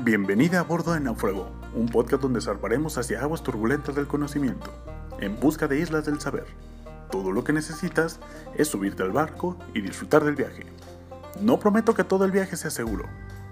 Bienvenida 0.00 0.60
a 0.60 0.62
bordo 0.62 0.92
de 0.92 1.00
Náufrago, 1.00 1.50
un 1.74 1.88
podcast 1.88 2.22
donde 2.22 2.40
zarparemos 2.40 2.96
hacia 2.98 3.20
aguas 3.20 3.42
turbulentas 3.42 3.96
del 3.96 4.06
conocimiento, 4.06 4.72
en 5.18 5.40
busca 5.40 5.66
de 5.66 5.80
islas 5.80 6.06
del 6.06 6.20
saber. 6.20 6.46
Todo 7.10 7.32
lo 7.32 7.42
que 7.42 7.52
necesitas 7.52 8.20
es 8.54 8.68
subirte 8.68 9.02
al 9.02 9.10
barco 9.10 9.58
y 9.74 9.80
disfrutar 9.80 10.22
del 10.22 10.36
viaje. 10.36 10.66
No 11.40 11.58
prometo 11.58 11.94
que 11.94 12.04
todo 12.04 12.24
el 12.24 12.30
viaje 12.30 12.56
sea 12.56 12.70
seguro, 12.70 13.06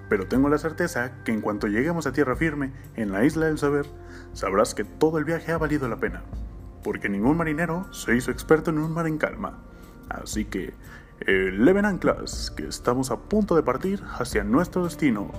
pero 0.08 0.28
tengo 0.28 0.48
la 0.48 0.58
certeza 0.58 1.24
que 1.24 1.32
en 1.32 1.40
cuanto 1.40 1.66
lleguemos 1.66 2.06
a 2.06 2.12
tierra 2.12 2.36
firme 2.36 2.72
en 2.94 3.10
la 3.10 3.24
isla 3.24 3.46
del 3.46 3.58
saber, 3.58 3.86
sabrás 4.32 4.76
que 4.76 4.84
todo 4.84 5.18
el 5.18 5.24
viaje 5.24 5.50
ha 5.50 5.58
valido 5.58 5.88
la 5.88 5.96
pena, 5.96 6.22
porque 6.84 7.08
ningún 7.08 7.36
marinero 7.36 7.92
se 7.92 8.16
hizo 8.16 8.30
experto 8.30 8.70
en 8.70 8.78
un 8.78 8.94
mar 8.94 9.08
en 9.08 9.18
calma. 9.18 9.58
Así 10.08 10.44
que, 10.44 10.74
eleven 11.26 11.86
anclas, 11.86 12.52
que 12.56 12.68
estamos 12.68 13.10
a 13.10 13.16
punto 13.16 13.56
de 13.56 13.64
partir 13.64 14.04
hacia 14.16 14.44
nuestro 14.44 14.84
destino. 14.84 15.32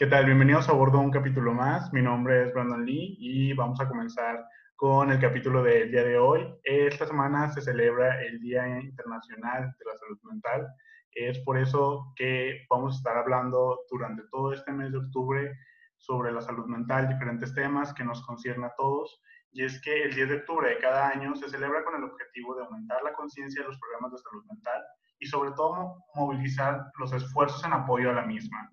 ¿Qué 0.00 0.06
tal? 0.06 0.24
Bienvenidos 0.24 0.66
a 0.70 0.72
bordo 0.72 0.98
un 0.98 1.10
capítulo 1.10 1.52
más. 1.52 1.92
Mi 1.92 2.00
nombre 2.00 2.44
es 2.44 2.54
Brandon 2.54 2.86
Lee 2.86 3.18
y 3.20 3.52
vamos 3.52 3.78
a 3.82 3.86
comenzar 3.86 4.46
con 4.74 5.12
el 5.12 5.20
capítulo 5.20 5.62
del 5.62 5.90
día 5.90 6.02
de 6.02 6.16
hoy. 6.16 6.48
Esta 6.64 7.06
semana 7.06 7.52
se 7.52 7.60
celebra 7.60 8.18
el 8.22 8.40
Día 8.40 8.66
Internacional 8.80 9.76
de 9.78 9.84
la 9.84 9.98
Salud 9.98 10.18
Mental. 10.22 10.66
Es 11.12 11.38
por 11.40 11.58
eso 11.58 12.14
que 12.16 12.64
vamos 12.70 12.94
a 12.94 12.96
estar 12.96 13.18
hablando 13.18 13.80
durante 13.90 14.22
todo 14.30 14.54
este 14.54 14.72
mes 14.72 14.90
de 14.90 14.96
octubre 14.96 15.52
sobre 15.98 16.32
la 16.32 16.40
salud 16.40 16.64
mental, 16.64 17.10
diferentes 17.10 17.52
temas 17.52 17.92
que 17.92 18.02
nos 18.02 18.24
conciernen 18.24 18.64
a 18.64 18.74
todos. 18.78 19.20
Y 19.52 19.64
es 19.64 19.82
que 19.82 20.04
el 20.04 20.14
10 20.14 20.28
de 20.30 20.36
octubre 20.36 20.70
de 20.70 20.78
cada 20.78 21.10
año 21.10 21.36
se 21.36 21.50
celebra 21.50 21.84
con 21.84 21.96
el 21.96 22.04
objetivo 22.04 22.54
de 22.54 22.62
aumentar 22.62 23.02
la 23.02 23.12
conciencia 23.12 23.60
de 23.60 23.68
los 23.68 23.78
programas 23.78 24.12
de 24.12 24.18
salud 24.30 24.46
mental 24.46 24.82
y 25.18 25.26
sobre 25.26 25.50
todo 25.50 25.96
movilizar 26.14 26.86
los 26.98 27.12
esfuerzos 27.12 27.62
en 27.66 27.74
apoyo 27.74 28.08
a 28.08 28.14
la 28.14 28.24
misma. 28.24 28.72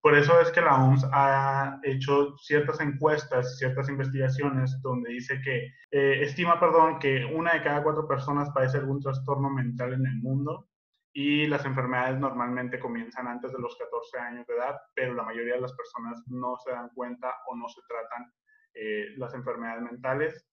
Por 0.00 0.16
eso 0.16 0.40
es 0.40 0.50
que 0.52 0.60
la 0.60 0.76
OMS 0.76 1.04
ha 1.12 1.80
hecho 1.82 2.36
ciertas 2.38 2.80
encuestas, 2.80 3.58
ciertas 3.58 3.88
investigaciones 3.88 4.80
donde 4.80 5.10
dice 5.10 5.40
que, 5.42 5.72
eh, 5.90 6.22
estima, 6.22 6.60
perdón, 6.60 6.98
que 7.00 7.24
una 7.24 7.54
de 7.54 7.62
cada 7.62 7.82
cuatro 7.82 8.06
personas 8.06 8.50
padece 8.50 8.78
algún 8.78 9.00
trastorno 9.00 9.50
mental 9.50 9.94
en 9.94 10.06
el 10.06 10.16
mundo 10.22 10.68
y 11.12 11.46
las 11.48 11.64
enfermedades 11.64 12.18
normalmente 12.20 12.78
comienzan 12.78 13.26
antes 13.26 13.52
de 13.52 13.58
los 13.58 13.76
14 13.76 14.18
años 14.18 14.46
de 14.46 14.54
edad, 14.54 14.76
pero 14.94 15.14
la 15.14 15.24
mayoría 15.24 15.54
de 15.54 15.62
las 15.62 15.72
personas 15.72 16.22
no 16.28 16.56
se 16.64 16.70
dan 16.70 16.90
cuenta 16.94 17.34
o 17.48 17.56
no 17.56 17.68
se 17.68 17.80
tratan 17.88 18.32
eh, 18.74 19.14
las 19.16 19.34
enfermedades 19.34 19.82
mentales. 19.82 20.46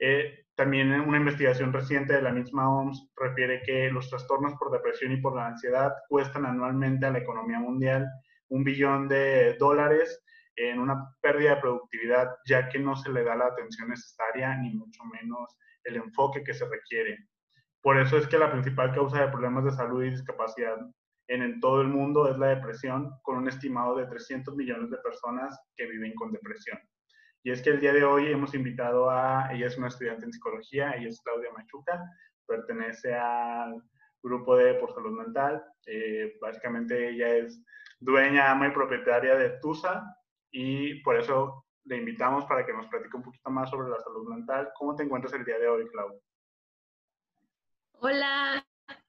Eh, 0.00 0.46
también 0.56 0.90
una 0.92 1.18
investigación 1.18 1.72
reciente 1.72 2.14
de 2.14 2.22
la 2.22 2.32
misma 2.32 2.68
OMS 2.68 3.12
refiere 3.16 3.62
que 3.62 3.90
los 3.92 4.10
trastornos 4.10 4.54
por 4.54 4.72
depresión 4.72 5.12
y 5.12 5.20
por 5.20 5.36
la 5.36 5.46
ansiedad 5.46 5.92
cuestan 6.08 6.46
anualmente 6.46 7.06
a 7.06 7.12
la 7.12 7.18
economía 7.18 7.60
mundial 7.60 8.08
un 8.52 8.64
billón 8.64 9.08
de 9.08 9.56
dólares 9.58 10.22
en 10.56 10.78
una 10.78 11.10
pérdida 11.22 11.54
de 11.54 11.60
productividad, 11.62 12.28
ya 12.46 12.68
que 12.68 12.78
no 12.78 12.94
se 12.94 13.10
le 13.10 13.24
da 13.24 13.34
la 13.34 13.46
atención 13.46 13.88
necesaria 13.88 14.54
ni 14.58 14.74
mucho 14.74 15.02
menos 15.04 15.56
el 15.84 15.96
enfoque 15.96 16.44
que 16.44 16.52
se 16.52 16.68
requiere. 16.68 17.26
Por 17.80 17.98
eso 17.98 18.18
es 18.18 18.26
que 18.26 18.38
la 18.38 18.52
principal 18.52 18.94
causa 18.94 19.22
de 19.22 19.32
problemas 19.32 19.64
de 19.64 19.72
salud 19.72 20.04
y 20.04 20.10
discapacidad 20.10 20.76
en, 21.28 21.60
todo 21.60 21.80
el 21.80 21.88
mundo 21.88 22.30
es 22.30 22.36
la 22.36 22.48
depresión, 22.48 23.10
con 23.22 23.38
un 23.38 23.48
estimado 23.48 23.96
de 23.96 24.06
300 24.06 24.54
millones 24.54 24.90
de 24.90 24.98
personas 24.98 25.58
que 25.74 25.86
viven 25.86 26.14
con 26.14 26.30
depresión. 26.30 26.78
Y 27.42 27.52
es 27.52 27.62
que 27.62 27.70
el 27.70 27.80
día 27.80 27.94
de 27.94 28.04
hoy 28.04 28.30
hemos 28.30 28.54
invitado 28.54 29.08
a, 29.08 29.48
ella 29.50 29.66
es 29.66 29.78
una 29.78 29.88
estudiante 29.88 30.26
en 30.26 30.32
psicología, 30.32 30.92
ella 30.92 31.08
es 31.08 31.22
Claudia 31.22 31.50
Machuca, 31.56 32.04
pertenece 32.46 33.14
al 33.14 33.82
grupo 34.22 34.56
de 34.56 34.74
por 34.74 34.92
salud 34.94 35.18
mental, 35.18 35.62
eh, 35.86 36.36
básicamente 36.40 37.10
ella 37.10 37.36
es 37.36 37.62
dueña, 38.00 38.50
ama 38.50 38.68
y 38.68 38.70
propietaria 38.70 39.36
de 39.36 39.58
TUSA 39.60 40.04
y 40.50 41.02
por 41.02 41.16
eso 41.16 41.64
le 41.84 41.96
invitamos 41.96 42.44
para 42.46 42.64
que 42.64 42.72
nos 42.72 42.86
platique 42.86 43.16
un 43.16 43.22
poquito 43.22 43.50
más 43.50 43.70
sobre 43.70 43.90
la 43.90 43.98
salud 44.00 44.28
mental. 44.28 44.70
¿Cómo 44.78 44.94
te 44.94 45.02
encuentras 45.02 45.32
el 45.34 45.44
día 45.44 45.58
de 45.58 45.68
hoy, 45.68 45.88
Clau? 45.88 46.20
Hola, 47.94 48.64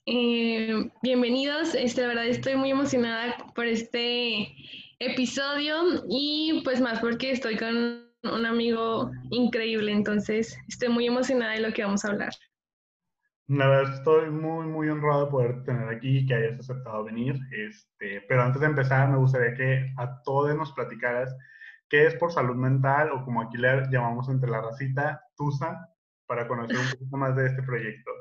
eh, 0.06 0.92
bienvenidos. 1.02 1.76
Este, 1.76 2.02
la 2.02 2.08
verdad 2.08 2.28
estoy 2.28 2.56
muy 2.56 2.72
emocionada 2.72 3.36
por 3.56 3.66
este 3.66 4.56
episodio 5.00 6.04
y 6.10 6.62
pues 6.64 6.82
más 6.82 7.00
porque 7.00 7.32
estoy 7.32 7.58
con 7.58 8.12
un 8.24 8.46
amigo 8.46 9.12
increíble, 9.32 9.92
entonces 9.92 10.58
estoy 10.68 10.90
muy 10.90 11.08
emocionada 11.08 11.54
de 11.54 11.60
lo 11.60 11.74
que 11.74 11.84
vamos 11.84 12.06
a 12.06 12.10
hablar. 12.10 12.32
La 13.48 13.68
verdad 13.68 13.94
estoy 13.94 14.30
muy, 14.30 14.66
muy 14.68 14.90
honrado 14.90 15.26
de 15.26 15.32
poder 15.32 15.64
tener 15.64 15.90
aquí 15.90 16.20
y 16.20 16.26
que 16.26 16.34
hayas 16.34 16.60
aceptado 16.60 17.04
venir. 17.04 17.36
Este, 17.52 18.22
pero 18.28 18.44
antes 18.44 18.62
de 18.62 18.68
empezar, 18.68 19.10
me 19.10 19.18
gustaría 19.18 19.54
que 19.54 19.94
a 19.98 20.22
todos 20.24 20.56
nos 20.56 20.72
platicaras 20.74 21.36
qué 21.90 22.08
es 22.08 22.16
por 22.16 22.32
salud 22.32 22.56
mental 22.56 23.12
o 23.12 23.24
como 23.24 23.42
aquí 23.42 23.58
le 23.58 23.88
llamamos 23.92 24.30
entre 24.30 24.50
la 24.50 24.62
racita, 24.62 25.22
TUSA, 25.36 25.88
para 26.26 26.48
conocer 26.48 26.78
un 26.78 26.90
poquito 26.90 27.18
más 27.18 27.36
de 27.36 27.48
este 27.48 27.62
proyecto. 27.64 28.12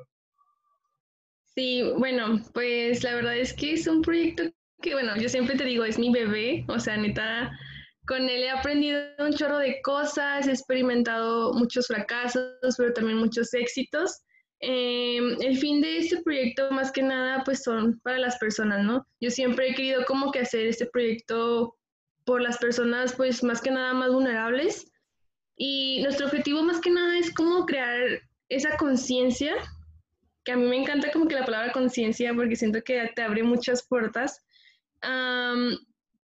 Sí, 1.54 1.92
bueno, 1.98 2.40
pues 2.52 3.04
la 3.04 3.14
verdad 3.14 3.36
es 3.36 3.52
que 3.54 3.74
es 3.74 3.86
un 3.86 4.02
proyecto 4.02 4.44
que, 4.80 4.94
bueno, 4.94 5.16
yo 5.16 5.28
siempre 5.28 5.56
te 5.56 5.64
digo, 5.64 5.84
es 5.84 5.98
mi 5.98 6.12
bebé, 6.12 6.64
o 6.68 6.78
sea, 6.78 6.96
neta, 6.96 7.50
con 8.06 8.22
él 8.22 8.42
he 8.42 8.50
aprendido 8.50 9.00
un 9.18 9.32
chorro 9.32 9.58
de 9.58 9.80
cosas, 9.82 10.48
he 10.48 10.50
experimentado 10.50 11.54
muchos 11.54 11.86
fracasos, 11.86 12.74
pero 12.76 12.92
también 12.92 13.18
muchos 13.18 13.54
éxitos. 13.54 14.22
Em, 14.64 15.36
el 15.40 15.58
fin 15.58 15.80
de 15.80 15.98
este 15.98 16.22
proyecto 16.22 16.70
más 16.70 16.92
que 16.92 17.02
nada 17.02 17.42
pues 17.44 17.64
son 17.64 17.98
para 18.04 18.18
las 18.18 18.38
personas, 18.38 18.84
¿no? 18.84 19.04
Yo 19.20 19.28
siempre 19.28 19.68
he 19.68 19.74
querido 19.74 20.04
como 20.04 20.30
que 20.30 20.38
hacer 20.38 20.66
este 20.66 20.86
proyecto 20.86 21.76
por 22.24 22.40
las 22.40 22.58
personas 22.58 23.12
pues 23.16 23.42
más 23.42 23.60
que 23.60 23.72
nada 23.72 23.92
más 23.92 24.12
vulnerables 24.12 24.92
y 25.56 26.00
nuestro 26.04 26.26
objetivo 26.26 26.62
más 26.62 26.80
que 26.80 26.90
nada 26.90 27.18
es 27.18 27.34
como 27.34 27.66
crear 27.66 28.20
esa 28.48 28.76
conciencia, 28.76 29.56
que 30.44 30.52
a 30.52 30.56
mí 30.56 30.64
me 30.68 30.80
encanta 30.80 31.10
como 31.10 31.26
que 31.26 31.34
la 31.34 31.44
palabra 31.44 31.72
conciencia 31.72 32.32
porque 32.32 32.54
siento 32.54 32.82
que 32.84 33.10
te 33.16 33.22
abre 33.22 33.42
muchas 33.42 33.84
puertas, 33.88 34.44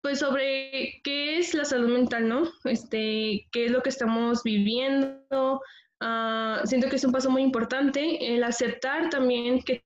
pues 0.03 0.18
sobre 0.18 1.00
qué 1.04 1.38
es 1.38 1.54
la 1.54 1.64
salud 1.64 1.88
mental, 1.88 2.28
¿no? 2.28 2.53
Este, 2.64 3.48
qué 3.50 3.64
es 3.64 3.70
lo 3.70 3.82
que 3.82 3.88
estamos 3.88 4.42
viviendo, 4.42 5.62
Ah, 6.00 6.62
siento 6.64 6.88
que 6.88 6.96
es 6.96 7.04
un 7.04 7.12
paso 7.12 7.30
muy 7.30 7.42
importante 7.42 8.34
el 8.34 8.44
aceptar 8.44 9.08
también 9.08 9.62
que 9.62 9.82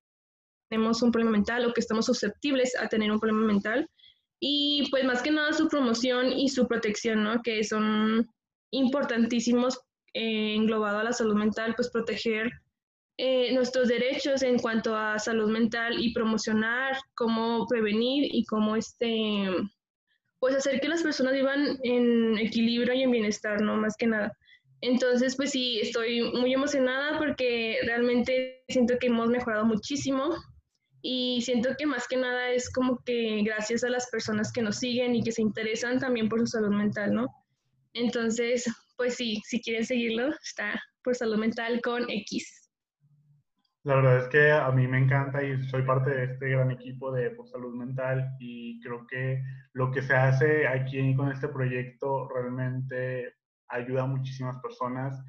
tenemos 0.68 1.02
un 1.02 1.12
problema 1.12 1.32
mental 1.32 1.66
o 1.66 1.72
que 1.72 1.80
estamos 1.80 2.06
susceptibles 2.06 2.76
a 2.76 2.88
tener 2.88 3.10
un 3.12 3.20
problema 3.20 3.46
mental 3.46 3.88
y 4.40 4.88
pues 4.90 5.04
más 5.04 5.22
que 5.22 5.30
nada 5.30 5.52
su 5.52 5.68
promoción 5.68 6.32
y 6.32 6.48
su 6.48 6.66
protección, 6.66 7.22
¿no? 7.22 7.42
Que 7.42 7.62
son 7.62 8.28
importantísimos 8.72 9.78
eh, 10.14 10.54
englobado 10.54 10.98
a 10.98 11.04
la 11.04 11.12
salud 11.12 11.34
mental, 11.34 11.74
pues 11.76 11.90
proteger 11.90 12.50
eh, 13.18 13.52
nuestros 13.52 13.88
derechos 13.88 14.42
en 14.42 14.58
cuanto 14.58 14.96
a 14.96 15.18
salud 15.18 15.50
mental 15.50 16.02
y 16.02 16.14
promocionar 16.14 16.96
cómo 17.14 17.66
prevenir 17.68 18.34
y 18.34 18.44
cómo 18.46 18.76
este, 18.76 19.46
pues 20.38 20.56
hacer 20.56 20.80
que 20.80 20.88
las 20.88 21.02
personas 21.02 21.34
vivan 21.34 21.78
en 21.82 22.38
equilibrio 22.38 22.94
y 22.94 23.02
en 23.02 23.10
bienestar, 23.10 23.60
¿no? 23.60 23.76
Más 23.76 23.94
que 23.96 24.06
nada. 24.06 24.36
Entonces, 24.82 25.36
pues 25.36 25.50
sí, 25.50 25.80
estoy 25.80 26.22
muy 26.32 26.54
emocionada 26.54 27.18
porque 27.18 27.78
realmente 27.84 28.62
siento 28.68 28.98
que 28.98 29.08
hemos 29.08 29.28
mejorado 29.28 29.64
muchísimo 29.66 30.34
y 31.02 31.40
siento 31.42 31.70
que 31.78 31.86
más 31.86 32.08
que 32.08 32.16
nada 32.16 32.50
es 32.50 32.70
como 32.70 33.02
que 33.04 33.42
gracias 33.42 33.84
a 33.84 33.90
las 33.90 34.08
personas 34.10 34.52
que 34.52 34.62
nos 34.62 34.76
siguen 34.76 35.14
y 35.14 35.22
que 35.22 35.32
se 35.32 35.42
interesan 35.42 35.98
también 35.98 36.28
por 36.28 36.40
su 36.40 36.46
salud 36.46 36.70
mental, 36.70 37.14
¿no? 37.14 37.28
Entonces, 37.92 38.64
pues 38.96 39.16
sí, 39.16 39.40
si 39.44 39.60
quieren 39.60 39.84
seguirlo, 39.84 40.28
está 40.42 40.80
por 41.02 41.14
salud 41.14 41.36
mental 41.36 41.80
con 41.82 42.08
X. 42.08 42.70
La 43.82 43.94
verdad 43.94 44.18
es 44.18 44.28
que 44.28 44.50
a 44.50 44.70
mí 44.72 44.86
me 44.86 44.98
encanta 44.98 45.42
y 45.42 45.62
soy 45.68 45.82
parte 45.82 46.10
de 46.10 46.24
este 46.24 46.50
gran 46.50 46.70
equipo 46.70 47.10
de 47.12 47.30
por 47.30 47.48
salud 47.48 47.74
mental 47.74 48.30
y 48.38 48.78
creo 48.80 49.06
que 49.06 49.42
lo 49.72 49.90
que 49.90 50.02
se 50.02 50.14
hace 50.14 50.68
aquí 50.68 51.14
con 51.16 51.32
este 51.32 51.48
proyecto 51.48 52.28
realmente 52.28 53.39
ayuda 53.70 54.02
a 54.02 54.06
muchísimas 54.06 54.60
personas. 54.60 55.22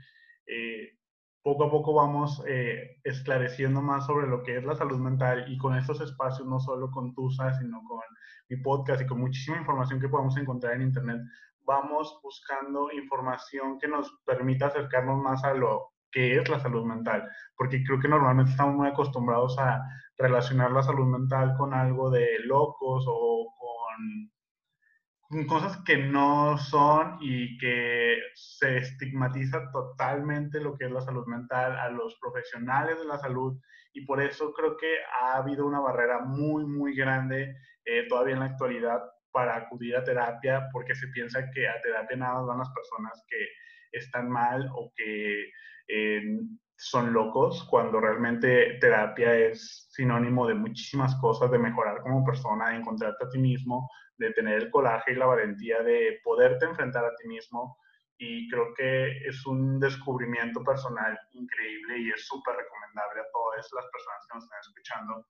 Eh, 0.48 0.98
poco 1.44 1.66
a 1.66 1.72
poco 1.72 1.94
vamos 1.94 2.44
eh, 2.48 3.00
esclareciendo 3.04 3.82
más 3.82 4.06
sobre 4.06 4.28
lo 4.28 4.44
que 4.44 4.58
es 4.58 4.64
la 4.64 4.76
salud 4.76 5.00
mental 5.00 5.46
y 5.48 5.58
con 5.58 5.76
estos 5.76 6.02
espacios, 6.02 6.48
no 6.48 6.60
solo 6.60 6.92
con 6.92 7.14
TUSA, 7.16 7.54
sino 7.54 7.82
con 7.88 8.02
mi 8.50 8.58
podcast 8.58 9.02
y 9.02 9.08
con 9.08 9.20
muchísima 9.20 9.58
información 9.58 10.00
que 10.00 10.10
podemos 10.10 10.38
encontrar 10.38 10.74
en 10.76 10.84
Internet, 10.84 11.22
vamos 11.64 12.20
buscando 12.22 12.92
información 12.92 13.80
que 13.80 13.88
nos 13.88 14.12
permita 14.26 14.68
acercarnos 14.68 15.22
más 15.22 15.44
a 15.44 15.54
lo 15.54 15.94
que 16.12 16.38
es 16.38 16.50
la 16.50 16.60
salud 16.60 16.86
mental, 16.86 17.28
porque 17.56 17.84
creo 17.84 18.00
que 18.00 18.08
normalmente 18.08 18.52
estamos 18.52 18.76
muy 18.76 18.88
acostumbrados 18.88 19.58
a 19.58 19.82
relacionar 20.18 20.72
la 20.72 20.84
salud 20.84 21.08
mental 21.08 21.56
con 21.58 21.74
algo 21.74 22.10
de 22.12 22.40
locos 22.44 23.06
o 23.08 23.54
con 23.58 24.31
cosas 25.48 25.78
que 25.86 25.98
no 25.98 26.58
son 26.58 27.18
y 27.22 27.58
que 27.58 28.18
se 28.36 28.78
estigmatiza 28.78 29.72
totalmente 29.72 30.60
lo 30.60 30.78
que 30.78 30.86
es 30.86 30.92
la 30.92 31.02
salud 31.02 31.26
mental 31.28 31.78
a 31.78 31.90
los 31.90 32.18
profesionales 32.20 33.00
de 33.00 33.06
la 33.06 33.18
salud. 33.18 33.58
Y 33.94 34.06
por 34.06 34.22
eso 34.22 34.54
creo 34.54 34.78
que 34.78 34.98
ha 35.22 35.38
habido 35.38 35.66
una 35.66 35.80
barrera 35.80 36.20
muy, 36.20 36.66
muy 36.66 36.96
grande 36.96 37.56
eh, 37.86 38.08
todavía 38.08 38.34
en 38.34 38.40
la 38.42 38.46
actualidad 38.48 39.02
para 39.32 39.56
acudir 39.56 39.96
a 39.96 40.04
terapia 40.04 40.68
porque 40.72 40.94
se 40.96 41.08
piensa 41.08 41.50
que 41.52 41.68
a 41.68 41.82
terapia 41.82 42.18
nada 42.18 42.36
más 42.36 42.48
van 42.48 42.60
las 42.60 42.72
personas 42.72 43.24
que 43.28 43.98
están 43.98 44.30
mal 44.30 44.70
o 44.74 44.92
que 44.96 45.50
eh, 45.88 46.40
son 46.82 47.14
locos, 47.14 47.64
cuando 47.70 48.00
realmente 48.00 48.80
terapia 48.80 49.36
es 49.36 49.88
sinónimo 49.92 50.48
de 50.48 50.56
muchísimas 50.56 51.16
cosas, 51.18 51.52
de 51.52 51.60
mejorar 51.60 52.02
como 52.02 52.26
persona, 52.26 52.70
de 52.70 52.78
encontrarte 52.78 53.24
a 53.24 53.30
ti 53.30 53.38
mismo, 53.38 53.88
de 54.22 54.34
tener 54.34 54.62
el 54.62 54.70
coraje 54.70 55.12
y 55.12 55.16
la 55.16 55.26
valentía 55.26 55.82
de 55.82 56.20
poderte 56.24 56.66
enfrentar 56.66 57.04
a 57.04 57.16
ti 57.16 57.28
mismo. 57.28 57.78
Y 58.18 58.48
creo 58.50 58.74
que 58.76 59.18
es 59.28 59.46
un 59.48 59.80
descubrimiento 59.80 60.64
personal 60.64 61.20
increíble 61.32 61.98
y 61.98 62.12
es 62.12 62.28
súper 62.28 62.56
recomendable 62.56 63.22
a 63.22 63.32
todas 63.34 63.68
las 63.74 63.86
personas 63.92 64.28
que 64.28 64.36
nos 64.36 64.44
están 64.44 64.60
escuchando. 64.60 65.28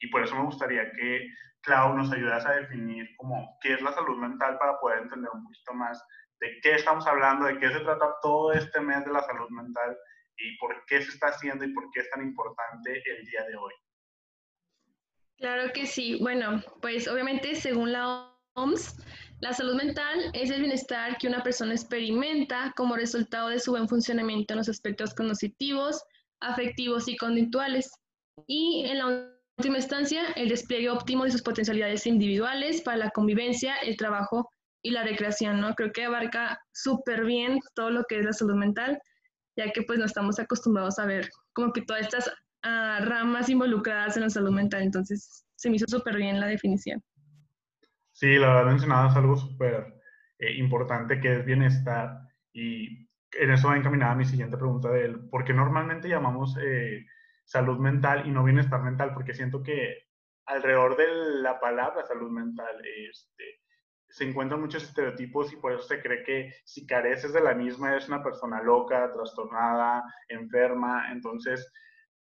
Y 0.00 0.08
por 0.08 0.22
eso 0.22 0.36
me 0.36 0.44
gustaría 0.44 0.90
que 0.92 1.26
Clau 1.62 1.94
nos 1.94 2.12
ayudas 2.12 2.46
a 2.46 2.52
definir 2.52 3.08
como 3.16 3.58
qué 3.60 3.74
es 3.74 3.82
la 3.82 3.92
salud 3.92 4.16
mental 4.16 4.56
para 4.58 4.78
poder 4.78 5.02
entender 5.02 5.30
un 5.34 5.42
poquito 5.42 5.74
más 5.74 6.00
de 6.40 6.60
qué 6.62 6.74
estamos 6.76 7.04
hablando, 7.08 7.46
de 7.46 7.58
qué 7.58 7.68
se 7.72 7.80
trata 7.80 8.14
todo 8.22 8.52
este 8.52 8.80
mes 8.80 9.04
de 9.04 9.12
la 9.12 9.22
salud 9.22 9.50
mental 9.50 9.98
y 10.36 10.56
por 10.58 10.84
qué 10.86 11.02
se 11.02 11.10
está 11.10 11.28
haciendo 11.28 11.64
y 11.64 11.72
por 11.72 11.90
qué 11.90 12.00
es 12.00 12.10
tan 12.10 12.22
importante 12.22 13.02
el 13.04 13.26
día 13.26 13.42
de 13.44 13.56
hoy. 13.56 13.74
Claro 15.38 15.72
que 15.72 15.86
sí. 15.86 16.18
Bueno, 16.20 16.62
pues 16.80 17.06
obviamente 17.08 17.54
según 17.54 17.92
la 17.92 18.27
La 19.40 19.52
salud 19.52 19.76
mental 19.76 20.18
es 20.32 20.50
el 20.50 20.60
bienestar 20.60 21.16
que 21.18 21.28
una 21.28 21.44
persona 21.44 21.72
experimenta 21.72 22.72
como 22.76 22.96
resultado 22.96 23.50
de 23.50 23.60
su 23.60 23.70
buen 23.70 23.88
funcionamiento 23.88 24.52
en 24.52 24.58
los 24.58 24.68
aspectos 24.68 25.14
cognitivos, 25.14 26.02
afectivos 26.40 27.06
y 27.06 27.16
conductuales. 27.16 27.88
Y 28.48 28.84
en 28.86 28.98
la 28.98 29.30
última 29.56 29.76
instancia, 29.76 30.22
el 30.34 30.48
despliegue 30.48 30.90
óptimo 30.90 31.22
de 31.22 31.30
sus 31.30 31.42
potencialidades 31.42 32.04
individuales 32.06 32.82
para 32.82 32.96
la 32.96 33.10
convivencia, 33.10 33.76
el 33.76 33.96
trabajo 33.96 34.50
y 34.82 34.90
la 34.90 35.04
recreación, 35.04 35.60
¿no? 35.60 35.74
Creo 35.74 35.92
que 35.92 36.04
abarca 36.04 36.60
súper 36.72 37.24
bien 37.24 37.60
todo 37.76 37.90
lo 37.90 38.02
que 38.08 38.18
es 38.18 38.24
la 38.24 38.32
salud 38.32 38.56
mental, 38.56 38.98
ya 39.56 39.70
que 39.70 39.82
pues 39.82 40.00
no 40.00 40.04
estamos 40.06 40.40
acostumbrados 40.40 40.98
a 40.98 41.06
ver 41.06 41.30
como 41.52 41.72
que 41.72 41.82
todas 41.82 42.02
estas 42.02 42.26
uh, 42.26 43.04
ramas 43.04 43.48
involucradas 43.48 44.16
en 44.16 44.24
la 44.24 44.30
salud 44.30 44.50
mental, 44.50 44.82
entonces 44.82 45.44
se 45.54 45.70
me 45.70 45.76
hizo 45.76 45.86
súper 45.88 46.16
bien 46.16 46.40
la 46.40 46.46
definición. 46.48 47.00
Sí, 48.18 48.36
la 48.36 48.48
verdad 48.48 48.72
mencionabas 48.72 49.14
algo 49.14 49.36
súper 49.36 49.94
eh, 50.40 50.54
importante 50.54 51.20
que 51.20 51.34
es 51.34 51.44
bienestar 51.44 52.18
y 52.52 53.08
en 53.30 53.50
eso 53.52 53.68
va 53.68 53.76
encaminada 53.76 54.16
mi 54.16 54.24
siguiente 54.24 54.56
pregunta 54.56 54.90
de 54.90 55.04
él, 55.04 55.28
¿por 55.30 55.44
qué 55.44 55.54
normalmente 55.54 56.08
llamamos 56.08 56.56
eh, 56.60 57.06
salud 57.44 57.78
mental 57.78 58.26
y 58.26 58.32
no 58.32 58.42
bienestar 58.42 58.82
mental? 58.82 59.14
Porque 59.14 59.34
siento 59.34 59.62
que 59.62 60.08
alrededor 60.46 60.96
de 60.96 61.06
la 61.42 61.60
palabra 61.60 62.04
salud 62.06 62.28
mental, 62.32 62.82
este, 62.84 63.60
se 64.08 64.24
encuentran 64.24 64.62
muchos 64.62 64.82
estereotipos 64.82 65.52
y 65.52 65.56
por 65.58 65.74
eso 65.74 65.82
se 65.82 66.02
cree 66.02 66.24
que 66.24 66.52
si 66.64 66.88
careces 66.88 67.32
de 67.32 67.40
la 67.40 67.54
misma 67.54 67.90
eres 67.90 68.08
una 68.08 68.24
persona 68.24 68.60
loca, 68.60 69.12
trastornada, 69.12 70.02
enferma. 70.28 71.12
Entonces, 71.12 71.72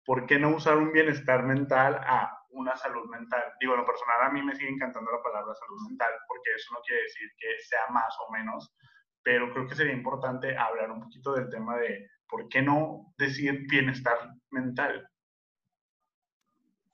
¿por 0.05 0.27
qué 0.27 0.37
no 0.37 0.49
usar 0.49 0.77
un 0.77 0.91
bienestar 0.91 1.43
mental 1.43 1.95
a 1.95 2.36
una 2.57 2.75
salud 2.75 3.05
mental? 3.09 3.43
Digo, 3.59 3.73
en 3.73 3.79
lo 3.79 3.85
personal 3.85 4.23
a 4.23 4.29
mí 4.29 4.41
me 4.41 4.55
sigue 4.55 4.69
encantando 4.69 5.11
la 5.11 5.21
palabra 5.21 5.53
salud 5.55 5.79
mental 5.87 6.11
porque 6.27 6.53
eso 6.55 6.73
no 6.73 6.79
quiere 6.81 7.03
decir 7.03 7.29
que 7.37 7.59
sea 7.63 7.87
más 7.91 8.13
o 8.27 8.31
menos, 8.31 8.73
pero 9.23 9.51
creo 9.51 9.67
que 9.67 9.75
sería 9.75 9.93
importante 9.93 10.57
hablar 10.57 10.91
un 10.91 11.01
poquito 11.01 11.33
del 11.33 11.49
tema 11.49 11.77
de 11.77 12.09
por 12.27 12.47
qué 12.49 12.61
no 12.61 13.13
decir 13.17 13.65
bienestar 13.69 14.17
mental. 14.51 15.07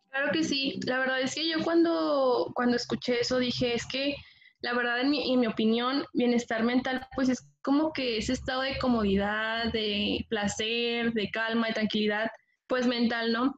Claro 0.10 0.32
que 0.32 0.44
sí, 0.44 0.80
la 0.86 1.00
verdad 1.00 1.22
es 1.22 1.34
que 1.34 1.50
yo 1.50 1.64
cuando, 1.64 2.52
cuando 2.54 2.76
escuché 2.76 3.22
eso 3.22 3.40
dije, 3.40 3.74
es 3.74 3.88
que 3.88 4.16
la 4.64 4.74
verdad, 4.74 5.02
en 5.02 5.10
mi, 5.10 5.34
en 5.34 5.42
mi 5.42 5.48
opinión, 5.48 6.06
bienestar 6.14 6.64
mental, 6.64 7.06
pues 7.16 7.28
es 7.28 7.46
como 7.62 7.92
que 7.92 8.18
ese 8.18 8.32
estado 8.32 8.62
de 8.62 8.78
comodidad, 8.78 9.74
de 9.74 10.26
placer, 10.30 11.12
de 11.12 11.30
calma, 11.32 11.68
de 11.68 11.74
tranquilidad, 11.74 12.32
pues 12.68 12.88
mental, 12.88 13.34
¿no? 13.34 13.54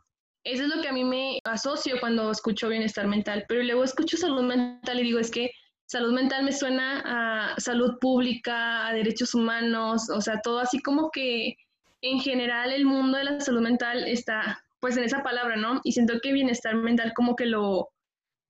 Eso 0.46 0.64
es 0.64 0.70
lo 0.70 0.80
que 0.80 0.88
a 0.88 0.94
mí 0.94 1.04
me 1.04 1.40
asocio 1.44 2.00
cuando 2.00 2.30
escucho 2.30 2.70
bienestar 2.70 3.08
mental, 3.08 3.46
pero 3.48 3.64
luego 3.64 3.84
escucho 3.84 4.16
salud 4.16 4.44
mental 4.44 5.00
y 5.00 5.04
digo, 5.04 5.20
es 5.20 5.32
que 5.32 5.50
salud 5.88 6.14
mental 6.14 6.44
me 6.44 6.52
suena 6.52 7.02
a 7.04 7.60
salud 7.60 7.98
pública, 8.00 8.88
a 8.88 8.94
derechos 8.94 9.34
humanos, 9.34 10.08
o 10.10 10.22
sea, 10.22 10.42
todo 10.42 10.60
así 10.60 10.80
como 10.84 11.10
que 11.10 11.56
en 12.02 12.20
general 12.20 12.72
el 12.72 12.86
mundo 12.86 13.18
de 13.18 13.24
la 13.24 13.40
salud 13.40 13.62
mental 13.62 14.08
está 14.08 14.64
pues 14.80 14.96
en 14.98 15.06
esa 15.06 15.24
palabra, 15.24 15.56
¿no? 15.56 15.82
Y 15.84 15.94
siento 15.94 16.20
que 16.22 16.32
bienestar 16.32 16.76
mental 16.76 17.14
como 17.16 17.36
que 17.36 17.48
lo, 17.48 17.90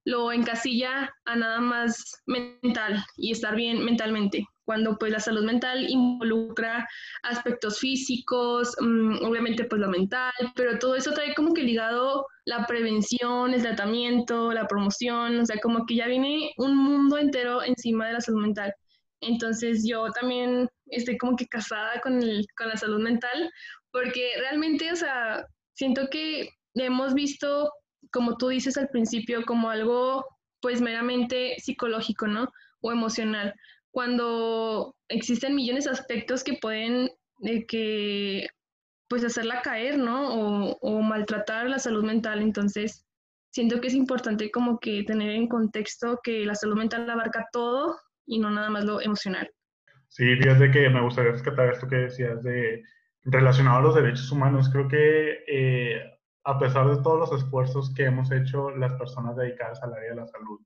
lo 0.03 0.33
encasilla 0.33 1.15
a 1.23 1.35
nada 1.37 1.61
más 1.61 2.21
mental 2.25 3.05
y 3.15 3.31
estar 3.31 3.55
bien 3.55 3.85
mentalmente, 3.85 4.45
cuando 4.65 4.97
pues 4.97 5.11
la 5.11 5.19
salud 5.19 5.43
mental 5.45 5.89
involucra 5.89 6.87
aspectos 7.23 7.79
físicos, 7.79 8.75
mm, 8.81 9.23
obviamente 9.25 9.65
pues 9.65 9.81
lo 9.81 9.89
mental, 9.89 10.33
pero 10.55 10.79
todo 10.79 10.95
eso 10.95 11.13
trae 11.13 11.33
como 11.35 11.53
que 11.53 11.63
ligado 11.63 12.25
la 12.45 12.65
prevención, 12.67 13.53
el 13.53 13.61
tratamiento, 13.61 14.51
la 14.53 14.67
promoción, 14.67 15.39
o 15.39 15.45
sea, 15.45 15.57
como 15.61 15.85
que 15.85 15.95
ya 15.95 16.07
viene 16.07 16.51
un 16.57 16.75
mundo 16.75 17.17
entero 17.17 17.63
encima 17.63 18.07
de 18.07 18.13
la 18.13 18.21
salud 18.21 18.41
mental. 18.41 18.73
Entonces 19.21 19.85
yo 19.87 20.11
también 20.11 20.69
estoy 20.87 21.17
como 21.17 21.35
que 21.35 21.47
casada 21.47 21.99
con, 22.01 22.19
con 22.57 22.69
la 22.69 22.77
salud 22.77 23.01
mental, 23.01 23.51
porque 23.91 24.31
realmente, 24.39 24.91
o 24.91 24.95
sea, 24.95 25.45
siento 25.73 26.09
que 26.11 26.49
hemos 26.75 27.13
visto 27.13 27.71
como 28.11 28.37
tú 28.37 28.47
dices 28.47 28.77
al 28.77 28.89
principio, 28.89 29.45
como 29.45 29.69
algo 29.69 30.25
pues 30.61 30.81
meramente 30.81 31.55
psicológico, 31.59 32.27
¿no? 32.27 32.47
O 32.81 32.91
emocional. 32.91 33.53
Cuando 33.95 34.93
existen 35.07 35.55
millones 35.55 35.85
de 35.85 35.91
aspectos 35.91 36.43
que 36.43 36.57
pueden 36.61 37.09
eh, 37.43 37.65
que 37.65 38.45
pues 39.07 39.23
hacerla 39.23 39.61
caer, 39.61 39.97
¿no? 39.97 40.35
O, 40.35 40.77
o, 40.81 41.01
maltratar 41.01 41.69
la 41.69 41.79
salud 41.79 42.03
mental. 42.03 42.41
Entonces, 42.41 43.05
siento 43.51 43.79
que 43.79 43.87
es 43.87 43.93
importante 43.93 44.51
como 44.51 44.79
que 44.79 45.03
tener 45.03 45.29
en 45.29 45.47
contexto 45.47 46.19
que 46.21 46.45
la 46.45 46.55
salud 46.55 46.75
mental 46.75 47.09
abarca 47.09 47.47
todo 47.53 47.95
y 48.25 48.37
no 48.39 48.51
nada 48.51 48.69
más 48.69 48.83
lo 48.83 48.99
emocional. 48.99 49.49
Sí, 50.09 50.35
fíjate 50.35 50.71
que 50.71 50.89
me 50.89 51.01
gustaría 51.01 51.31
rescatar 51.31 51.69
esto 51.69 51.87
que 51.87 51.95
decías 51.95 52.43
de 52.43 52.83
relacionado 53.23 53.77
a 53.77 53.81
los 53.81 53.95
derechos 53.95 54.29
humanos. 54.29 54.67
Creo 54.73 54.89
que 54.89 55.45
eh, 55.47 56.01
a 56.43 56.59
pesar 56.59 56.89
de 56.89 57.01
todos 57.01 57.29
los 57.29 57.41
esfuerzos 57.41 57.93
que 57.93 58.03
hemos 58.03 58.29
hecho 58.29 58.71
las 58.71 58.91
personas 58.95 59.37
dedicadas 59.37 59.81
al 59.83 59.93
área 59.93 60.09
de 60.09 60.15
la 60.17 60.27
salud, 60.27 60.59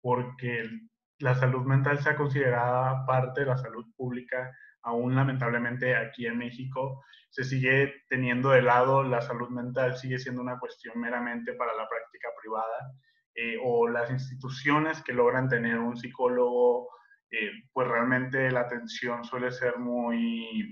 porque 0.00 0.70
la 1.20 1.34
salud 1.34 1.64
mental 1.64 1.98
sea 2.00 2.16
considerada 2.16 3.04
parte 3.06 3.40
de 3.40 3.46
la 3.46 3.58
salud 3.58 3.86
pública, 3.96 4.50
aún 4.82 5.14
lamentablemente 5.14 5.94
aquí 5.94 6.26
en 6.26 6.38
México 6.38 7.04
se 7.28 7.44
sigue 7.44 8.02
teniendo 8.08 8.50
de 8.50 8.62
lado 8.62 9.02
la 9.04 9.20
salud 9.20 9.50
mental, 9.50 9.96
sigue 9.96 10.18
siendo 10.18 10.40
una 10.40 10.58
cuestión 10.58 10.98
meramente 10.98 11.52
para 11.54 11.74
la 11.74 11.88
práctica 11.88 12.28
privada, 12.40 12.92
eh, 13.34 13.56
o 13.62 13.88
las 13.88 14.10
instituciones 14.10 15.02
que 15.02 15.12
logran 15.12 15.48
tener 15.48 15.78
un 15.78 15.96
psicólogo, 15.96 16.88
eh, 17.30 17.50
pues 17.72 17.86
realmente 17.86 18.50
la 18.50 18.60
atención 18.60 19.22
suele 19.22 19.52
ser 19.52 19.78
muy, 19.78 20.68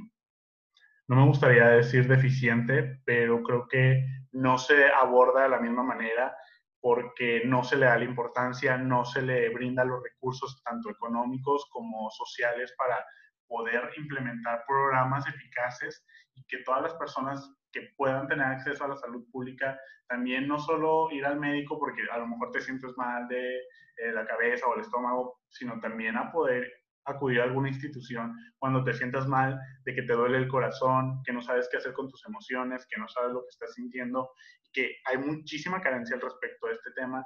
no 1.06 1.16
me 1.16 1.26
gustaría 1.26 1.68
decir 1.68 2.08
deficiente, 2.08 3.00
pero 3.04 3.42
creo 3.42 3.68
que 3.68 4.04
no 4.32 4.58
se 4.58 4.90
aborda 4.90 5.42
de 5.42 5.50
la 5.50 5.60
misma 5.60 5.84
manera 5.84 6.34
porque 6.80 7.42
no 7.44 7.64
se 7.64 7.76
le 7.76 7.86
da 7.86 7.98
la 7.98 8.04
importancia, 8.04 8.76
no 8.76 9.04
se 9.04 9.22
le 9.22 9.48
brinda 9.50 9.84
los 9.84 10.02
recursos 10.02 10.62
tanto 10.62 10.90
económicos 10.90 11.66
como 11.72 12.10
sociales 12.10 12.72
para 12.78 13.04
poder 13.48 13.90
implementar 13.96 14.64
programas 14.66 15.26
eficaces 15.26 16.04
y 16.34 16.44
que 16.46 16.58
todas 16.64 16.82
las 16.82 16.94
personas 16.94 17.52
que 17.72 17.90
puedan 17.96 18.28
tener 18.28 18.46
acceso 18.46 18.84
a 18.84 18.88
la 18.88 18.96
salud 18.96 19.24
pública, 19.30 19.78
también 20.08 20.46
no 20.46 20.58
solo 20.58 21.10
ir 21.10 21.24
al 21.26 21.38
médico 21.38 21.78
porque 21.78 22.02
a 22.10 22.18
lo 22.18 22.26
mejor 22.26 22.50
te 22.52 22.60
sientes 22.60 22.92
mal 22.96 23.28
de 23.28 23.56
eh, 23.56 24.12
la 24.12 24.26
cabeza 24.26 24.66
o 24.66 24.74
el 24.74 24.80
estómago, 24.80 25.40
sino 25.48 25.80
también 25.80 26.16
a 26.16 26.30
poder 26.30 26.70
acudir 27.04 27.40
a 27.40 27.44
alguna 27.44 27.68
institución 27.68 28.36
cuando 28.58 28.84
te 28.84 28.92
sientas 28.92 29.26
mal, 29.26 29.58
de 29.84 29.94
que 29.94 30.02
te 30.02 30.12
duele 30.12 30.38
el 30.38 30.48
corazón, 30.48 31.22
que 31.24 31.32
no 31.32 31.40
sabes 31.40 31.68
qué 31.70 31.78
hacer 31.78 31.92
con 31.92 32.08
tus 32.08 32.24
emociones, 32.26 32.86
que 32.86 33.00
no 33.00 33.08
sabes 33.08 33.32
lo 33.32 33.42
que 33.42 33.48
estás 33.50 33.74
sintiendo, 33.74 34.30
que 34.72 34.96
hay 35.04 35.18
muchísima 35.18 35.80
carencia 35.80 36.16
al 36.16 36.22
respecto 36.22 36.66
de 36.66 36.74
este 36.74 36.90
tema 36.92 37.24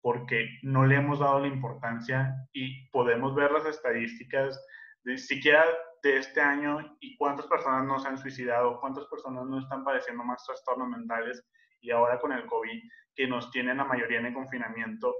porque 0.00 0.48
no 0.62 0.84
le 0.84 0.96
hemos 0.96 1.20
dado 1.20 1.40
la 1.40 1.46
importancia 1.46 2.34
y 2.52 2.88
podemos 2.90 3.34
ver 3.34 3.52
las 3.52 3.66
estadísticas 3.66 4.60
de 5.04 5.16
siquiera 5.16 5.64
de 6.02 6.16
este 6.18 6.40
año 6.40 6.96
y 7.00 7.16
cuántas 7.16 7.46
personas 7.46 7.84
no 7.84 7.98
se 8.00 8.08
han 8.08 8.18
suicidado, 8.18 8.80
cuántas 8.80 9.06
personas 9.06 9.46
no 9.46 9.60
están 9.60 9.84
padeciendo 9.84 10.24
más 10.24 10.44
trastornos 10.44 10.88
mentales 10.88 11.44
y 11.80 11.90
ahora 11.92 12.18
con 12.20 12.32
el 12.32 12.46
COVID 12.46 12.82
que 13.14 13.28
nos 13.28 13.50
tienen 13.50 13.76
la 13.76 13.84
mayoría 13.84 14.18
en 14.18 14.26
el 14.26 14.34
confinamiento, 14.34 15.14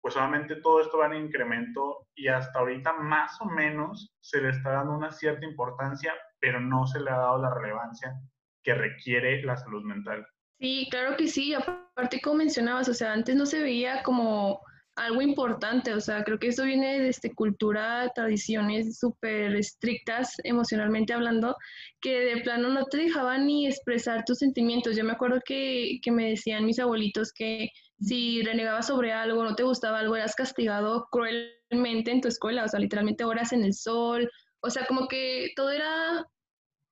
pues 0.00 0.14
solamente 0.14 0.56
todo 0.56 0.80
esto 0.80 0.98
va 0.98 1.06
en 1.06 1.26
incremento 1.26 2.08
y 2.14 2.28
hasta 2.28 2.58
ahorita 2.58 2.92
más 2.94 3.40
o 3.40 3.46
menos 3.46 4.14
se 4.20 4.40
le 4.40 4.50
está 4.50 4.70
dando 4.72 4.94
una 4.94 5.12
cierta 5.12 5.46
importancia, 5.46 6.14
pero 6.38 6.60
no 6.60 6.86
se 6.86 7.00
le 7.00 7.10
ha 7.10 7.16
dado 7.16 7.40
la 7.40 7.54
relevancia 7.54 8.14
que 8.62 8.74
requiere 8.74 9.42
la 9.42 9.56
salud 9.56 9.82
mental. 9.84 10.26
Sí, 10.58 10.88
claro 10.90 11.16
que 11.16 11.28
sí. 11.28 11.54
Aparte, 11.54 12.20
como 12.20 12.36
mencionabas, 12.36 12.88
o 12.88 12.94
sea, 12.94 13.12
antes 13.12 13.36
no 13.36 13.46
se 13.46 13.60
veía 13.60 14.02
como 14.02 14.60
algo 14.96 15.20
importante, 15.20 15.92
o 15.92 16.00
sea, 16.00 16.24
creo 16.24 16.38
que 16.38 16.48
esto 16.48 16.64
viene 16.64 16.98
de 17.00 17.08
este, 17.10 17.34
cultura, 17.34 18.10
tradiciones 18.14 18.98
súper 18.98 19.54
estrictas 19.54 20.32
emocionalmente 20.42 21.12
hablando, 21.12 21.54
que 22.00 22.18
de 22.20 22.40
plano 22.40 22.70
no 22.70 22.86
te 22.86 22.96
dejaban 22.96 23.46
ni 23.46 23.66
expresar 23.66 24.24
tus 24.24 24.38
sentimientos. 24.38 24.96
Yo 24.96 25.04
me 25.04 25.12
acuerdo 25.12 25.40
que, 25.44 25.98
que 26.02 26.10
me 26.10 26.30
decían 26.30 26.64
mis 26.64 26.78
abuelitos 26.78 27.32
que 27.32 27.68
si 28.00 28.42
renegabas 28.42 28.86
sobre 28.86 29.12
algo, 29.12 29.44
no 29.44 29.54
te 29.54 29.64
gustaba 29.64 29.98
algo, 29.98 30.16
eras 30.16 30.34
castigado 30.34 31.06
cruelmente 31.10 32.10
en 32.10 32.22
tu 32.22 32.28
escuela, 32.28 32.64
o 32.64 32.68
sea, 32.68 32.80
literalmente 32.80 33.24
horas 33.24 33.52
en 33.52 33.64
el 33.64 33.74
sol, 33.74 34.30
o 34.60 34.70
sea, 34.70 34.86
como 34.86 35.08
que 35.08 35.50
todo 35.56 35.70
era 35.70 36.24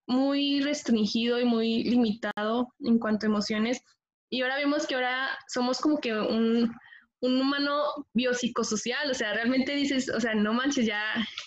muy 0.07 0.61
restringido 0.61 1.41
y 1.41 1.45
muy 1.45 1.85
limitado 1.85 2.69
en 2.81 2.99
cuanto 2.99 3.27
a 3.27 3.31
emociones. 3.31 3.81
Y 4.31 4.43
ahora 4.43 4.57
vemos 4.57 4.87
que 4.87 4.95
ahora 4.95 5.31
somos 5.49 5.81
como 5.81 5.99
que 5.99 6.13
un, 6.13 6.73
un 7.21 7.41
humano 7.41 8.07
biopsicosocial, 8.13 9.11
o 9.11 9.15
sea, 9.15 9.33
realmente 9.33 9.75
dices, 9.75 10.11
o 10.11 10.21
sea, 10.21 10.35
no 10.35 10.53
manches, 10.53 10.87
ya, 10.87 11.03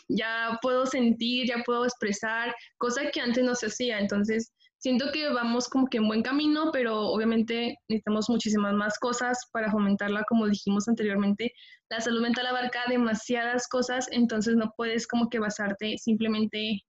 ya 0.07 0.57
puedo 0.61 0.85
sentir, 0.85 1.47
ya 1.47 1.63
puedo 1.65 1.85
expresar, 1.85 2.55
cosa 2.77 3.11
que 3.11 3.21
antes 3.21 3.43
no 3.43 3.55
se 3.55 3.67
hacía. 3.67 3.99
Entonces, 3.99 4.53
siento 4.79 5.11
que 5.11 5.29
vamos 5.29 5.67
como 5.67 5.87
que 5.87 5.97
en 5.97 6.07
buen 6.07 6.23
camino, 6.23 6.71
pero 6.71 6.99
obviamente 6.99 7.77
necesitamos 7.89 8.29
muchísimas 8.29 8.73
más 8.73 8.97
cosas 8.99 9.37
para 9.51 9.71
fomentarla, 9.71 10.23
como 10.27 10.47
dijimos 10.47 10.87
anteriormente. 10.87 11.53
La 11.89 12.01
salud 12.01 12.21
mental 12.21 12.47
abarca 12.47 12.85
demasiadas 12.87 13.67
cosas, 13.67 14.07
entonces 14.11 14.55
no 14.55 14.73
puedes 14.75 15.07
como 15.07 15.29
que 15.29 15.39
basarte 15.39 15.97
simplemente 15.97 16.83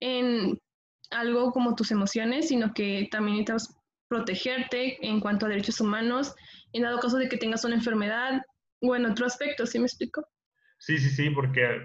en 0.00 0.58
algo 1.10 1.52
como 1.52 1.74
tus 1.74 1.90
emociones, 1.90 2.48
sino 2.48 2.72
que 2.72 3.08
también 3.10 3.38
necesitas 3.38 3.76
protegerte 4.08 5.04
en 5.06 5.20
cuanto 5.20 5.46
a 5.46 5.48
derechos 5.48 5.80
humanos, 5.80 6.34
en 6.72 6.82
dado 6.82 7.00
caso 7.00 7.16
de 7.16 7.28
que 7.28 7.36
tengas 7.36 7.64
una 7.64 7.74
enfermedad 7.74 8.42
o 8.80 8.94
en 8.94 9.06
otro 9.06 9.26
aspecto, 9.26 9.66
¿sí 9.66 9.78
me 9.78 9.86
explico? 9.86 10.26
Sí, 10.78 10.98
sí, 10.98 11.10
sí, 11.10 11.30
porque 11.30 11.80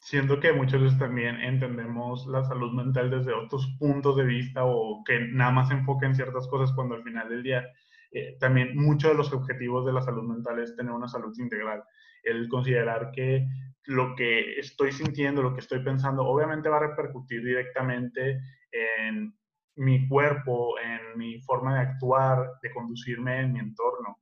siento 0.00 0.40
que 0.40 0.52
muchas 0.52 0.80
veces 0.80 0.98
también 0.98 1.36
entendemos 1.36 2.26
la 2.26 2.42
salud 2.44 2.72
mental 2.72 3.10
desde 3.10 3.32
otros 3.32 3.66
puntos 3.78 4.16
de 4.16 4.24
vista 4.24 4.64
o 4.64 5.02
que 5.04 5.20
nada 5.32 5.52
más 5.52 5.68
se 5.68 5.74
enfoca 5.74 6.06
en 6.06 6.14
ciertas 6.14 6.48
cosas 6.48 6.74
cuando 6.74 6.94
al 6.94 7.02
final 7.04 7.28
del 7.28 7.42
día 7.42 7.64
eh, 8.12 8.36
también 8.40 8.76
muchos 8.76 9.12
de 9.12 9.16
los 9.16 9.32
objetivos 9.32 9.86
de 9.86 9.92
la 9.92 10.02
salud 10.02 10.24
mental 10.24 10.58
es 10.58 10.74
tener 10.74 10.92
una 10.92 11.06
salud 11.06 11.32
integral. 11.38 11.82
El 12.22 12.48
considerar 12.48 13.10
que 13.12 13.46
lo 13.84 14.14
que 14.14 14.58
estoy 14.58 14.92
sintiendo, 14.92 15.42
lo 15.42 15.54
que 15.54 15.60
estoy 15.60 15.82
pensando, 15.82 16.24
obviamente 16.24 16.68
va 16.68 16.76
a 16.76 16.88
repercutir 16.88 17.44
directamente 17.44 18.40
en 18.70 19.34
mi 19.76 20.06
cuerpo, 20.08 20.78
en 20.78 21.18
mi 21.18 21.40
forma 21.40 21.74
de 21.74 21.80
actuar, 21.80 22.52
de 22.62 22.70
conducirme 22.70 23.40
en 23.40 23.52
mi 23.52 23.60
entorno. 23.60 24.18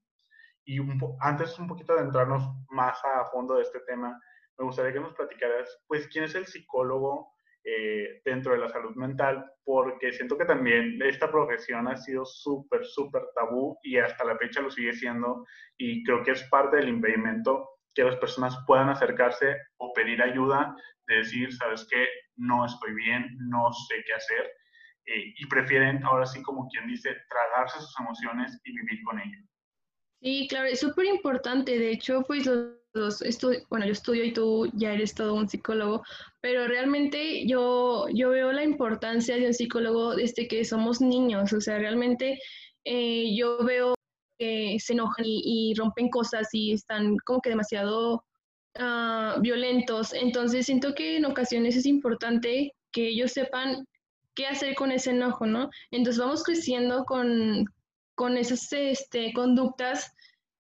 Y 0.64 0.78
antes 1.20 1.58
un 1.58 1.66
poquito 1.66 1.94
de 1.94 2.02
entrarnos 2.02 2.42
más 2.70 2.98
a 3.04 3.24
fondo 3.26 3.56
de 3.56 3.62
este 3.62 3.80
tema, 3.80 4.20
me 4.58 4.64
gustaría 4.64 4.92
que 4.92 5.00
nos 5.00 5.14
platicaras, 5.14 5.80
pues, 5.86 6.08
quién 6.08 6.24
es 6.24 6.34
el 6.34 6.46
psicólogo 6.46 7.32
eh, 7.64 8.20
dentro 8.24 8.52
de 8.52 8.58
la 8.58 8.68
salud 8.68 8.94
mental, 8.96 9.44
porque 9.64 10.12
siento 10.12 10.38
que 10.38 10.44
también 10.44 11.00
esta 11.02 11.30
profesión 11.30 11.88
ha 11.88 11.96
sido 11.96 12.24
súper, 12.24 12.84
súper 12.84 13.22
tabú 13.34 13.78
y 13.82 13.98
hasta 13.98 14.24
la 14.24 14.36
fecha 14.36 14.60
lo 14.60 14.70
sigue 14.70 14.92
siendo 14.92 15.44
y 15.76 16.02
creo 16.04 16.22
que 16.22 16.30
es 16.30 16.42
parte 16.44 16.76
del 16.76 16.88
impedimento 16.88 17.77
que 17.98 18.04
las 18.04 18.16
personas 18.16 18.56
puedan 18.64 18.88
acercarse 18.90 19.56
o 19.78 19.92
pedir 19.92 20.22
ayuda, 20.22 20.76
de 21.08 21.16
decir, 21.16 21.52
sabes 21.52 21.84
qué, 21.90 22.06
no 22.36 22.64
estoy 22.64 22.94
bien, 22.94 23.36
no 23.40 23.72
sé 23.72 23.96
qué 24.06 24.12
hacer, 24.12 24.44
eh, 25.06 25.34
y 25.36 25.46
prefieren 25.46 26.04
ahora 26.04 26.24
sí, 26.24 26.40
como 26.42 26.68
quien 26.68 26.86
dice, 26.86 27.10
tragarse 27.28 27.80
sus 27.80 27.98
emociones 27.98 28.56
y 28.64 28.72
vivir 28.72 29.02
con 29.02 29.18
ellas. 29.18 29.44
Sí, 30.22 30.46
claro, 30.48 30.68
es 30.68 30.78
súper 30.78 31.06
importante. 31.06 31.76
De 31.76 31.90
hecho, 31.90 32.22
pues 32.22 32.46
los, 32.46 33.24
bueno, 33.68 33.86
yo 33.86 33.92
estudio 33.92 34.24
y 34.24 34.32
tú 34.32 34.70
ya 34.74 34.92
eres 34.92 35.14
todo 35.14 35.34
un 35.34 35.48
psicólogo, 35.48 36.04
pero 36.40 36.68
realmente 36.68 37.48
yo, 37.48 38.06
yo 38.14 38.30
veo 38.30 38.52
la 38.52 38.62
importancia 38.62 39.34
de 39.34 39.46
un 39.46 39.54
psicólogo 39.54 40.14
desde 40.14 40.46
que 40.46 40.64
somos 40.64 41.00
niños. 41.00 41.52
O 41.52 41.60
sea, 41.60 41.78
realmente 41.78 42.38
eh, 42.84 43.34
yo 43.36 43.64
veo 43.64 43.97
que 44.38 44.78
se 44.80 44.92
enojan 44.92 45.24
y, 45.26 45.74
rompen 45.76 46.08
cosas 46.08 46.48
y 46.52 46.72
están 46.72 47.16
como 47.24 47.40
que 47.40 47.50
demasiado 47.50 48.24
ah, 48.78 49.36
violentos. 49.40 50.12
Entonces 50.12 50.66
siento 50.66 50.94
que 50.94 51.16
en 51.16 51.26
ocasiones 51.26 51.76
es 51.76 51.86
importante 51.86 52.74
que 52.92 53.08
ellos 53.08 53.32
sepan 53.32 53.86
qué 54.34 54.46
hacer 54.46 54.74
con 54.74 54.92
ese 54.92 55.10
enojo, 55.10 55.46
¿no? 55.46 55.68
Entonces 55.90 56.20
vamos 56.20 56.44
creciendo 56.44 57.04
con, 57.04 57.66
con 58.14 58.36
esas 58.36 58.72
este, 58.72 59.32
conductas 59.32 60.12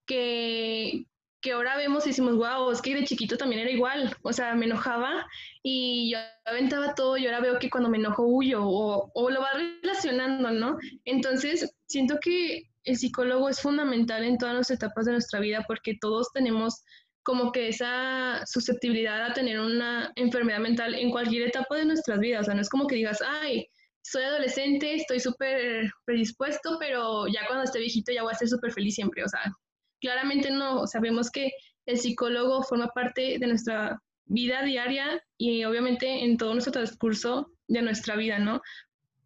que, 0.04 1.04
que 1.40 1.52
ahora 1.52 1.76
vemos 1.76 2.04
y 2.04 2.10
decimos, 2.10 2.36
wow, 2.36 2.70
es 2.70 2.82
que 2.82 2.94
de 2.94 3.04
chiquito 3.04 3.36
también 3.36 3.60
era 3.60 3.70
igual, 3.70 4.16
o 4.22 4.32
sea, 4.32 4.54
me 4.54 4.66
enojaba 4.66 5.26
y 5.62 6.10
yo 6.10 6.18
aventaba 6.44 6.94
todo 6.94 7.16
y 7.16 7.26
ahora 7.26 7.40
veo 7.40 7.58
que 7.58 7.70
cuando 7.70 7.88
me 7.88 7.98
enojo 7.98 8.24
huyo 8.24 8.64
o, 8.64 9.10
o 9.14 9.30
lo 9.30 9.40
va 9.40 9.50
relacionando, 9.52 10.50
¿no? 10.50 10.78
Entonces, 11.04 11.72
siento 11.86 12.18
que 12.20 12.67
el 12.84 12.96
psicólogo 12.96 13.48
es 13.48 13.60
fundamental 13.60 14.24
en 14.24 14.38
todas 14.38 14.54
las 14.54 14.70
etapas 14.70 15.04
de 15.06 15.12
nuestra 15.12 15.40
vida 15.40 15.64
porque 15.66 15.96
todos 16.00 16.28
tenemos 16.32 16.82
como 17.22 17.52
que 17.52 17.68
esa 17.68 18.42
susceptibilidad 18.46 19.22
a 19.26 19.34
tener 19.34 19.60
una 19.60 20.12
enfermedad 20.16 20.60
mental 20.60 20.94
en 20.94 21.10
cualquier 21.10 21.48
etapa 21.48 21.76
de 21.76 21.84
nuestras 21.84 22.20
vidas. 22.20 22.42
O 22.42 22.44
sea, 22.44 22.54
no 22.54 22.62
es 22.62 22.70
como 22.70 22.86
que 22.86 22.94
digas, 22.94 23.18
ay, 23.22 23.66
soy 24.00 24.22
adolescente, 24.22 24.94
estoy 24.94 25.20
súper 25.20 25.90
predispuesto, 26.06 26.78
pero 26.80 27.26
ya 27.26 27.46
cuando 27.46 27.64
esté 27.64 27.80
viejito 27.80 28.12
ya 28.12 28.22
voy 28.22 28.32
a 28.32 28.36
ser 28.38 28.48
súper 28.48 28.72
feliz 28.72 28.94
siempre. 28.94 29.24
O 29.24 29.28
sea, 29.28 29.40
claramente 30.00 30.50
no. 30.50 30.86
Sabemos 30.86 31.30
que 31.30 31.50
el 31.86 31.98
psicólogo 31.98 32.62
forma 32.62 32.88
parte 32.88 33.38
de 33.38 33.46
nuestra 33.46 34.00
vida 34.24 34.62
diaria 34.62 35.22
y 35.36 35.64
obviamente 35.64 36.24
en 36.24 36.36
todo 36.36 36.52
nuestro 36.52 36.72
transcurso 36.72 37.50
de 37.66 37.82
nuestra 37.82 38.16
vida, 38.16 38.38
¿no? 38.38 38.62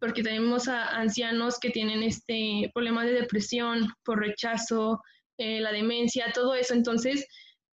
Porque 0.03 0.21
tenemos 0.21 0.67
a 0.67 0.99
ancianos 0.99 1.59
que 1.61 1.69
tienen 1.69 2.03
este 2.03 2.69
problema 2.73 3.05
de 3.05 3.13
depresión 3.13 3.87
por 4.03 4.19
rechazo, 4.19 5.01
eh, 5.37 5.61
la 5.61 5.71
demencia, 5.71 6.33
todo 6.33 6.55
eso. 6.55 6.73
Entonces, 6.73 7.25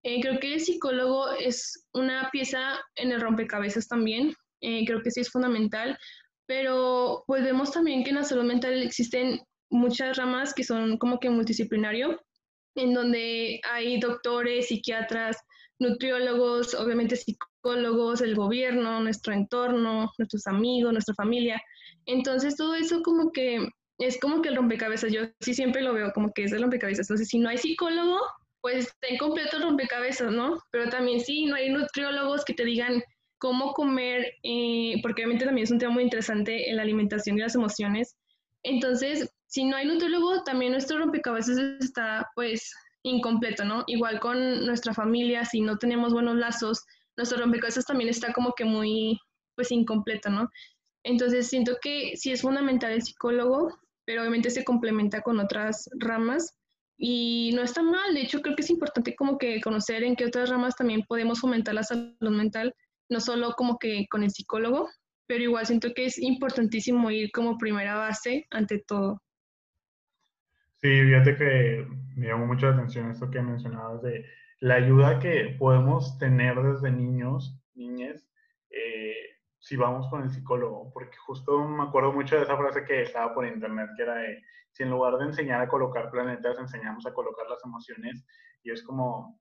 eh, 0.03 0.21
creo 0.21 0.39
que 0.39 0.53
el 0.53 0.61
psicólogo 0.61 1.29
es 1.33 1.89
una 1.93 2.29
pieza 2.31 2.79
en 2.95 3.11
el 3.11 3.19
rompecabezas 3.19 3.89
también, 3.89 4.33
eh, 4.61 4.85
creo 4.85 5.01
que 5.01 5.11
sí 5.11 5.19
es 5.19 5.29
fundamental, 5.29 5.97
pero 6.45 7.25
pues 7.27 7.43
vemos 7.43 7.73
también 7.73 8.05
que 8.05 8.11
en 8.11 8.15
la 8.15 8.23
salud 8.23 8.45
mental 8.45 8.81
existen 8.81 9.41
muchas 9.69 10.15
ramas 10.15 10.53
que 10.53 10.63
son 10.63 10.97
como 10.99 11.19
que 11.19 11.29
multidisciplinario, 11.29 12.17
en 12.75 12.93
donde 12.93 13.59
hay 13.69 13.99
doctores, 13.99 14.69
psiquiatras, 14.69 15.35
nutriólogos, 15.79 16.75
obviamente 16.75 17.17
psicólogos, 17.17 18.21
el 18.21 18.35
gobierno, 18.35 19.01
nuestro 19.01 19.33
entorno, 19.33 20.09
nuestros 20.17 20.47
amigos, 20.47 20.93
nuestra 20.93 21.13
familia. 21.13 21.61
Entonces 22.05 22.55
todo 22.55 22.75
eso 22.75 23.01
como 23.03 23.31
que 23.31 23.67
es 23.99 24.19
como 24.19 24.41
que 24.41 24.49
el 24.49 24.55
rompecabezas, 24.55 25.11
yo 25.11 25.21
sí 25.41 25.53
siempre 25.53 25.81
lo 25.81 25.93
veo 25.93 26.11
como 26.13 26.31
que 26.33 26.43
es 26.43 26.51
el 26.51 26.61
rompecabezas. 26.61 27.07
Entonces 27.07 27.29
si 27.29 27.39
no 27.39 27.49
hay 27.49 27.57
psicólogo, 27.57 28.19
pues 28.61 28.87
está 28.87 29.13
incompleto 29.13 29.57
el 29.57 29.63
rompecabezas, 29.63 30.31
¿no? 30.31 30.59
Pero 30.71 30.89
también 30.89 31.19
sí, 31.19 31.45
no 31.45 31.55
hay 31.55 31.69
nutriólogos 31.69 32.45
que 32.45 32.53
te 32.53 32.65
digan 32.65 33.01
cómo 33.37 33.73
comer, 33.73 34.33
eh, 34.43 34.95
porque 35.01 35.23
obviamente 35.23 35.45
también 35.45 35.63
es 35.63 35.71
un 35.71 35.79
tema 35.79 35.93
muy 35.93 36.03
interesante 36.03 36.69
en 36.69 36.77
la 36.77 36.83
alimentación 36.83 37.37
y 37.37 37.41
las 37.41 37.55
emociones. 37.55 38.15
Entonces, 38.63 39.33
si 39.47 39.65
no 39.65 39.75
hay 39.75 39.87
nutriólogo, 39.87 40.43
también 40.43 40.73
nuestro 40.73 40.99
rompecabezas 40.99 41.57
está 41.79 42.29
pues 42.35 42.71
incompleto, 43.03 43.65
¿no? 43.65 43.83
Igual 43.87 44.19
con 44.19 44.65
nuestra 44.65 44.93
familia, 44.93 45.43
si 45.43 45.61
no 45.61 45.77
tenemos 45.77 46.13
buenos 46.13 46.35
lazos, 46.35 46.85
nuestro 47.17 47.39
rompecabezas 47.39 47.85
también 47.85 48.09
está 48.09 48.31
como 48.31 48.53
que 48.53 48.63
muy 48.63 49.19
pues 49.55 49.71
incompleto, 49.71 50.29
¿no? 50.29 50.49
Entonces 51.03 51.47
siento 51.47 51.77
que 51.81 52.15
sí 52.15 52.31
es 52.31 52.41
fundamental 52.41 52.91
el 52.91 53.01
psicólogo, 53.01 53.79
pero 54.05 54.21
obviamente 54.21 54.49
se 54.49 54.63
complementa 54.63 55.21
con 55.21 55.39
otras 55.39 55.89
ramas 55.99 56.57
y 56.97 57.51
no 57.55 57.63
está 57.63 57.81
mal, 57.81 58.13
de 58.13 58.21
hecho 58.21 58.41
creo 58.41 58.55
que 58.55 58.61
es 58.61 58.69
importante 58.69 59.15
como 59.15 59.37
que 59.39 59.59
conocer 59.61 60.03
en 60.03 60.15
qué 60.15 60.25
otras 60.25 60.49
ramas 60.49 60.75
también 60.75 61.01
podemos 61.07 61.39
fomentar 61.39 61.73
la 61.73 61.83
salud 61.83 62.15
mental, 62.21 62.75
no 63.09 63.19
solo 63.19 63.53
como 63.57 63.79
que 63.79 64.05
con 64.09 64.23
el 64.23 64.29
psicólogo, 64.29 64.87
pero 65.25 65.43
igual 65.43 65.65
siento 65.65 65.93
que 65.95 66.05
es 66.05 66.19
importantísimo 66.19 67.09
ir 67.09 67.31
como 67.31 67.57
primera 67.57 67.95
base 67.95 68.45
ante 68.51 68.83
todo. 68.85 69.21
Sí, 70.81 70.89
fíjate 70.89 71.37
que 71.37 71.87
me 72.15 72.27
llamó 72.27 72.47
mucho 72.47 72.67
la 72.67 72.73
atención 72.73 73.09
esto 73.09 73.31
que 73.31 73.41
mencionabas 73.41 74.01
de 74.01 74.25
la 74.59 74.75
ayuda 74.75 75.19
que 75.19 75.55
podemos 75.57 76.17
tener 76.19 76.55
desde 76.61 76.91
niños, 76.91 77.57
niñas, 77.73 78.27
eh, 78.69 79.30
si 79.61 79.77
vamos 79.77 80.07
con 80.09 80.23
el 80.23 80.29
psicólogo, 80.29 80.91
porque 80.91 81.15
justo 81.17 81.63
me 81.65 81.83
acuerdo 81.83 82.11
mucho 82.11 82.35
de 82.35 82.43
esa 82.43 82.57
frase 82.57 82.83
que 82.83 83.03
estaba 83.03 83.33
por 83.33 83.45
internet, 83.45 83.91
que 83.95 84.03
era 84.03 84.15
de, 84.15 84.43
si 84.71 84.83
en 84.83 84.89
lugar 84.89 85.17
de 85.17 85.25
enseñar 85.25 85.61
a 85.61 85.69
colocar 85.69 86.09
planetas, 86.09 86.57
enseñamos 86.57 87.05
a 87.05 87.13
colocar 87.13 87.47
las 87.47 87.63
emociones, 87.63 88.25
y 88.63 88.71
es 88.71 88.83
como, 88.83 89.39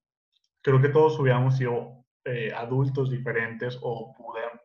creo 0.62 0.80
que 0.80 0.90
todos 0.90 1.18
hubiéramos 1.18 1.56
sido 1.56 2.04
eh, 2.24 2.52
adultos 2.54 3.10
diferentes 3.10 3.78
o 3.80 4.14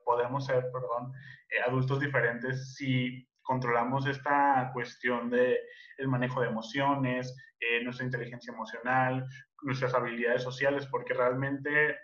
podemos 0.03 0.45
ser, 0.45 0.65
perdón, 0.73 1.13
eh, 1.49 1.61
adultos 1.65 2.01
diferentes 2.01 2.75
si 2.75 3.25
controlamos 3.41 4.05
esta 4.07 4.71
cuestión 4.73 5.29
de 5.29 5.57
el 5.97 6.09
manejo 6.09 6.41
de 6.41 6.49
emociones, 6.49 7.33
eh, 7.61 7.81
nuestra 7.83 8.05
inteligencia 8.05 8.51
emocional, 8.51 9.25
nuestras 9.61 9.93
habilidades 9.93 10.43
sociales, 10.43 10.85
porque 10.87 11.13
realmente, 11.13 11.97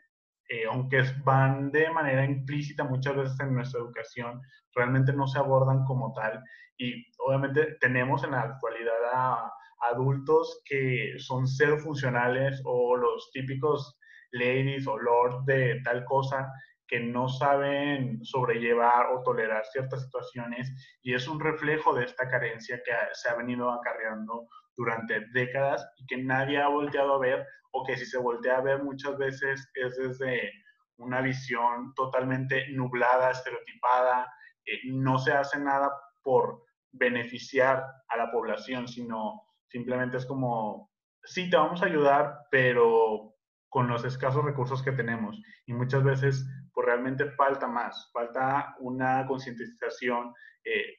eh, 0.52 0.66
aunque 0.70 1.02
van 1.24 1.72
de 1.72 1.90
manera 1.92 2.26
implícita 2.26 2.84
muchas 2.84 3.16
veces 3.16 3.40
en 3.40 3.56
nuestra 3.56 3.80
educación, 3.80 4.42
realmente 4.76 5.14
no 5.14 5.26
se 5.26 5.40
abordan 5.40 5.86
como 5.86 6.14
tal. 6.14 6.44
Y 6.78 7.06
obviamente 7.26 7.78
tenemos 7.80 8.26
en 8.26 8.32
la 8.32 8.42
actualidad 8.42 8.94
a 9.14 9.54
adultos 9.92 10.62
que 10.66 11.14
son 11.20 11.48
cero 11.48 11.78
funcionales 11.80 12.62
o 12.66 12.98
los 12.98 13.32
típicos 13.32 13.98
ladies 14.32 14.86
o 14.88 14.98
lords 14.98 15.46
de 15.46 15.80
tal 15.86 16.04
cosa 16.04 16.52
que 16.92 17.00
no 17.00 17.30
saben 17.30 18.20
sobrellevar 18.22 19.06
o 19.14 19.24
tolerar 19.24 19.66
ciertas 19.66 20.04
situaciones 20.04 20.70
y 21.02 21.14
es 21.14 21.26
un 21.26 21.40
reflejo 21.40 21.96
de 21.96 22.04
esta 22.04 22.28
carencia 22.28 22.82
que 22.84 22.92
se 23.14 23.30
ha 23.30 23.36
venido 23.36 23.72
acarreando 23.72 24.50
durante 24.76 25.26
décadas 25.32 25.90
y 25.96 26.06
que 26.06 26.22
nadie 26.22 26.62
ha 26.62 26.68
volteado 26.68 27.16
a 27.16 27.20
ver 27.20 27.48
o 27.72 27.86
que 27.86 27.96
si 27.96 28.06
se 28.06 28.18
voltea 28.18 28.58
a 28.58 28.62
ver 28.62 28.84
muchas 28.84 29.18
veces 29.18 29.72
es 29.74 29.96
desde 29.96 30.52
una 30.98 31.22
visión 31.22 31.94
totalmente 31.96 32.68
nublada, 32.74 33.32
estereotipada, 33.32 34.28
eh, 34.66 34.80
no 34.88 35.18
se 35.18 35.32
hace 35.32 35.60
nada 35.60 35.90
por 36.22 36.66
beneficiar 36.92 37.86
a 38.10 38.18
la 38.18 38.30
población, 38.34 38.90
sino 38.90 39.44
simplemente 39.70 40.18
es 40.18 40.26
como, 40.26 40.92
sí, 41.24 41.50
te 41.50 41.56
vamos 41.56 41.82
a 41.82 41.86
ayudar, 41.86 42.38
pero 42.52 43.34
con 43.70 43.88
los 43.88 44.04
escasos 44.04 44.44
recursos 44.44 44.84
que 44.84 44.92
tenemos. 44.92 45.42
Y 45.66 45.74
muchas 45.74 46.04
veces, 46.04 46.46
realmente 46.82 47.30
falta 47.32 47.68
más, 47.68 48.10
falta 48.12 48.76
una 48.80 49.26
concientización 49.26 50.34
eh, 50.64 50.98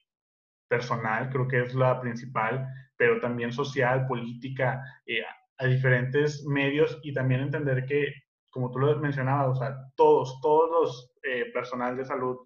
personal, 0.69 1.29
creo 1.31 1.49
que 1.49 1.63
es 1.63 1.75
la 1.75 2.01
principal, 2.01 2.67
pero 2.97 3.21
también 3.21 3.53
social, 3.53 4.07
política, 4.07 4.83
eh, 5.07 5.23
a 5.59 5.67
diferentes 5.67 6.45
medios 6.47 6.99
y 7.03 7.13
también 7.13 7.43
entender 7.43 7.85
que, 7.85 8.13
como 8.51 8.71
tú 8.71 8.79
lo 8.79 8.99
mencionabas, 8.99 9.49
o 9.49 9.61
sea, 9.61 9.77
todos, 9.97 10.41
todos 10.41 10.71
los 10.71 11.13
eh, 11.23 11.51
personal 11.53 11.97
de 11.97 12.05
salud, 12.05 12.39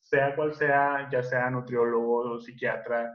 sea 0.00 0.34
cual 0.34 0.54
sea, 0.54 1.08
ya 1.10 1.22
sea 1.22 1.50
nutriólogo 1.50 2.32
o 2.34 2.40
psiquiatra, 2.40 3.10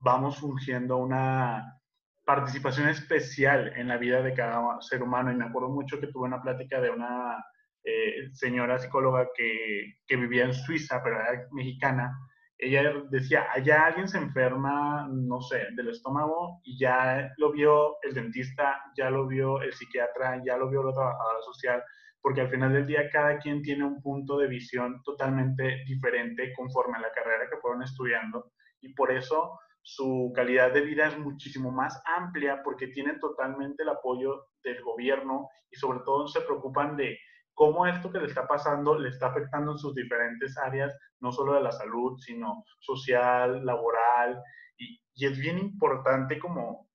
vamos 0.00 0.38
fungiendo 0.38 0.96
una 0.98 1.80
participación 2.24 2.88
especial 2.88 3.72
en 3.76 3.88
la 3.88 3.96
vida 3.96 4.22
de 4.22 4.34
cada 4.34 4.80
ser 4.80 5.02
humano. 5.02 5.30
Y 5.30 5.36
me 5.36 5.44
acuerdo 5.44 5.68
mucho 5.68 6.00
que 6.00 6.08
tuve 6.08 6.26
una 6.26 6.42
plática 6.42 6.80
de 6.80 6.90
una 6.90 7.44
eh, 7.84 8.30
señora 8.32 8.78
psicóloga 8.78 9.28
que, 9.34 9.98
que, 10.06 10.16
vivía 10.16 10.44
en 10.44 10.54
Suiza, 10.54 11.02
pero 11.02 11.20
era 11.20 11.46
mexicana. 11.52 12.18
Ella 12.56 12.82
decía, 13.10 13.46
allá 13.52 13.86
alguien 13.86 14.08
se 14.08 14.18
enferma, 14.18 15.08
no 15.10 15.40
sé, 15.42 15.66
del 15.76 15.88
estómago 15.88 16.60
y 16.64 16.78
ya 16.78 17.32
lo 17.36 17.52
vio 17.52 17.96
el 18.02 18.14
dentista, 18.14 18.80
ya 18.96 19.10
lo 19.10 19.26
vio 19.26 19.60
el 19.60 19.72
psiquiatra, 19.72 20.42
ya 20.44 20.56
lo 20.56 20.70
vio 20.70 20.82
la 20.82 20.92
trabajadora 20.92 21.42
social, 21.42 21.82
porque 22.22 22.40
al 22.40 22.48
final 22.48 22.72
del 22.72 22.86
día 22.86 23.10
cada 23.10 23.38
quien 23.38 23.60
tiene 23.60 23.84
un 23.84 24.00
punto 24.00 24.38
de 24.38 24.48
visión 24.48 25.02
totalmente 25.02 25.84
diferente 25.86 26.54
conforme 26.54 26.96
a 26.96 27.02
la 27.02 27.12
carrera 27.12 27.50
que 27.50 27.58
fueron 27.58 27.82
estudiando 27.82 28.52
y 28.80 28.94
por 28.94 29.10
eso 29.10 29.58
su 29.82 30.32
calidad 30.34 30.72
de 30.72 30.80
vida 30.80 31.08
es 31.08 31.18
muchísimo 31.18 31.70
más 31.70 32.02
amplia 32.06 32.62
porque 32.62 32.88
tienen 32.88 33.20
totalmente 33.20 33.82
el 33.82 33.90
apoyo 33.90 34.46
del 34.62 34.82
gobierno 34.82 35.48
y 35.70 35.76
sobre 35.76 35.98
todo 36.06 36.26
se 36.26 36.40
preocupan 36.40 36.96
de 36.96 37.18
cómo 37.54 37.86
esto 37.86 38.10
que 38.10 38.18
le 38.18 38.26
está 38.26 38.46
pasando 38.46 38.98
le 38.98 39.08
está 39.08 39.28
afectando 39.28 39.72
en 39.72 39.78
sus 39.78 39.94
diferentes 39.94 40.58
áreas, 40.58 40.94
no 41.20 41.32
solo 41.32 41.54
de 41.54 41.62
la 41.62 41.72
salud, 41.72 42.18
sino 42.18 42.64
social, 42.80 43.64
laboral, 43.64 44.42
y, 44.76 45.00
es 45.24 45.38
bien 45.38 45.58
importante 45.58 46.38
como 46.38 46.90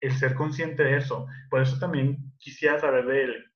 el 0.00 0.12
ser 0.12 0.34
consciente 0.34 0.82
de 0.82 0.96
eso. 0.96 1.26
Por 1.50 1.60
eso 1.60 1.78
también 1.78 2.32
quisiera 2.38 2.78
saber 2.78 3.06
de 3.06 3.24
él, 3.24 3.52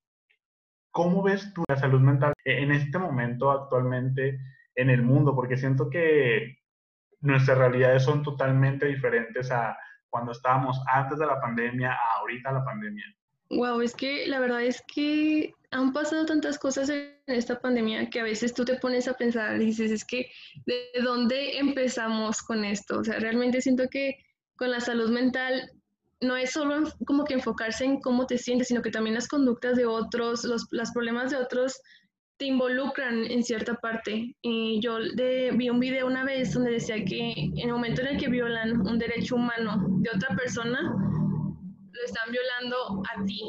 ¿cómo 0.90 1.22
ves 1.22 1.52
tú 1.54 1.64
la 1.68 1.76
salud 1.76 2.00
mental 2.00 2.34
en 2.44 2.72
este 2.72 2.98
momento 2.98 3.50
actualmente 3.50 4.38
en 4.74 4.90
el 4.90 5.02
mundo? 5.02 5.34
Porque 5.34 5.56
siento 5.56 5.88
que 5.88 6.58
nuestras 7.20 7.56
realidades 7.56 8.04
son 8.04 8.22
totalmente 8.22 8.86
diferentes 8.86 9.50
a 9.50 9.78
cuando 10.10 10.32
estábamos 10.32 10.78
antes 10.92 11.18
de 11.18 11.26
la 11.26 11.40
pandemia 11.40 11.92
a 11.92 12.18
ahorita 12.18 12.52
la 12.52 12.64
pandemia. 12.64 13.04
Wow, 13.52 13.82
es 13.82 13.94
que 13.94 14.26
la 14.26 14.40
verdad 14.40 14.62
es 14.62 14.82
que 14.92 15.52
han 15.72 15.92
pasado 15.92 16.24
tantas 16.24 16.58
cosas 16.58 16.88
en 16.88 17.12
esta 17.26 17.60
pandemia 17.60 18.08
que 18.08 18.20
a 18.20 18.24
veces 18.24 18.54
tú 18.54 18.64
te 18.64 18.76
pones 18.76 19.08
a 19.08 19.14
pensar 19.14 19.60
y 19.60 19.66
dices, 19.66 19.90
es 19.90 20.06
que 20.06 20.30
¿de 20.64 21.02
dónde 21.02 21.58
empezamos 21.58 22.40
con 22.40 22.64
esto? 22.64 23.00
O 23.00 23.04
sea, 23.04 23.18
realmente 23.18 23.60
siento 23.60 23.88
que 23.90 24.16
con 24.56 24.70
la 24.70 24.80
salud 24.80 25.10
mental 25.10 25.70
no 26.22 26.34
es 26.36 26.52
solo 26.52 26.84
como 27.06 27.24
que 27.24 27.34
enfocarse 27.34 27.84
en 27.84 28.00
cómo 28.00 28.26
te 28.26 28.38
sientes, 28.38 28.68
sino 28.68 28.80
que 28.80 28.90
también 28.90 29.14
las 29.14 29.28
conductas 29.28 29.76
de 29.76 29.84
otros, 29.84 30.44
los, 30.44 30.66
los 30.70 30.90
problemas 30.92 31.30
de 31.30 31.36
otros 31.36 31.78
te 32.38 32.46
involucran 32.46 33.24
en 33.30 33.42
cierta 33.42 33.74
parte. 33.74 34.34
Y 34.40 34.80
yo 34.80 34.96
vi 35.54 35.68
un 35.68 35.78
video 35.78 36.06
una 36.06 36.24
vez 36.24 36.54
donde 36.54 36.70
decía 36.70 37.04
que 37.04 37.32
en 37.32 37.58
el 37.58 37.72
momento 37.72 38.00
en 38.00 38.08
el 38.08 38.18
que 38.18 38.30
violan 38.30 38.80
un 38.80 38.98
derecho 38.98 39.36
humano 39.36 39.84
de 40.00 40.10
otra 40.10 40.34
persona, 40.36 40.94
lo 41.92 42.04
están 42.04 42.30
violando 42.30 43.02
a 43.12 43.24
ti, 43.24 43.42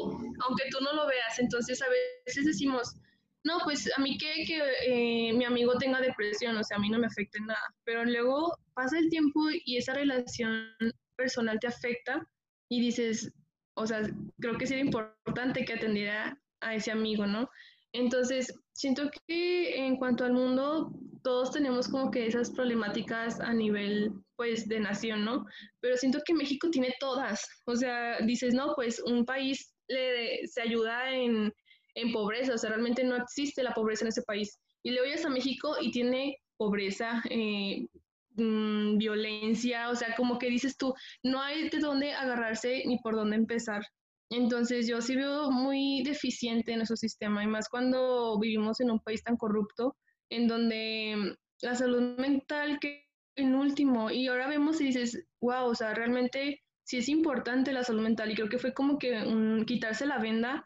aunque 0.46 0.64
tú 0.70 0.78
no 0.82 0.92
lo 0.92 1.06
veas. 1.06 1.38
Entonces 1.38 1.80
a 1.82 1.86
veces 2.26 2.44
decimos, 2.44 2.96
no, 3.44 3.58
pues 3.64 3.90
a 3.96 4.00
mí 4.00 4.16
que, 4.18 4.44
que 4.46 4.60
eh, 4.86 5.32
mi 5.32 5.44
amigo 5.44 5.76
tenga 5.78 6.00
depresión, 6.00 6.56
o 6.56 6.64
sea, 6.64 6.78
a 6.78 6.80
mí 6.80 6.88
no 6.88 6.98
me 6.98 7.06
afecta 7.06 7.38
en 7.38 7.46
nada. 7.46 7.74
Pero 7.84 8.04
luego 8.04 8.56
pasa 8.74 8.98
el 8.98 9.10
tiempo 9.10 9.40
y 9.64 9.76
esa 9.76 9.94
relación 9.94 10.68
personal 11.16 11.58
te 11.60 11.68
afecta 11.68 12.26
y 12.68 12.80
dices, 12.80 13.32
o 13.74 13.86
sea, 13.86 14.02
creo 14.40 14.56
que 14.56 14.66
sería 14.66 14.84
importante 14.84 15.64
que 15.64 15.74
atendiera 15.74 16.40
a 16.60 16.74
ese 16.74 16.90
amigo, 16.90 17.26
¿no? 17.26 17.50
Entonces, 17.94 18.52
siento 18.72 19.08
que 19.26 19.76
en 19.76 19.96
cuanto 19.96 20.24
al 20.24 20.32
mundo, 20.32 20.92
todos 21.22 21.52
tenemos 21.52 21.86
como 21.88 22.10
que 22.10 22.26
esas 22.26 22.50
problemáticas 22.50 23.40
a 23.40 23.54
nivel, 23.54 24.12
pues, 24.34 24.68
de 24.68 24.80
nación, 24.80 25.24
¿no? 25.24 25.46
Pero 25.80 25.96
siento 25.96 26.18
que 26.26 26.34
México 26.34 26.68
tiene 26.70 26.92
todas. 26.98 27.48
O 27.66 27.76
sea, 27.76 28.18
dices, 28.18 28.52
no, 28.52 28.74
pues 28.74 29.00
un 29.00 29.24
país 29.24 29.72
le, 29.88 30.44
se 30.48 30.62
ayuda 30.62 31.14
en, 31.14 31.52
en 31.94 32.12
pobreza, 32.12 32.54
o 32.54 32.58
sea, 32.58 32.70
realmente 32.70 33.04
no 33.04 33.16
existe 33.16 33.62
la 33.62 33.72
pobreza 33.72 34.04
en 34.04 34.08
ese 34.08 34.22
país. 34.22 34.58
Y 34.82 34.90
le 34.90 35.00
oyes 35.00 35.24
a 35.24 35.30
México 35.30 35.76
y 35.80 35.92
tiene 35.92 36.36
pobreza, 36.56 37.22
eh, 37.30 37.86
mm, 38.34 38.98
violencia, 38.98 39.88
o 39.88 39.94
sea, 39.94 40.16
como 40.16 40.36
que 40.40 40.48
dices 40.50 40.76
tú, 40.76 40.92
no 41.22 41.40
hay 41.40 41.68
de 41.68 41.78
dónde 41.78 42.12
agarrarse 42.12 42.82
ni 42.86 42.98
por 42.98 43.14
dónde 43.14 43.36
empezar. 43.36 43.84
Entonces 44.30 44.86
yo 44.88 45.00
sí 45.00 45.16
veo 45.16 45.50
muy 45.50 46.02
deficiente 46.02 46.72
en 46.72 46.78
nuestro 46.78 46.96
sistema 46.96 47.44
y 47.44 47.46
más 47.46 47.68
cuando 47.68 48.38
vivimos 48.38 48.80
en 48.80 48.90
un 48.90 49.00
país 49.00 49.22
tan 49.22 49.36
corrupto, 49.36 49.96
en 50.30 50.48
donde 50.48 51.36
la 51.62 51.74
salud 51.74 52.18
mental 52.18 52.78
que 52.80 53.04
en 53.36 53.54
último, 53.54 54.10
y 54.10 54.28
ahora 54.28 54.46
vemos 54.46 54.80
y 54.80 54.86
dices, 54.86 55.24
wow, 55.40 55.66
o 55.66 55.74
sea, 55.74 55.92
realmente 55.92 56.62
sí 56.84 56.98
es 56.98 57.08
importante 57.08 57.72
la 57.72 57.82
salud 57.82 58.02
mental 58.02 58.30
y 58.30 58.34
creo 58.34 58.48
que 58.48 58.58
fue 58.58 58.72
como 58.72 58.98
que 58.98 59.64
quitarse 59.66 60.06
la 60.06 60.18
venda 60.18 60.64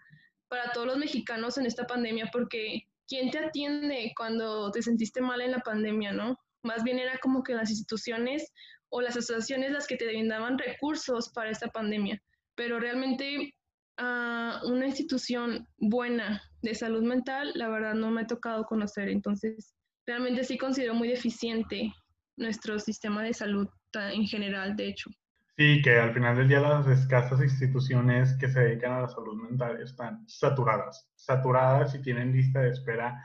para 0.48 0.72
todos 0.72 0.86
los 0.86 0.98
mexicanos 0.98 1.58
en 1.58 1.66
esta 1.66 1.86
pandemia 1.86 2.28
porque 2.32 2.86
¿quién 3.06 3.30
te 3.30 3.38
atiende 3.38 4.12
cuando 4.16 4.70
te 4.70 4.82
sentiste 4.82 5.20
mal 5.20 5.40
en 5.40 5.52
la 5.52 5.60
pandemia, 5.60 6.12
no? 6.12 6.38
Más 6.62 6.82
bien 6.84 6.98
era 6.98 7.18
como 7.18 7.42
que 7.42 7.54
las 7.54 7.70
instituciones 7.70 8.52
o 8.90 9.00
las 9.00 9.16
asociaciones 9.16 9.72
las 9.72 9.86
que 9.86 9.96
te 9.96 10.06
brindaban 10.06 10.58
recursos 10.58 11.30
para 11.30 11.50
esta 11.50 11.68
pandemia, 11.68 12.22
pero 12.58 12.80
realmente 12.80 13.54
a 13.98 14.60
una 14.64 14.86
institución 14.86 15.68
buena 15.78 16.42
de 16.60 16.74
salud 16.74 17.04
mental, 17.04 17.52
la 17.54 17.68
verdad 17.68 17.94
no 17.94 18.10
me 18.10 18.22
ha 18.22 18.26
tocado 18.26 18.64
conocer. 18.64 19.08
Entonces, 19.08 19.76
realmente 20.04 20.42
sí 20.42 20.58
considero 20.58 20.92
muy 20.92 21.08
deficiente 21.08 21.92
nuestro 22.36 22.80
sistema 22.80 23.22
de 23.22 23.32
salud 23.32 23.68
en 23.94 24.26
general, 24.26 24.74
de 24.74 24.88
hecho. 24.88 25.08
Sí, 25.56 25.80
que 25.82 25.98
al 25.98 26.12
final 26.12 26.36
del 26.36 26.48
día 26.48 26.60
las 26.60 26.86
escasas 26.88 27.40
instituciones 27.40 28.36
que 28.38 28.48
se 28.48 28.60
dedican 28.60 28.92
a 28.92 29.02
la 29.02 29.08
salud 29.08 29.40
mental 29.40 29.80
están 29.80 30.28
saturadas, 30.28 31.08
saturadas 31.14 31.94
y 31.94 32.02
tienen 32.02 32.32
lista 32.32 32.60
de 32.60 32.70
espera 32.70 33.24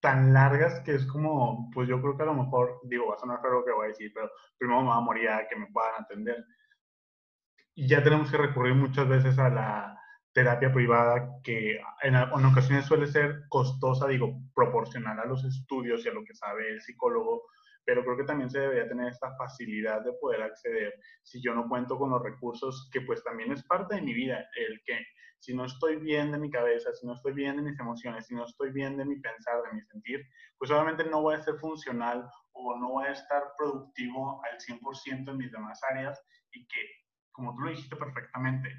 tan 0.00 0.32
largas 0.32 0.80
que 0.80 0.94
es 0.94 1.06
como, 1.06 1.70
pues 1.72 1.88
yo 1.88 2.00
creo 2.00 2.16
que 2.16 2.22
a 2.22 2.26
lo 2.26 2.34
mejor, 2.34 2.80
digo, 2.84 3.08
va 3.08 3.16
a 3.16 3.18
sonar 3.18 3.40
feo 3.42 3.52
lo 3.52 3.64
que 3.64 3.72
voy 3.72 3.86
a 3.86 3.88
decir, 3.88 4.12
pero 4.14 4.30
primero 4.58 4.80
me 4.80 4.88
va 4.88 4.96
a 4.96 5.00
morir 5.00 5.28
a 5.28 5.46
que 5.46 5.56
me 5.56 5.66
puedan 5.66 6.02
atender 6.02 6.44
y 7.76 7.86
ya 7.86 8.02
tenemos 8.02 8.30
que 8.30 8.38
recurrir 8.38 8.74
muchas 8.74 9.06
veces 9.06 9.38
a 9.38 9.50
la 9.50 10.00
terapia 10.32 10.72
privada 10.72 11.28
que 11.44 11.78
en, 12.02 12.16
ocasiones 12.16 12.86
suele 12.86 13.06
ser 13.06 13.42
costosa, 13.48 14.08
digo, 14.08 14.40
proporcional 14.54 15.20
a 15.20 15.26
los 15.26 15.44
estudios 15.44 16.04
y 16.04 16.08
a 16.08 16.12
lo 16.12 16.24
que 16.24 16.34
sabe 16.34 16.70
el 16.70 16.80
psicólogo, 16.80 17.44
pero 17.84 18.02
creo 18.02 18.16
que 18.16 18.24
también 18.24 18.50
se 18.50 18.60
debería 18.60 18.88
tener 18.88 19.08
esta 19.08 19.34
facilidad 19.36 20.02
de 20.02 20.12
poder 20.14 20.42
acceder. 20.42 20.94
Si 21.22 21.40
yo 21.42 21.54
no 21.54 21.68
cuento 21.68 21.98
con 21.98 22.10
los 22.10 22.22
recursos, 22.22 22.88
que 22.92 23.02
pues 23.02 23.22
también 23.22 23.52
es 23.52 23.62
parte 23.64 23.96
de 23.96 24.02
mi 24.02 24.14
vida, 24.14 24.44
el 24.56 24.80
que 24.84 24.98
si 25.38 25.54
no 25.54 25.66
estoy 25.66 25.96
bien 25.96 26.32
de 26.32 26.38
mi 26.38 26.50
cabeza, 26.50 26.92
si 26.94 27.06
no 27.06 27.12
estoy 27.12 27.34
bien 27.34 27.56
de 27.56 27.62
mis 27.62 27.78
emociones, 27.78 28.26
si 28.26 28.34
no 28.34 28.44
estoy 28.44 28.72
bien 28.72 28.96
de 28.96 29.04
mi 29.04 29.20
pensar, 29.20 29.62
de 29.62 29.74
mi 29.74 29.82
sentir, 29.82 30.20
pues 30.58 30.70
obviamente 30.70 31.04
no 31.04 31.20
voy 31.20 31.34
a 31.34 31.42
ser 31.42 31.56
funcional 31.56 32.26
o 32.52 32.76
no 32.78 32.88
voy 32.88 33.06
a 33.06 33.12
estar 33.12 33.42
productivo 33.58 34.42
al 34.44 34.58
100% 34.58 35.30
en 35.30 35.36
mis 35.36 35.52
demás 35.52 35.78
áreas 35.90 36.20
y 36.52 36.66
que, 36.66 36.80
como 37.36 37.54
tú 37.54 37.60
lo 37.60 37.70
dijiste 37.70 37.94
perfectamente, 37.96 38.74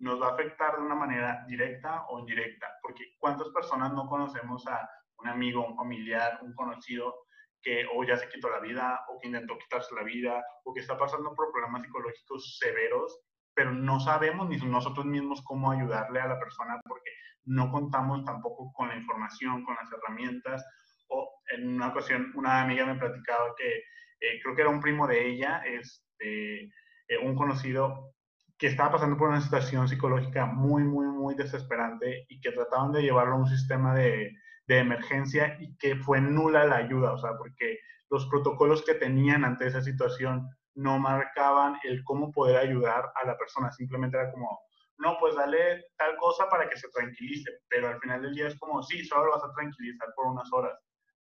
nos 0.00 0.20
va 0.20 0.28
a 0.28 0.32
afectar 0.32 0.76
de 0.76 0.82
una 0.82 0.96
manera 0.96 1.44
directa 1.46 2.06
o 2.08 2.18
indirecta, 2.18 2.66
porque 2.82 3.14
¿cuántas 3.18 3.48
personas 3.50 3.92
no 3.92 4.06
conocemos 4.08 4.66
a 4.66 4.90
un 5.18 5.28
amigo, 5.28 5.64
un 5.64 5.76
familiar, 5.76 6.40
un 6.42 6.54
conocido 6.54 7.14
que 7.62 7.86
o 7.94 8.02
ya 8.04 8.16
se 8.16 8.28
quitó 8.28 8.48
la 8.50 8.60
vida 8.60 9.00
o 9.08 9.20
que 9.20 9.28
intentó 9.28 9.56
quitarse 9.58 9.94
la 9.94 10.02
vida 10.02 10.42
o 10.64 10.72
que 10.72 10.80
está 10.80 10.98
pasando 10.98 11.34
por 11.34 11.52
problemas 11.52 11.82
psicológicos 11.82 12.58
severos, 12.58 13.20
pero 13.54 13.72
no 13.72 14.00
sabemos 14.00 14.48
ni 14.48 14.56
nosotros 14.56 15.04
mismos 15.04 15.42
cómo 15.44 15.70
ayudarle 15.70 16.20
a 16.20 16.28
la 16.28 16.38
persona 16.38 16.80
porque 16.88 17.10
no 17.44 17.70
contamos 17.70 18.24
tampoco 18.24 18.72
con 18.72 18.88
la 18.88 18.96
información, 18.96 19.64
con 19.64 19.74
las 19.74 19.92
herramientas. 19.92 20.64
O 21.08 21.28
en 21.52 21.68
una 21.74 21.88
ocasión 21.88 22.32
una 22.34 22.62
amiga 22.62 22.86
me 22.86 22.94
platicaba 22.94 23.54
que 23.56 23.82
eh, 24.20 24.40
creo 24.42 24.54
que 24.54 24.62
era 24.62 24.70
un 24.70 24.80
primo 24.80 25.06
de 25.06 25.28
ella, 25.28 25.62
este, 25.66 26.70
eh, 27.10 27.18
un 27.18 27.34
conocido 27.34 28.14
que 28.56 28.68
estaba 28.68 28.92
pasando 28.92 29.16
por 29.16 29.28
una 29.28 29.40
situación 29.40 29.88
psicológica 29.88 30.46
muy, 30.46 30.84
muy, 30.84 31.06
muy 31.06 31.34
desesperante 31.34 32.24
y 32.28 32.40
que 32.40 32.52
trataban 32.52 32.92
de 32.92 33.02
llevarlo 33.02 33.34
a 33.34 33.38
un 33.38 33.48
sistema 33.48 33.94
de, 33.94 34.32
de 34.66 34.78
emergencia 34.78 35.56
y 35.58 35.76
que 35.76 35.96
fue 35.96 36.20
nula 36.20 36.64
la 36.64 36.76
ayuda, 36.76 37.12
o 37.12 37.18
sea, 37.18 37.36
porque 37.36 37.80
los 38.10 38.26
protocolos 38.26 38.84
que 38.84 38.94
tenían 38.94 39.44
ante 39.44 39.66
esa 39.66 39.82
situación 39.82 40.48
no 40.76 40.98
marcaban 40.98 41.78
el 41.82 42.04
cómo 42.04 42.30
poder 42.30 42.56
ayudar 42.56 43.10
a 43.20 43.26
la 43.26 43.36
persona, 43.36 43.72
simplemente 43.72 44.16
era 44.16 44.30
como, 44.30 44.60
no, 44.98 45.16
pues 45.18 45.34
dale 45.34 45.86
tal 45.96 46.16
cosa 46.18 46.48
para 46.48 46.68
que 46.68 46.76
se 46.76 46.88
tranquilice, 46.90 47.50
pero 47.68 47.88
al 47.88 47.98
final 47.98 48.22
del 48.22 48.34
día 48.34 48.46
es 48.48 48.58
como, 48.58 48.82
sí, 48.82 49.04
solo 49.04 49.26
lo 49.26 49.32
vas 49.32 49.44
a 49.44 49.52
tranquilizar 49.54 50.08
por 50.14 50.26
unas 50.26 50.52
horas, 50.52 50.78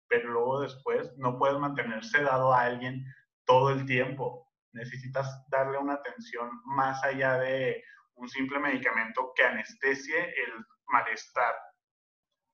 pero 0.09 0.29
luego 0.29 0.61
después 0.61 1.13
no 1.17 1.37
puedes 1.37 1.57
mantener 1.57 2.03
sedado 2.03 2.51
a 2.51 2.63
alguien 2.63 3.05
todo 3.45 3.69
el 3.69 3.85
tiempo, 3.85 4.46
necesitas 4.77 5.27
darle 5.49 5.77
una 5.77 5.95
atención 5.95 6.49
más 6.65 7.03
allá 7.03 7.37
de 7.39 7.83
un 8.15 8.29
simple 8.29 8.59
medicamento 8.59 9.31
que 9.35 9.43
anestesie 9.43 10.19
el 10.19 10.65
malestar. 10.87 11.53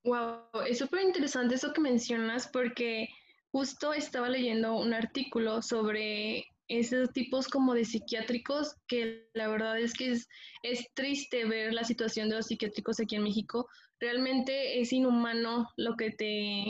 Wow, 0.05 0.63
es 0.67 0.79
súper 0.79 1.01
interesante 1.01 1.55
eso 1.55 1.71
que 1.71 1.81
mencionas 1.81 2.47
porque 2.47 3.07
justo 3.51 3.93
estaba 3.93 4.27
leyendo 4.29 4.75
un 4.75 4.93
artículo 4.93 5.61
sobre 5.61 6.45
esos 6.67 7.11
tipos 7.11 7.47
como 7.47 7.73
de 7.73 7.85
psiquiátricos 7.85 8.75
que 8.87 9.29
la 9.33 9.47
verdad 9.47 9.79
es 9.79 9.93
que 9.93 10.11
es, 10.11 10.27
triste 10.95 11.45
ver 11.45 11.73
la 11.73 11.83
situación 11.83 12.29
de 12.29 12.37
los 12.37 12.47
psiquiátricos 12.47 12.99
aquí 12.99 13.15
en 13.15 13.23
México. 13.23 13.67
Realmente 13.99 14.81
es 14.81 14.91
inhumano 14.91 15.69
lo 15.77 15.95
que 15.95 16.11
te, 16.11 16.65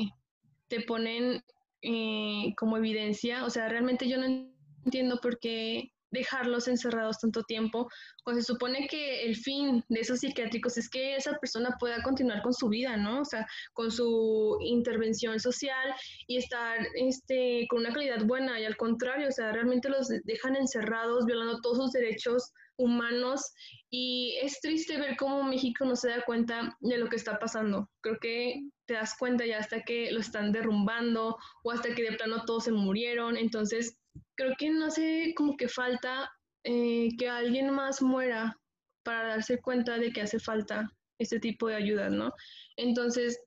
te 0.67 0.81
ponen 0.81 1.43
eh, 1.81 2.53
como 2.57 2.77
evidencia. 2.77 3.45
O 3.45 3.49
sea, 3.49 3.69
realmente 3.69 4.07
yo 4.07 4.17
no 4.17 4.52
entiendo 4.85 5.19
por 5.21 5.39
qué 5.39 5.91
dejarlos 6.13 6.67
encerrados 6.67 7.19
tanto 7.19 7.43
tiempo, 7.43 7.89
cuando 8.23 8.41
se 8.41 8.53
supone 8.53 8.87
que 8.87 9.23
el 9.23 9.35
fin 9.35 9.83
de 9.89 10.01
esos 10.01 10.19
psiquiátricos 10.19 10.77
es 10.77 10.87
que 10.87 11.15
esa 11.15 11.37
persona 11.39 11.75
pueda 11.79 12.03
continuar 12.03 12.43
con 12.43 12.53
su 12.53 12.69
vida, 12.69 12.95
¿no? 12.95 13.21
O 13.21 13.25
sea, 13.25 13.47
con 13.73 13.91
su 13.91 14.57
intervención 14.61 15.39
social 15.39 15.93
y 16.27 16.37
estar 16.37 16.77
este, 16.95 17.65
con 17.67 17.79
una 17.79 17.91
calidad 17.91 18.23
buena 18.25 18.59
y 18.59 18.65
al 18.65 18.77
contrario, 18.77 19.27
o 19.27 19.31
sea, 19.31 19.51
realmente 19.51 19.89
los 19.89 20.07
dejan 20.23 20.55
encerrados, 20.55 21.25
violando 21.25 21.59
todos 21.61 21.77
sus 21.77 21.91
derechos 21.91 22.51
humanos 22.77 23.51
y 23.89 24.35
es 24.41 24.59
triste 24.59 24.97
ver 24.97 25.15
cómo 25.17 25.43
México 25.43 25.85
no 25.85 25.95
se 25.95 26.09
da 26.09 26.23
cuenta 26.25 26.75
de 26.79 26.97
lo 26.97 27.07
que 27.07 27.15
está 27.15 27.39
pasando. 27.39 27.89
Creo 28.01 28.17
que 28.19 28.61
te 28.85 28.95
das 28.95 29.15
cuenta 29.17 29.45
ya 29.45 29.59
hasta 29.59 29.81
que 29.81 30.11
lo 30.11 30.19
están 30.19 30.51
derrumbando 30.51 31.37
o 31.63 31.71
hasta 31.71 31.93
que 31.95 32.03
de 32.03 32.17
plano 32.17 32.43
todos 32.45 32.65
se 32.65 32.71
murieron, 32.71 33.37
entonces 33.37 33.97
creo 34.35 34.53
que 34.57 34.69
no 34.69 34.89
sé, 34.91 35.33
como 35.35 35.55
que 35.57 35.67
falta 35.67 36.29
eh, 36.63 37.09
que 37.17 37.29
alguien 37.29 37.71
más 37.71 38.01
muera 38.01 38.57
para 39.03 39.27
darse 39.29 39.59
cuenta 39.59 39.97
de 39.97 40.11
que 40.11 40.21
hace 40.21 40.39
falta 40.39 40.89
este 41.19 41.39
tipo 41.39 41.67
de 41.67 41.75
ayuda, 41.75 42.09
¿no? 42.09 42.31
Entonces, 42.77 43.39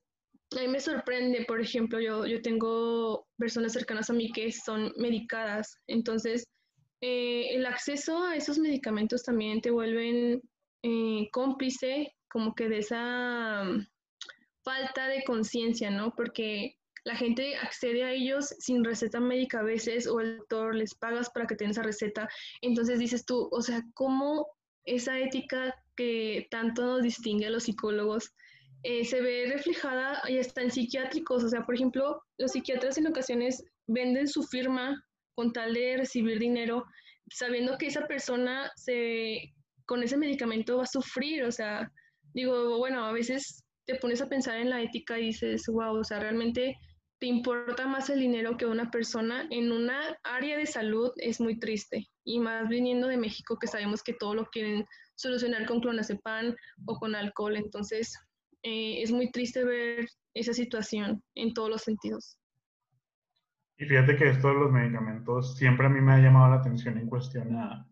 a 0.55 0.61
mí 0.61 0.67
me 0.67 0.79
sorprende, 0.79 1.45
por 1.45 1.59
ejemplo, 1.59 1.99
yo, 1.99 2.25
yo 2.25 2.41
tengo 2.41 3.27
personas 3.37 3.73
cercanas 3.73 4.09
a 4.09 4.13
mí 4.13 4.31
que 4.31 4.51
son 4.51 4.93
medicadas, 4.97 5.77
entonces 5.87 6.45
eh, 7.01 7.55
el 7.55 7.65
acceso 7.65 8.23
a 8.23 8.35
esos 8.35 8.57
medicamentos 8.57 9.23
también 9.23 9.61
te 9.61 9.71
vuelven 9.71 10.41
eh, 10.83 11.29
cómplice 11.31 12.15
como 12.29 12.55
que 12.55 12.69
de 12.69 12.79
esa 12.79 13.63
mm, 13.63 13.87
falta 14.63 15.07
de 15.07 15.23
conciencia, 15.23 15.91
¿no? 15.91 16.13
Porque 16.15 16.77
la 17.07 17.15
gente 17.15 17.55
accede 17.55 18.03
a 18.03 18.11
ellos 18.11 18.53
sin 18.59 18.83
receta 18.83 19.21
médica 19.21 19.61
a 19.61 19.63
veces 19.63 20.07
o 20.07 20.19
el 20.19 20.39
doctor 20.39 20.75
les 20.75 20.93
pagas 20.93 21.29
para 21.29 21.47
que 21.47 21.55
tengan 21.55 21.71
esa 21.71 21.83
receta. 21.83 22.27
Entonces 22.61 22.99
dices 22.99 23.25
tú, 23.25 23.47
o 23.49 23.61
sea, 23.61 23.81
¿cómo 23.93 24.45
esa 24.83 25.17
ética 25.17 25.73
que 25.95 26.47
tanto 26.51 26.85
nos 26.85 27.03
distingue 27.03 27.45
a 27.45 27.49
los 27.49 27.63
psicólogos 27.63 28.33
eh, 28.83 29.05
se 29.05 29.21
ve 29.21 29.49
reflejada 29.49 30.21
y 30.27 30.35
está 30.35 30.61
en 30.61 30.71
psiquiátricos? 30.71 31.45
O 31.45 31.49
sea, 31.49 31.65
por 31.65 31.75
ejemplo, 31.75 32.21
los 32.37 32.51
psiquiatras 32.51 32.97
en 32.97 33.07
ocasiones 33.07 33.63
venden 33.87 34.27
su 34.27 34.43
firma 34.43 35.01
con 35.33 35.53
tal 35.53 35.75
de 35.75 35.95
recibir 35.95 36.39
dinero, 36.39 36.83
sabiendo 37.31 37.77
que 37.77 37.87
esa 37.87 38.05
persona 38.05 38.69
se, 38.75 39.53
con 39.85 40.03
ese 40.03 40.17
medicamento 40.17 40.75
va 40.75 40.83
a 40.83 40.87
sufrir. 40.87 41.45
O 41.45 41.53
sea, 41.53 41.89
digo, 42.33 42.77
bueno, 42.79 43.05
a 43.05 43.13
veces 43.13 43.63
te 43.85 43.95
pones 43.95 44.21
a 44.21 44.27
pensar 44.27 44.57
en 44.57 44.69
la 44.69 44.81
ética 44.81 45.17
y 45.17 45.27
dices, 45.27 45.67
wow, 45.67 45.95
o 45.95 46.03
sea, 46.03 46.19
realmente 46.19 46.75
te 47.19 47.25
importa 47.25 47.87
más 47.87 48.09
el 48.09 48.19
dinero 48.19 48.57
que 48.57 48.65
una 48.65 48.91
persona 48.91 49.47
en 49.49 49.71
una 49.71 50.17
área 50.23 50.57
de 50.57 50.65
salud 50.65 51.11
es 51.17 51.41
muy 51.41 51.59
triste. 51.59 52.07
Y 52.23 52.39
más 52.39 52.69
viniendo 52.69 53.07
de 53.07 53.17
México, 53.17 53.57
que 53.57 53.67
sabemos 53.67 54.03
que 54.03 54.13
todo 54.13 54.35
lo 54.35 54.45
quieren 54.45 54.85
solucionar 55.15 55.65
con 55.65 55.79
clonazepam 55.79 56.55
o 56.85 56.99
con 56.99 57.15
alcohol. 57.15 57.55
Entonces, 57.55 58.13
eh, 58.63 59.01
es 59.01 59.11
muy 59.11 59.31
triste 59.31 59.63
ver 59.63 60.07
esa 60.33 60.53
situación 60.53 61.23
en 61.35 61.53
todos 61.53 61.69
los 61.69 61.81
sentidos. 61.81 62.37
Y 63.77 63.85
fíjate 63.85 64.15
que 64.15 64.29
esto 64.29 64.49
de 64.49 64.55
los 64.55 64.71
medicamentos 64.71 65.55
siempre 65.55 65.87
a 65.87 65.89
mí 65.89 66.01
me 66.01 66.13
ha 66.13 66.19
llamado 66.19 66.49
la 66.49 66.57
atención 66.57 66.97
en 66.97 67.07
cuestión 67.07 67.55
a 67.55 67.87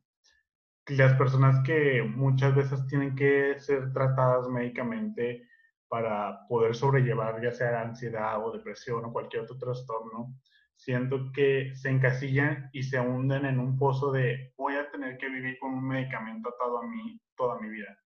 las 0.88 1.14
personas 1.14 1.64
que 1.64 2.04
muchas 2.04 2.56
veces 2.56 2.86
tienen 2.88 3.16
que 3.16 3.56
ser 3.60 3.92
tratadas 3.94 4.48
médicamente 4.50 5.48
para 5.96 6.46
poder 6.50 6.76
sobrellevar 6.76 7.42
ya 7.42 7.54
sea 7.54 7.80
ansiedad 7.80 8.46
o 8.46 8.52
depresión 8.52 9.06
o 9.06 9.14
cualquier 9.14 9.44
otro 9.44 9.58
trastorno, 9.58 10.36
siento 10.76 11.32
que 11.34 11.74
se 11.74 11.90
encasillan 11.90 12.70
y 12.74 12.84
se 12.84 13.00
hunden 13.00 13.46
en 13.46 13.62
un 13.62 13.78
pozo 13.78 14.12
de 14.12 14.52
voy 14.58 14.76
a 14.76 14.92
tener 14.92 15.18
que 15.18 15.30
vivir 15.30 15.58
con 15.58 15.74
un 15.74 15.88
medicamento 15.88 16.50
atado 16.50 16.80
a 16.80 16.86
mí 16.86 17.18
toda 17.38 17.62
mi 17.62 17.70
vida. 17.70 17.98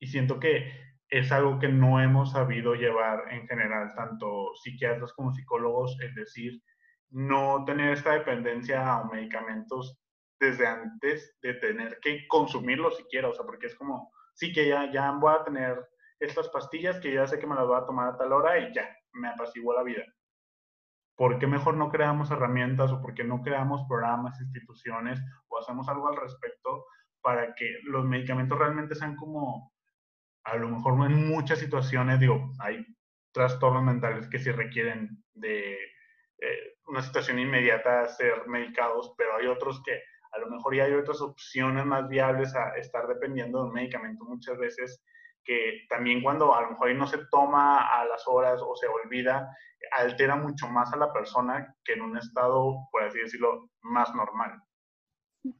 Y 0.00 0.06
siento 0.06 0.40
que 0.40 0.72
es 1.10 1.30
algo 1.30 1.58
que 1.58 1.68
no 1.68 2.00
hemos 2.00 2.32
sabido 2.32 2.74
llevar 2.74 3.30
en 3.30 3.46
general, 3.46 3.92
tanto 3.94 4.54
psiquiatras 4.54 5.12
como 5.12 5.34
psicólogos, 5.34 5.98
es 6.00 6.14
decir, 6.14 6.58
no 7.10 7.66
tener 7.66 7.92
esta 7.92 8.14
dependencia 8.14 8.94
a 8.94 9.04
medicamentos 9.04 10.00
desde 10.40 10.66
antes 10.66 11.36
de 11.42 11.52
tener 11.52 11.98
que 12.00 12.26
consumirlos 12.28 12.96
siquiera, 12.96 13.28
o 13.28 13.34
sea, 13.34 13.44
porque 13.44 13.66
es 13.66 13.74
como, 13.74 14.10
sí 14.32 14.54
que 14.54 14.68
ya, 14.68 14.90
ya 14.90 15.10
voy 15.10 15.34
a 15.34 15.44
tener 15.44 15.76
estas 16.20 16.48
pastillas 16.50 17.00
que 17.00 17.12
ya 17.12 17.26
sé 17.26 17.38
que 17.38 17.46
me 17.46 17.54
las 17.54 17.66
voy 17.66 17.78
a 17.78 17.86
tomar 17.86 18.08
a 18.08 18.16
tal 18.16 18.32
hora 18.32 18.58
y 18.58 18.72
ya, 18.74 18.88
me 19.12 19.28
apaciguó 19.28 19.74
la 19.74 19.82
vida. 19.82 20.04
¿Por 21.16 21.38
qué 21.38 21.46
mejor 21.46 21.76
no 21.76 21.90
creamos 21.90 22.30
herramientas 22.30 22.92
o 22.92 23.00
por 23.00 23.14
qué 23.14 23.24
no 23.24 23.42
creamos 23.42 23.86
programas, 23.88 24.40
instituciones 24.40 25.20
o 25.48 25.58
hacemos 25.58 25.88
algo 25.88 26.08
al 26.08 26.16
respecto 26.16 26.86
para 27.20 27.54
que 27.54 27.78
los 27.84 28.04
medicamentos 28.04 28.58
realmente 28.58 28.94
sean 28.94 29.16
como, 29.16 29.72
a 30.44 30.56
lo 30.56 30.68
mejor 30.68 30.94
en 31.10 31.28
muchas 31.28 31.58
situaciones, 31.58 32.20
digo, 32.20 32.52
hay 32.58 32.86
trastornos 33.32 33.82
mentales 33.82 34.28
que 34.28 34.38
sí 34.38 34.50
requieren 34.50 35.22
de 35.34 35.74
eh, 36.38 36.74
una 36.86 37.02
situación 37.02 37.38
inmediata 37.38 38.08
ser 38.08 38.46
medicados, 38.46 39.14
pero 39.16 39.36
hay 39.36 39.46
otros 39.46 39.82
que 39.84 40.02
a 40.32 40.38
lo 40.38 40.48
mejor 40.48 40.74
ya 40.74 40.84
hay 40.84 40.94
otras 40.94 41.20
opciones 41.20 41.84
más 41.84 42.08
viables 42.08 42.54
a 42.54 42.76
estar 42.76 43.06
dependiendo 43.06 43.58
de 43.58 43.68
un 43.68 43.74
medicamento 43.74 44.24
muchas 44.24 44.56
veces 44.58 45.02
que 45.44 45.86
también 45.88 46.22
cuando 46.22 46.54
a 46.54 46.62
lo 46.62 46.70
mejor 46.70 46.94
no 46.94 47.06
se 47.06 47.18
toma 47.30 48.00
a 48.00 48.04
las 48.04 48.26
horas 48.26 48.60
o 48.62 48.74
se 48.76 48.86
olvida, 48.86 49.48
altera 49.92 50.36
mucho 50.36 50.68
más 50.68 50.92
a 50.92 50.96
la 50.96 51.12
persona 51.12 51.74
que 51.84 51.94
en 51.94 52.02
un 52.02 52.16
estado, 52.16 52.88
por 52.90 53.02
así 53.02 53.18
decirlo, 53.18 53.70
más 53.82 54.14
normal. 54.14 54.60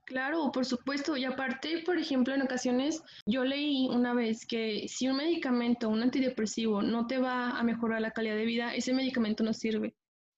Claro, 0.04 0.50
por 0.52 0.66
supuesto. 0.66 1.16
Y 1.16 1.24
aparte, 1.24 1.82
por 1.86 1.98
ejemplo, 1.98 2.34
en 2.34 2.42
ocasiones 2.42 3.02
yo 3.24 3.44
leí 3.44 3.88
una 3.88 4.12
vez 4.12 4.46
que 4.46 4.86
si 4.88 5.08
un 5.08 5.16
medicamento, 5.16 5.88
un 5.88 6.02
antidepresivo, 6.02 6.82
no 6.82 7.06
te 7.06 7.18
va 7.18 7.58
a 7.58 7.62
mejorar 7.62 8.02
la 8.02 8.10
calidad 8.10 8.36
de 8.36 8.44
vida, 8.44 8.74
ese 8.74 8.92
medicamento 8.92 9.42
no 9.42 9.54
sirve. 9.54 9.94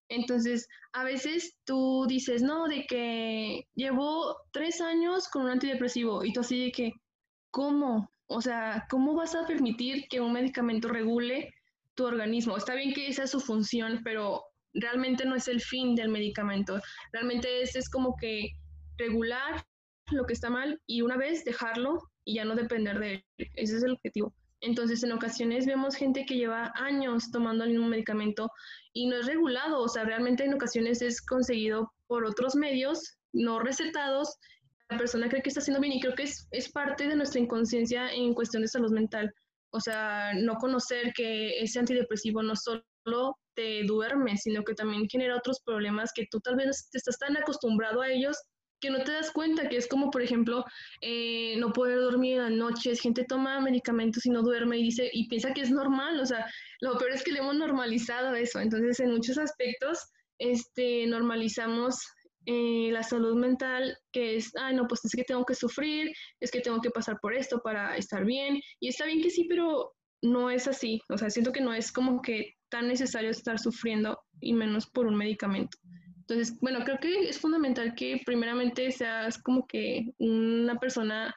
Entonces, 0.08 0.68
a 0.92 1.04
veces 1.04 1.56
tú 1.64 2.06
dices, 2.06 2.42
no, 2.42 2.68
de 2.68 2.86
que 2.86 3.66
llevo 3.74 4.36
tres 4.52 4.80
años 4.80 5.28
con 5.28 5.44
un 5.44 5.50
antidepresivo 5.50 6.22
y 6.22 6.32
tú 6.32 6.40
así 6.40 6.66
de 6.66 6.70
que, 6.70 6.92
¿cómo? 7.50 8.11
O 8.32 8.40
sea, 8.40 8.86
¿cómo 8.90 9.14
vas 9.14 9.34
a 9.34 9.46
permitir 9.46 10.06
que 10.08 10.20
un 10.20 10.32
medicamento 10.32 10.88
regule 10.88 11.52
tu 11.94 12.06
organismo? 12.06 12.56
Está 12.56 12.74
bien 12.74 12.92
que 12.92 13.08
esa 13.08 13.24
es 13.24 13.30
su 13.30 13.40
función, 13.40 14.00
pero 14.04 14.42
realmente 14.74 15.24
no 15.24 15.34
es 15.34 15.48
el 15.48 15.60
fin 15.60 15.94
del 15.94 16.08
medicamento, 16.08 16.80
realmente 17.12 17.62
es, 17.62 17.76
es 17.76 17.90
como 17.90 18.16
que 18.16 18.52
regular 18.96 19.64
lo 20.10 20.24
que 20.24 20.32
está 20.32 20.50
mal 20.50 20.80
y 20.86 21.02
una 21.02 21.16
vez 21.16 21.44
dejarlo 21.44 21.98
y 22.24 22.36
ya 22.36 22.44
no 22.44 22.54
depender 22.54 22.98
de 22.98 23.14
él. 23.14 23.24
Ese 23.54 23.76
es 23.76 23.82
el 23.82 23.92
objetivo. 23.92 24.34
Entonces, 24.60 25.02
en 25.02 25.12
ocasiones 25.12 25.66
vemos 25.66 25.96
gente 25.96 26.24
que 26.24 26.36
lleva 26.36 26.72
años 26.76 27.30
tomando 27.32 27.64
el 27.64 27.70
mismo 27.70 27.88
medicamento 27.88 28.48
y 28.92 29.08
no 29.08 29.16
es 29.16 29.26
regulado, 29.26 29.80
o 29.80 29.88
sea, 29.88 30.04
realmente 30.04 30.44
en 30.44 30.54
ocasiones 30.54 31.02
es 31.02 31.20
conseguido 31.20 31.92
por 32.06 32.24
otros 32.24 32.54
medios 32.54 33.18
no 33.32 33.58
recetados. 33.58 34.36
Persona 34.98 35.28
cree 35.28 35.42
que 35.42 35.48
está 35.48 35.60
haciendo 35.60 35.80
bien 35.80 35.94
y 35.94 36.00
creo 36.00 36.14
que 36.14 36.24
es, 36.24 36.46
es 36.50 36.70
parte 36.70 37.08
de 37.08 37.16
nuestra 37.16 37.40
inconsciencia 37.40 38.12
en 38.12 38.34
cuestión 38.34 38.62
de 38.62 38.68
salud 38.68 38.92
mental. 38.92 39.32
O 39.70 39.80
sea, 39.80 40.32
no 40.34 40.56
conocer 40.56 41.12
que 41.14 41.58
ese 41.60 41.78
antidepresivo 41.78 42.42
no 42.42 42.54
solo 42.56 43.38
te 43.54 43.84
duerme, 43.84 44.36
sino 44.36 44.62
que 44.64 44.74
también 44.74 45.08
genera 45.08 45.36
otros 45.36 45.60
problemas 45.64 46.12
que 46.14 46.26
tú 46.30 46.40
tal 46.40 46.56
vez 46.56 46.88
te 46.90 46.98
estás 46.98 47.18
tan 47.18 47.36
acostumbrado 47.36 48.02
a 48.02 48.10
ellos 48.10 48.36
que 48.82 48.90
no 48.90 49.02
te 49.04 49.12
das 49.12 49.30
cuenta, 49.30 49.68
que 49.68 49.76
es 49.76 49.86
como, 49.86 50.10
por 50.10 50.22
ejemplo, 50.22 50.64
eh, 51.00 51.54
no 51.58 51.72
poder 51.72 52.00
dormir 52.00 52.38
en 52.38 52.42
las 52.42 52.50
noches, 52.50 53.00
gente 53.00 53.24
toma 53.24 53.60
medicamentos 53.60 54.26
y 54.26 54.30
no 54.30 54.42
duerme 54.42 54.76
y 54.78 54.82
dice, 54.82 55.08
y 55.12 55.28
piensa 55.28 55.54
que 55.54 55.60
es 55.60 55.70
normal, 55.70 56.18
o 56.18 56.26
sea, 56.26 56.50
lo 56.80 56.98
peor 56.98 57.12
es 57.12 57.22
que 57.22 57.30
le 57.30 57.38
hemos 57.38 57.54
normalizado 57.54 58.34
eso, 58.34 58.58
entonces 58.58 58.98
en 58.98 59.12
muchos 59.12 59.38
aspectos, 59.38 60.00
este, 60.38 61.06
normalizamos 61.06 61.96
eh, 62.46 62.90
la 62.92 63.02
salud 63.02 63.36
mental, 63.36 63.96
que 64.12 64.36
es, 64.36 64.52
ay, 64.56 64.74
no, 64.74 64.86
pues 64.86 65.04
es 65.04 65.12
que 65.12 65.24
tengo 65.24 65.44
que 65.44 65.54
sufrir, 65.54 66.12
es 66.40 66.50
que 66.50 66.60
tengo 66.60 66.80
que 66.80 66.90
pasar 66.90 67.18
por 67.20 67.34
esto 67.34 67.60
para 67.62 67.96
estar 67.96 68.24
bien, 68.24 68.60
y 68.80 68.88
está 68.88 69.06
bien 69.06 69.22
que 69.22 69.30
sí, 69.30 69.46
pero 69.48 69.92
no 70.22 70.50
es 70.50 70.68
así, 70.68 71.00
o 71.08 71.18
sea, 71.18 71.30
siento 71.30 71.52
que 71.52 71.60
no 71.60 71.74
es 71.74 71.92
como 71.92 72.22
que 72.22 72.54
tan 72.68 72.88
necesario 72.88 73.30
estar 73.30 73.58
sufriendo 73.58 74.18
y 74.40 74.52
menos 74.54 74.86
por 74.86 75.06
un 75.06 75.16
medicamento. 75.16 75.78
Entonces, 76.20 76.58
bueno, 76.60 76.84
creo 76.84 76.98
que 76.98 77.28
es 77.28 77.38
fundamental 77.38 77.94
que 77.94 78.22
primeramente 78.24 78.90
seas 78.92 79.38
como 79.42 79.66
que 79.66 80.06
una 80.18 80.78
persona 80.78 81.34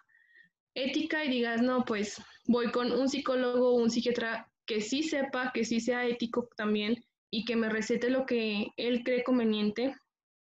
ética 0.76 1.26
y 1.26 1.30
digas, 1.30 1.62
no, 1.62 1.84
pues 1.86 2.22
voy 2.48 2.72
con 2.72 2.92
un 2.92 3.10
psicólogo 3.10 3.72
o 3.72 3.82
un 3.82 3.90
psiquiatra 3.90 4.50
que 4.66 4.82
sí 4.82 5.04
sepa, 5.04 5.52
que 5.54 5.66
sí 5.66 5.80
sea 5.80 6.06
ético 6.06 6.50
también 6.56 7.04
y 7.32 7.46
que 7.46 7.56
me 7.56 7.70
recete 7.70 8.10
lo 8.10 8.26
que 8.26 8.68
él 8.78 9.04
cree 9.04 9.24
conveniente 9.24 9.96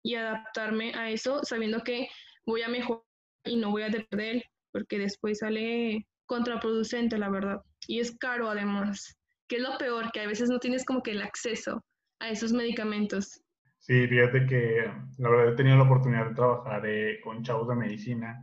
y 0.03 0.15
adaptarme 0.15 0.93
a 0.95 1.09
eso 1.09 1.41
sabiendo 1.43 1.81
que 1.81 2.07
voy 2.45 2.61
a 2.63 2.69
mejorar 2.69 3.03
y 3.45 3.57
no 3.57 3.71
voy 3.71 3.83
a 3.83 3.89
depender 3.89 4.43
porque 4.71 4.97
después 4.97 5.39
sale 5.39 6.07
contraproducente, 6.25 7.17
la 7.17 7.29
verdad. 7.29 7.61
Y 7.87 7.99
es 7.99 8.17
caro 8.17 8.49
además, 8.49 9.17
que 9.47 9.57
es 9.57 9.61
lo 9.61 9.77
peor, 9.77 10.11
que 10.11 10.21
a 10.21 10.27
veces 10.27 10.49
no 10.49 10.59
tienes 10.59 10.85
como 10.85 11.03
que 11.03 11.11
el 11.11 11.21
acceso 11.21 11.83
a 12.19 12.29
esos 12.29 12.53
medicamentos. 12.53 13.41
Sí, 13.79 14.07
fíjate 14.07 14.45
que 14.45 14.91
la 15.17 15.29
verdad 15.29 15.53
he 15.53 15.55
tenido 15.57 15.77
la 15.77 15.83
oportunidad 15.83 16.29
de 16.29 16.35
trabajar 16.35 16.85
eh, 16.85 17.19
con 17.23 17.43
chavos 17.43 17.67
de 17.67 17.75
medicina 17.75 18.39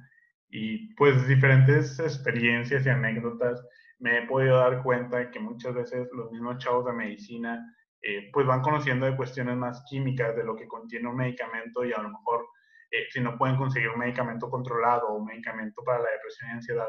y 0.51 0.95
pues 0.95 1.29
diferentes 1.29 1.99
experiencias 2.01 2.85
y 2.85 2.89
anécdotas 2.89 3.65
me 4.01 4.19
he 4.19 4.27
podido 4.27 4.57
dar 4.57 4.83
cuenta 4.83 5.31
que 5.31 5.39
muchas 5.39 5.75
veces 5.75 6.09
los 6.13 6.31
mismos 6.33 6.59
chavos 6.59 6.87
de 6.87 6.93
medicina 6.93 7.65
eh, 8.01 8.31
pues 8.33 8.47
van 8.47 8.63
conociendo 8.63 9.07
de 9.07 9.17
cuestiones 9.17 9.57
más 9.57 9.83
químicas 9.89 10.37
de 10.37 10.45
lo 10.45 10.55
que 10.55 10.69
contiene 10.69 11.09
un 11.09 11.17
medicamento 11.17 11.85
y 11.85 11.93
a 11.93 12.01
lo 12.01 12.11
mejor 12.11 12.47
eh, 12.91 13.07
si 13.11 13.21
no 13.21 13.37
pueden 13.37 13.57
conseguir 13.57 13.89
un 13.89 13.99
medicamento 13.99 14.49
controlado 14.49 15.09
o 15.09 15.17
un 15.17 15.27
medicamento 15.27 15.83
para 15.85 15.99
la 15.99 16.11
depresión 16.11 16.51
y 16.51 16.53
ansiedad, 16.55 16.89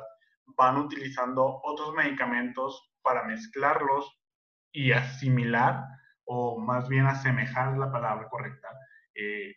van 0.56 0.78
utilizando 0.78 1.62
otros 1.64 1.96
medicamentos 1.96 2.94
para 3.02 3.24
mezclarlos 3.24 4.20
y 4.72 4.92
asimilar 4.92 5.84
o 6.26 6.60
más 6.60 6.88
bien 6.88 7.08
asemejar 7.08 7.76
la 7.78 7.92
palabra 7.92 8.28
correcta, 8.30 8.68
eh, 9.16 9.56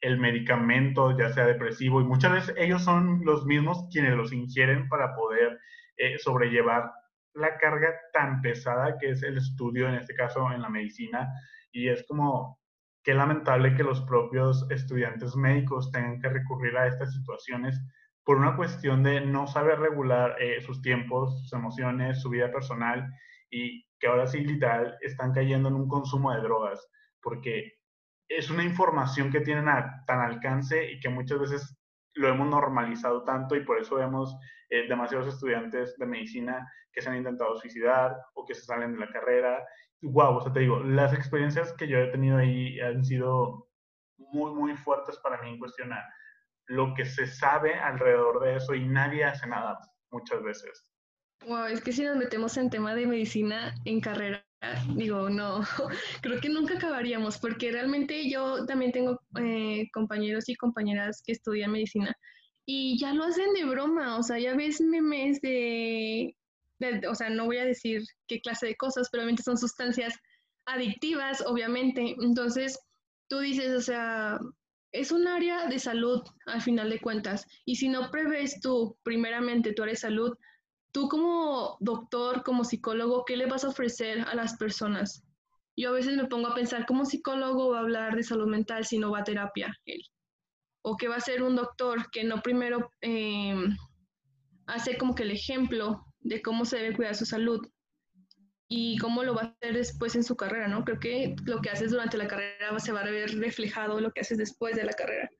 el 0.00 0.18
medicamento, 0.18 1.16
ya 1.16 1.32
sea 1.32 1.46
depresivo, 1.46 2.00
y 2.00 2.04
muchas 2.04 2.32
veces 2.32 2.54
ellos 2.58 2.82
son 2.82 3.20
los 3.24 3.46
mismos 3.46 3.86
quienes 3.92 4.14
los 4.14 4.32
ingieren 4.32 4.88
para 4.88 5.14
poder 5.14 5.58
sobrellevar 6.18 6.92
la 7.34 7.56
carga 7.58 7.94
tan 8.12 8.40
pesada 8.40 8.96
que 8.98 9.10
es 9.10 9.22
el 9.22 9.38
estudio, 9.38 9.88
en 9.88 9.96
este 9.96 10.14
caso 10.14 10.50
en 10.52 10.62
la 10.62 10.68
medicina, 10.68 11.28
y 11.72 11.88
es 11.88 12.04
como 12.06 12.58
qué 13.02 13.14
lamentable 13.14 13.74
que 13.74 13.84
los 13.84 14.00
propios 14.02 14.66
estudiantes 14.70 15.36
médicos 15.36 15.90
tengan 15.92 16.20
que 16.20 16.28
recurrir 16.28 16.76
a 16.76 16.86
estas 16.86 17.14
situaciones 17.14 17.80
por 18.24 18.36
una 18.36 18.56
cuestión 18.56 19.02
de 19.02 19.22
no 19.22 19.46
saber 19.46 19.78
regular 19.78 20.36
eh, 20.38 20.60
sus 20.60 20.82
tiempos, 20.82 21.40
sus 21.40 21.52
emociones, 21.54 22.20
su 22.20 22.28
vida 22.28 22.52
personal 22.52 23.10
y 23.50 23.86
que 23.98 24.06
ahora 24.06 24.26
sí 24.26 24.40
literal 24.40 24.98
están 25.00 25.32
cayendo 25.32 25.70
en 25.70 25.76
un 25.76 25.88
consumo 25.88 26.32
de 26.32 26.42
drogas, 26.42 26.86
porque 27.22 27.78
es 28.28 28.50
una 28.50 28.64
información 28.64 29.30
que 29.30 29.40
tienen 29.40 29.68
a 29.68 30.04
tan 30.06 30.20
alcance 30.20 30.92
y 30.92 31.00
que 31.00 31.08
muchas 31.08 31.40
veces 31.40 31.77
lo 32.14 32.28
hemos 32.28 32.48
normalizado 32.48 33.24
tanto 33.24 33.54
y 33.56 33.64
por 33.64 33.80
eso 33.80 33.96
vemos 33.96 34.36
eh, 34.70 34.86
demasiados 34.88 35.28
estudiantes 35.28 35.96
de 35.98 36.06
medicina 36.06 36.70
que 36.92 37.00
se 37.00 37.08
han 37.08 37.16
intentado 37.16 37.56
suicidar 37.56 38.16
o 38.34 38.44
que 38.44 38.54
se 38.54 38.62
salen 38.62 38.94
de 38.94 39.00
la 39.00 39.10
carrera. 39.10 39.64
Wow, 40.02 40.36
o 40.36 40.40
sea, 40.40 40.52
te 40.52 40.60
digo, 40.60 40.80
las 40.80 41.12
experiencias 41.12 41.72
que 41.74 41.88
yo 41.88 41.98
he 41.98 42.08
tenido 42.08 42.38
ahí 42.38 42.80
han 42.80 43.04
sido 43.04 43.68
muy, 44.16 44.52
muy 44.52 44.76
fuertes 44.76 45.18
para 45.18 45.40
mí 45.42 45.50
en 45.50 45.58
cuestión 45.58 45.90
lo 46.66 46.94
que 46.94 47.04
se 47.04 47.26
sabe 47.26 47.74
alrededor 47.74 48.40
de 48.40 48.56
eso 48.56 48.74
y 48.74 48.84
nadie 48.86 49.24
hace 49.24 49.46
nada 49.46 49.78
muchas 50.10 50.42
veces. 50.42 50.92
Wow, 51.46 51.66
es 51.66 51.80
que 51.80 51.92
si 51.92 52.02
nos 52.02 52.16
metemos 52.16 52.56
en 52.56 52.68
tema 52.68 52.94
de 52.94 53.06
medicina 53.06 53.74
en 53.84 54.00
carrera, 54.00 54.44
digo, 54.94 55.30
no, 55.30 55.60
creo 56.22 56.40
que 56.40 56.48
nunca 56.48 56.74
acabaríamos, 56.74 57.38
porque 57.38 57.72
realmente 57.72 58.28
yo 58.30 58.66
también 58.66 58.92
tengo 58.92 59.20
eh, 59.40 59.88
compañeros 59.92 60.48
y 60.48 60.56
compañeras 60.56 61.22
que 61.24 61.32
estudian 61.32 61.72
medicina 61.72 62.14
y 62.70 62.98
ya 62.98 63.14
lo 63.14 63.24
hacen 63.24 63.54
de 63.54 63.64
broma, 63.64 64.18
o 64.18 64.22
sea, 64.22 64.38
ya 64.38 64.54
ves 64.54 64.78
memes 64.82 65.40
de, 65.40 66.36
de, 66.80 67.08
o 67.08 67.14
sea, 67.14 67.30
no 67.30 67.46
voy 67.46 67.56
a 67.56 67.64
decir 67.64 68.02
qué 68.26 68.40
clase 68.40 68.66
de 68.66 68.76
cosas, 68.76 69.08
pero 69.10 69.22
obviamente 69.22 69.42
son 69.42 69.56
sustancias 69.56 70.14
adictivas, 70.66 71.42
obviamente. 71.46 72.14
Entonces, 72.20 72.78
tú 73.28 73.38
dices, 73.38 73.70
o 73.70 73.80
sea, 73.80 74.38
es 74.92 75.12
un 75.12 75.26
área 75.26 75.66
de 75.66 75.78
salud 75.78 76.22
al 76.44 76.60
final 76.60 76.90
de 76.90 77.00
cuentas, 77.00 77.46
y 77.64 77.76
si 77.76 77.88
no 77.88 78.10
prevés 78.10 78.60
tú, 78.60 78.98
primeramente, 79.02 79.74
área 79.78 79.92
de 79.92 79.96
salud, 79.96 80.36
tú 80.98 81.08
como 81.08 81.76
doctor, 81.78 82.42
como 82.42 82.64
psicólogo, 82.64 83.24
¿qué 83.24 83.36
le 83.36 83.46
vas 83.46 83.62
a 83.62 83.68
ofrecer 83.68 84.22
a 84.22 84.34
las 84.34 84.56
personas? 84.56 85.22
Yo 85.76 85.90
a 85.90 85.92
veces 85.92 86.16
me 86.16 86.26
pongo 86.26 86.48
a 86.48 86.54
pensar, 86.56 86.86
¿cómo 86.86 87.04
psicólogo 87.04 87.70
va 87.70 87.78
a 87.78 87.82
hablar 87.82 88.16
de 88.16 88.24
salud 88.24 88.48
mental 88.48 88.84
si 88.84 88.98
no 88.98 89.12
va 89.12 89.20
a 89.20 89.24
terapia 89.24 89.72
él? 89.84 90.02
¿O 90.82 90.96
qué 90.96 91.06
va 91.06 91.14
a 91.14 91.20
ser 91.20 91.44
un 91.44 91.54
doctor 91.54 92.10
que 92.10 92.24
no 92.24 92.42
primero 92.42 92.90
em, 93.00 93.76
hace 94.66 94.98
como 94.98 95.14
que 95.14 95.22
el 95.22 95.30
ejemplo 95.30 96.04
de 96.18 96.42
cómo 96.42 96.64
se 96.64 96.78
debe 96.78 96.96
cuidar 96.96 97.14
su 97.14 97.26
salud 97.26 97.60
y 98.66 98.98
cómo 98.98 99.22
lo 99.22 99.36
va 99.36 99.42
a 99.42 99.56
hacer 99.60 99.74
después 99.76 100.16
en 100.16 100.24
su 100.24 100.34
carrera, 100.34 100.66
¿no? 100.66 100.84
Creo 100.84 100.98
que 100.98 101.36
lo 101.44 101.60
que 101.60 101.70
haces 101.70 101.92
durante 101.92 102.18
la 102.18 102.26
carrera 102.26 102.76
se 102.80 102.90
va 102.90 103.02
a 103.02 103.10
ver 103.10 103.38
reflejado 103.38 104.00
lo 104.00 104.10
que 104.10 104.22
haces 104.22 104.38
después 104.38 104.74
de 104.74 104.84
la 104.84 104.92
carrera. 104.94 105.30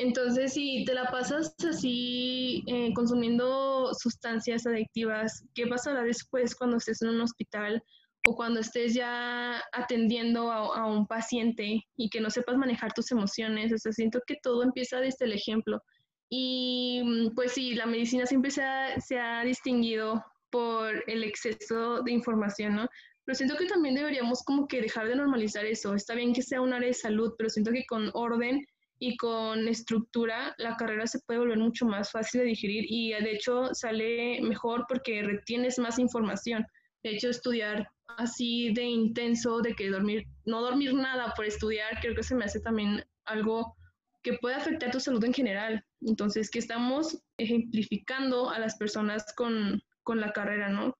Entonces, 0.00 0.52
si 0.52 0.84
te 0.84 0.94
la 0.94 1.06
pasas 1.06 1.56
así 1.68 2.62
eh, 2.68 2.92
consumiendo 2.94 3.92
sustancias 3.94 4.64
adictivas, 4.64 5.44
¿qué 5.56 5.66
pasará 5.66 6.04
después 6.04 6.54
cuando 6.54 6.76
estés 6.76 7.02
en 7.02 7.08
un 7.08 7.20
hospital 7.20 7.82
o 8.24 8.36
cuando 8.36 8.60
estés 8.60 8.94
ya 8.94 9.60
atendiendo 9.72 10.52
a, 10.52 10.86
un 10.86 11.08
paciente 11.08 11.84
y 11.96 12.10
que 12.10 12.20
no 12.20 12.30
sepas 12.30 12.56
manejar 12.56 12.92
tus 12.92 13.10
emociones? 13.10 13.72
O 13.72 13.78
sea, 13.78 13.90
siento 13.90 14.20
que 14.24 14.36
todo 14.40 14.62
empieza 14.62 15.00
desde 15.00 15.24
el 15.24 15.32
ejemplo. 15.32 15.82
Y 16.30 17.02
mm, 17.04 17.34
pues 17.34 17.54
sí, 17.54 17.74
la 17.74 17.86
medicina 17.86 18.24
siempre 18.24 18.52
se 18.52 18.62
ha, 18.62 19.00
se 19.00 19.18
ha 19.18 19.42
distinguido 19.42 20.24
por 20.50 21.02
el 21.08 21.24
exceso 21.24 22.02
de 22.02 22.12
información, 22.12 22.76
¿no? 22.76 22.88
Pero 23.24 23.34
siento 23.34 23.56
que 23.56 23.66
también 23.66 23.96
deberíamos 23.96 24.44
como 24.44 24.68
que 24.68 24.80
dejar 24.80 25.08
de 25.08 25.16
normalizar 25.16 25.66
eso. 25.66 25.96
Está 25.96 26.14
bien 26.14 26.32
que 26.32 26.42
sea 26.42 26.60
un 26.60 26.72
área 26.72 26.86
de 26.86 26.94
salud, 26.94 27.34
pero 27.36 27.50
siento 27.50 27.72
que 27.72 27.84
con 27.84 28.12
orden 28.14 28.64
y 28.98 29.16
con 29.16 29.68
estructura 29.68 30.54
la 30.58 30.76
carrera 30.76 31.06
se 31.06 31.20
puede 31.20 31.40
volver 31.40 31.58
mucho 31.58 31.86
más 31.86 32.10
fácil 32.10 32.40
de 32.40 32.48
digerir 32.48 32.84
y 32.88 33.10
de 33.12 33.32
hecho 33.32 33.74
sale 33.74 34.40
mejor 34.42 34.84
porque 34.88 35.22
retienes 35.22 35.78
más 35.78 35.98
información. 35.98 36.66
De 37.02 37.10
hecho, 37.10 37.30
estudiar 37.30 37.88
así 38.16 38.72
de 38.72 38.82
intenso, 38.82 39.60
de 39.60 39.74
que 39.74 39.90
dormir, 39.90 40.26
no 40.44 40.62
dormir 40.62 40.94
nada 40.94 41.32
por 41.36 41.44
estudiar, 41.44 42.00
creo 42.00 42.14
que 42.14 42.22
se 42.22 42.34
me 42.34 42.44
hace 42.44 42.60
también 42.60 43.04
algo 43.24 43.76
que 44.22 44.34
puede 44.34 44.56
afectar 44.56 44.90
tu 44.90 44.98
salud 44.98 45.22
en 45.24 45.32
general. 45.32 45.84
Entonces, 46.00 46.50
que 46.50 46.58
estamos 46.58 47.22
ejemplificando 47.38 48.50
a 48.50 48.58
las 48.58 48.76
personas 48.76 49.24
con, 49.34 49.80
con 50.02 50.20
la 50.20 50.32
carrera, 50.32 50.68
¿no? 50.68 50.96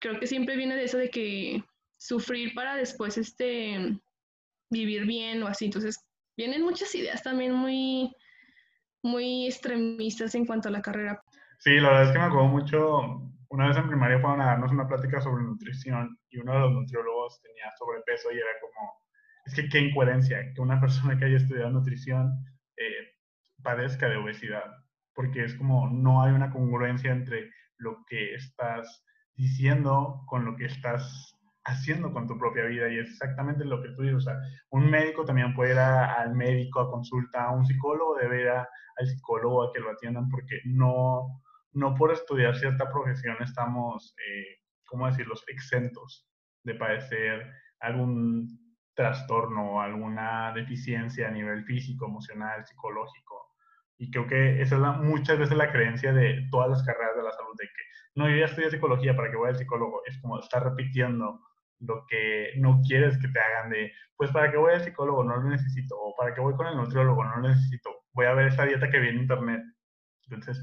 Creo 0.00 0.18
que 0.18 0.26
siempre 0.26 0.56
viene 0.56 0.76
de 0.76 0.84
eso 0.84 0.98
de 0.98 1.10
que 1.10 1.64
sufrir 1.96 2.54
para 2.54 2.76
después 2.76 3.16
este, 3.18 3.98
vivir 4.70 5.06
bien 5.06 5.42
o 5.42 5.46
así. 5.46 5.66
Entonces, 5.66 5.98
vienen 6.40 6.62
muchas 6.62 6.94
ideas 6.94 7.22
también 7.22 7.52
muy, 7.52 8.16
muy 9.02 9.46
extremistas 9.46 10.34
en 10.34 10.46
cuanto 10.46 10.68
a 10.68 10.72
la 10.72 10.80
carrera. 10.80 11.22
Sí, 11.58 11.78
la 11.78 11.90
verdad 11.90 12.04
es 12.04 12.12
que 12.12 12.18
me 12.18 12.24
acuerdo 12.24 12.48
mucho, 12.48 13.30
una 13.50 13.68
vez 13.68 13.76
en 13.76 13.88
primaria 13.88 14.20
fueron 14.20 14.40
a 14.40 14.46
darnos 14.46 14.72
una 14.72 14.88
plática 14.88 15.20
sobre 15.20 15.44
nutrición 15.44 16.18
y 16.30 16.38
uno 16.38 16.54
de 16.54 16.60
los 16.60 16.72
nutriólogos 16.72 17.42
tenía 17.42 17.70
sobrepeso 17.78 18.32
y 18.32 18.38
era 18.38 18.48
como, 18.62 18.90
es 19.44 19.54
que 19.54 19.68
qué 19.68 19.80
incoherencia 19.80 20.54
que 20.54 20.62
una 20.62 20.80
persona 20.80 21.18
que 21.18 21.26
haya 21.26 21.36
estudiado 21.36 21.70
nutrición 21.72 22.32
eh, 22.78 23.12
padezca 23.62 24.08
de 24.08 24.16
obesidad, 24.16 24.64
porque 25.12 25.44
es 25.44 25.54
como 25.56 25.90
no 25.90 26.22
hay 26.22 26.32
una 26.32 26.50
congruencia 26.50 27.12
entre 27.12 27.50
lo 27.76 28.02
que 28.06 28.34
estás 28.34 29.04
diciendo 29.34 30.22
con 30.26 30.46
lo 30.46 30.56
que 30.56 30.64
estás 30.64 31.38
haciendo 31.64 32.12
con 32.12 32.26
tu 32.26 32.38
propia 32.38 32.64
vida 32.64 32.88
y 32.88 32.98
es 32.98 33.08
exactamente 33.08 33.64
lo 33.64 33.82
que 33.82 33.90
tú 33.90 34.02
dices. 34.02 34.16
O 34.16 34.20
sea, 34.20 34.38
un 34.70 34.90
médico 34.90 35.24
también 35.24 35.54
puede 35.54 35.72
ir 35.72 35.78
al 35.78 36.34
médico 36.34 36.80
a 36.80 36.90
consulta, 36.90 37.50
un 37.50 37.66
psicólogo 37.66 38.16
debe 38.16 38.50
al 38.50 38.66
psicólogo 39.06 39.62
a 39.62 39.72
que 39.72 39.80
lo 39.80 39.90
atiendan 39.90 40.28
porque 40.28 40.60
no, 40.64 41.42
no 41.72 41.94
por 41.94 42.12
estudiar 42.12 42.56
cierta 42.56 42.90
profesión 42.90 43.36
estamos, 43.40 44.14
eh, 44.18 44.60
¿cómo 44.84 45.06
decirlo?, 45.06 45.34
exentos 45.48 46.26
de 46.64 46.74
padecer 46.74 47.50
algún 47.80 48.48
trastorno 48.94 49.80
alguna 49.80 50.52
deficiencia 50.54 51.28
a 51.28 51.30
nivel 51.30 51.64
físico, 51.64 52.06
emocional, 52.06 52.66
psicológico. 52.66 53.54
Y 53.98 54.10
creo 54.10 54.26
que 54.26 54.60
esa 54.60 54.76
es 54.76 54.98
muchas 54.98 55.38
veces 55.38 55.56
la 55.56 55.72
creencia 55.72 56.12
de 56.12 56.48
todas 56.50 56.70
las 56.70 56.82
carreras 56.82 57.16
de 57.16 57.22
la 57.22 57.32
salud, 57.32 57.54
de 57.58 57.66
que 57.66 57.82
no, 58.16 58.28
yo 58.28 58.36
ya 58.36 58.46
estudié 58.46 58.70
psicología 58.70 59.14
para 59.14 59.30
que 59.30 59.36
vaya 59.36 59.50
al 59.50 59.58
psicólogo. 59.58 60.02
Es 60.06 60.20
como 60.20 60.38
estar 60.38 60.62
repitiendo 60.64 61.40
lo 61.80 62.04
que 62.06 62.52
no 62.58 62.80
quieres 62.86 63.18
que 63.18 63.28
te 63.28 63.40
hagan 63.40 63.70
de, 63.70 63.92
pues 64.16 64.30
para 64.30 64.50
que 64.50 64.58
voy 64.58 64.74
al 64.74 64.84
psicólogo 64.84 65.24
no 65.24 65.36
lo 65.36 65.48
necesito, 65.48 65.96
o 65.98 66.14
para 66.16 66.34
que 66.34 66.40
voy 66.40 66.54
con 66.54 66.66
el 66.66 66.76
nutriólogo 66.76 67.24
no 67.24 67.36
lo 67.36 67.48
necesito, 67.48 68.04
voy 68.12 68.26
a 68.26 68.34
ver 68.34 68.48
esa 68.48 68.64
dieta 68.64 68.90
que 68.90 69.00
vi 69.00 69.08
en 69.08 69.20
internet. 69.20 69.62
Entonces, 70.24 70.62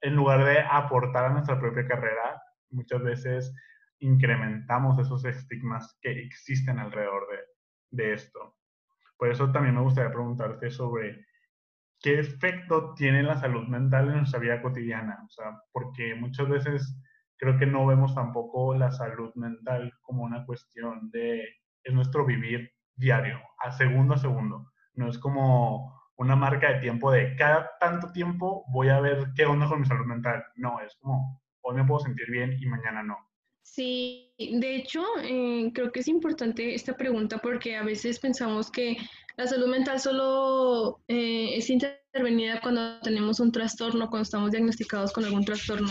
en 0.00 0.14
lugar 0.16 0.44
de 0.44 0.60
aportar 0.60 1.26
a 1.26 1.30
nuestra 1.30 1.58
propia 1.58 1.86
carrera, 1.86 2.40
muchas 2.70 3.02
veces 3.02 3.54
incrementamos 4.00 4.98
esos 4.98 5.24
estigmas 5.24 5.98
que 6.00 6.10
existen 6.10 6.78
alrededor 6.78 7.26
de, 7.30 8.04
de 8.04 8.12
esto. 8.14 8.56
Por 9.16 9.30
eso 9.30 9.50
también 9.50 9.74
me 9.74 9.82
gustaría 9.82 10.12
preguntarte 10.12 10.70
sobre 10.70 11.26
qué 12.00 12.20
efecto 12.20 12.94
tiene 12.94 13.22
la 13.22 13.36
salud 13.36 13.66
mental 13.66 14.08
en 14.08 14.18
nuestra 14.18 14.38
vida 14.38 14.62
cotidiana. 14.62 15.24
O 15.26 15.30
sea, 15.30 15.60
porque 15.72 16.14
muchas 16.14 16.48
veces 16.48 16.96
creo 17.38 17.58
que 17.58 17.66
no 17.66 17.86
vemos 17.86 18.14
tampoco 18.14 18.74
la 18.74 18.90
salud 18.90 19.32
mental 19.34 19.92
como 20.02 20.24
una 20.24 20.44
cuestión 20.44 21.10
de, 21.10 21.42
es 21.82 21.94
nuestro 21.94 22.26
vivir 22.26 22.70
diario, 22.96 23.40
a 23.58 23.72
segundo 23.72 24.14
a 24.14 24.18
segundo. 24.18 24.72
No 24.94 25.08
es 25.08 25.18
como 25.18 25.94
una 26.16 26.34
marca 26.34 26.72
de 26.72 26.80
tiempo 26.80 27.12
de 27.12 27.36
cada 27.36 27.70
tanto 27.78 28.10
tiempo 28.12 28.64
voy 28.68 28.88
a 28.88 29.00
ver 29.00 29.28
qué 29.36 29.46
onda 29.46 29.68
con 29.68 29.80
mi 29.80 29.86
salud 29.86 30.04
mental. 30.04 30.44
No, 30.56 30.80
es 30.80 30.96
como 31.00 31.40
hoy 31.62 31.76
me 31.76 31.84
puedo 31.84 32.00
sentir 32.00 32.28
bien 32.30 32.56
y 32.60 32.66
mañana 32.66 33.02
no. 33.02 33.16
Sí, 33.62 34.34
de 34.38 34.76
hecho, 34.76 35.04
eh, 35.22 35.70
creo 35.74 35.92
que 35.92 36.00
es 36.00 36.08
importante 36.08 36.74
esta 36.74 36.96
pregunta 36.96 37.38
porque 37.38 37.76
a 37.76 37.84
veces 37.84 38.18
pensamos 38.18 38.70
que 38.70 38.96
la 39.36 39.46
salud 39.46 39.68
mental 39.68 40.00
solo 40.00 41.00
eh, 41.06 41.50
es 41.54 41.70
intervenida 41.70 42.60
cuando 42.60 42.98
tenemos 43.00 43.38
un 43.38 43.52
trastorno, 43.52 44.08
cuando 44.08 44.22
estamos 44.22 44.50
diagnosticados 44.50 45.12
con 45.12 45.24
algún 45.24 45.44
trastorno. 45.44 45.88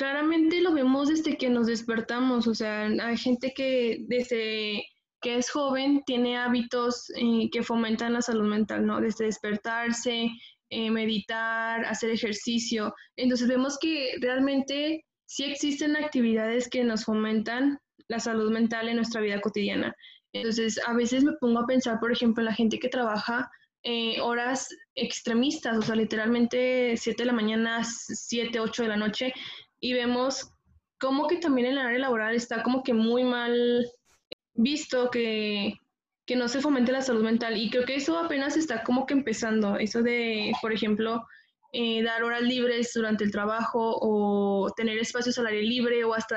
Claramente 0.00 0.62
lo 0.62 0.72
vemos 0.72 1.08
desde 1.10 1.36
que 1.36 1.50
nos 1.50 1.66
despertamos, 1.66 2.46
o 2.46 2.54
sea, 2.54 2.86
hay 2.86 3.18
gente 3.18 3.52
que 3.54 3.98
desde 4.08 4.82
que 5.20 5.36
es 5.36 5.50
joven 5.50 6.02
tiene 6.06 6.38
hábitos 6.38 7.12
eh, 7.16 7.50
que 7.52 7.62
fomentan 7.62 8.14
la 8.14 8.22
salud 8.22 8.48
mental, 8.48 8.86
¿no? 8.86 8.98
Desde 8.98 9.26
despertarse, 9.26 10.30
eh, 10.70 10.90
meditar, 10.90 11.84
hacer 11.84 12.08
ejercicio. 12.12 12.94
Entonces 13.16 13.46
vemos 13.46 13.78
que 13.78 14.14
realmente 14.22 15.04
sí 15.26 15.44
existen 15.44 15.94
actividades 15.96 16.70
que 16.70 16.82
nos 16.82 17.04
fomentan 17.04 17.78
la 18.08 18.20
salud 18.20 18.50
mental 18.50 18.88
en 18.88 18.96
nuestra 18.96 19.20
vida 19.20 19.42
cotidiana. 19.42 19.94
Entonces, 20.32 20.80
a 20.86 20.94
veces 20.94 21.24
me 21.24 21.34
pongo 21.34 21.60
a 21.60 21.66
pensar, 21.66 22.00
por 22.00 22.10
ejemplo, 22.10 22.40
en 22.40 22.46
la 22.46 22.54
gente 22.54 22.78
que 22.78 22.88
trabaja 22.88 23.50
eh, 23.82 24.20
horas 24.20 24.68
extremistas, 24.94 25.76
o 25.78 25.82
sea, 25.82 25.94
literalmente 25.94 26.96
7 26.98 27.22
de 27.22 27.26
la 27.26 27.32
mañana, 27.32 27.82
7, 27.82 28.60
8 28.60 28.82
de 28.82 28.88
la 28.88 28.96
noche, 28.96 29.32
y 29.80 29.94
vemos 29.94 30.52
cómo 30.98 31.26
que 31.26 31.38
también 31.38 31.68
en 31.68 31.78
el 31.78 31.86
área 31.86 31.98
laboral 31.98 32.34
está 32.34 32.62
como 32.62 32.82
que 32.82 32.92
muy 32.92 33.24
mal 33.24 33.86
visto 34.54 35.10
que, 35.10 35.74
que 36.26 36.36
no 36.36 36.48
se 36.48 36.60
fomente 36.60 36.92
la 36.92 37.02
salud 37.02 37.24
mental. 37.24 37.56
Y 37.56 37.70
creo 37.70 37.84
que 37.84 37.96
eso 37.96 38.18
apenas 38.18 38.56
está 38.56 38.82
como 38.84 39.06
que 39.06 39.14
empezando, 39.14 39.76
eso 39.76 40.02
de, 40.02 40.52
por 40.60 40.72
ejemplo, 40.72 41.24
eh, 41.72 42.02
dar 42.02 42.24
horas 42.24 42.42
libres 42.42 42.92
durante 42.94 43.22
el 43.24 43.30
trabajo 43.30 43.96
o 44.00 44.72
tener 44.76 44.98
espacios 44.98 45.38
al 45.38 45.46
aire 45.46 45.62
libre 45.62 46.04
o 46.04 46.14
hasta 46.14 46.36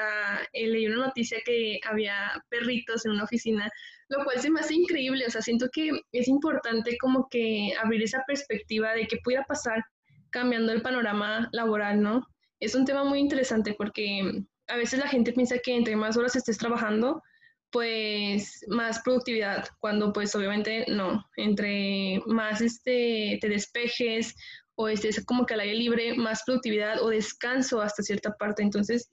eh, 0.53 0.67
leí 0.67 0.85
una 0.85 1.07
noticia 1.07 1.39
que 1.43 1.79
había 1.89 2.43
perritos 2.49 3.05
en 3.05 3.13
una 3.13 3.23
oficina, 3.23 3.69
lo 4.09 4.23
cual 4.23 4.39
se 4.39 4.51
me 4.51 4.59
hace 4.59 4.75
increíble, 4.75 5.25
o 5.25 5.31
sea, 5.31 5.41
siento 5.41 5.69
que 5.71 5.89
es 6.11 6.27
importante 6.27 6.97
como 6.99 7.27
que 7.29 7.73
abrir 7.83 8.03
esa 8.03 8.23
perspectiva 8.27 8.93
de 8.93 9.07
qué 9.07 9.17
pudiera 9.23 9.43
pasar 9.45 9.83
cambiando 10.29 10.71
el 10.71 10.83
panorama 10.83 11.49
laboral, 11.51 12.01
¿no? 12.01 12.27
Es 12.63 12.75
un 12.75 12.85
tema 12.85 13.03
muy 13.03 13.19
interesante 13.19 13.73
porque 13.77 14.43
a 14.67 14.77
veces 14.77 14.99
la 14.99 15.07
gente 15.07 15.33
piensa 15.33 15.57
que 15.57 15.75
entre 15.75 15.95
más 15.95 16.15
horas 16.15 16.35
estés 16.35 16.57
trabajando, 16.57 17.21
pues 17.69 18.63
más 18.67 19.01
productividad, 19.03 19.65
cuando 19.79 20.13
pues 20.13 20.33
obviamente 20.35 20.85
no, 20.87 21.25
entre 21.35 22.21
más 22.25 22.61
este, 22.61 23.37
te 23.41 23.49
despejes 23.49 24.35
o 24.75 24.87
estés 24.87 25.25
como 25.25 25.45
que 25.45 25.55
al 25.55 25.59
aire 25.61 25.75
libre, 25.75 26.15
más 26.15 26.43
productividad 26.45 27.01
o 27.01 27.09
descanso 27.09 27.81
hasta 27.81 28.01
cierta 28.01 28.31
parte. 28.37 28.63
Entonces, 28.63 29.11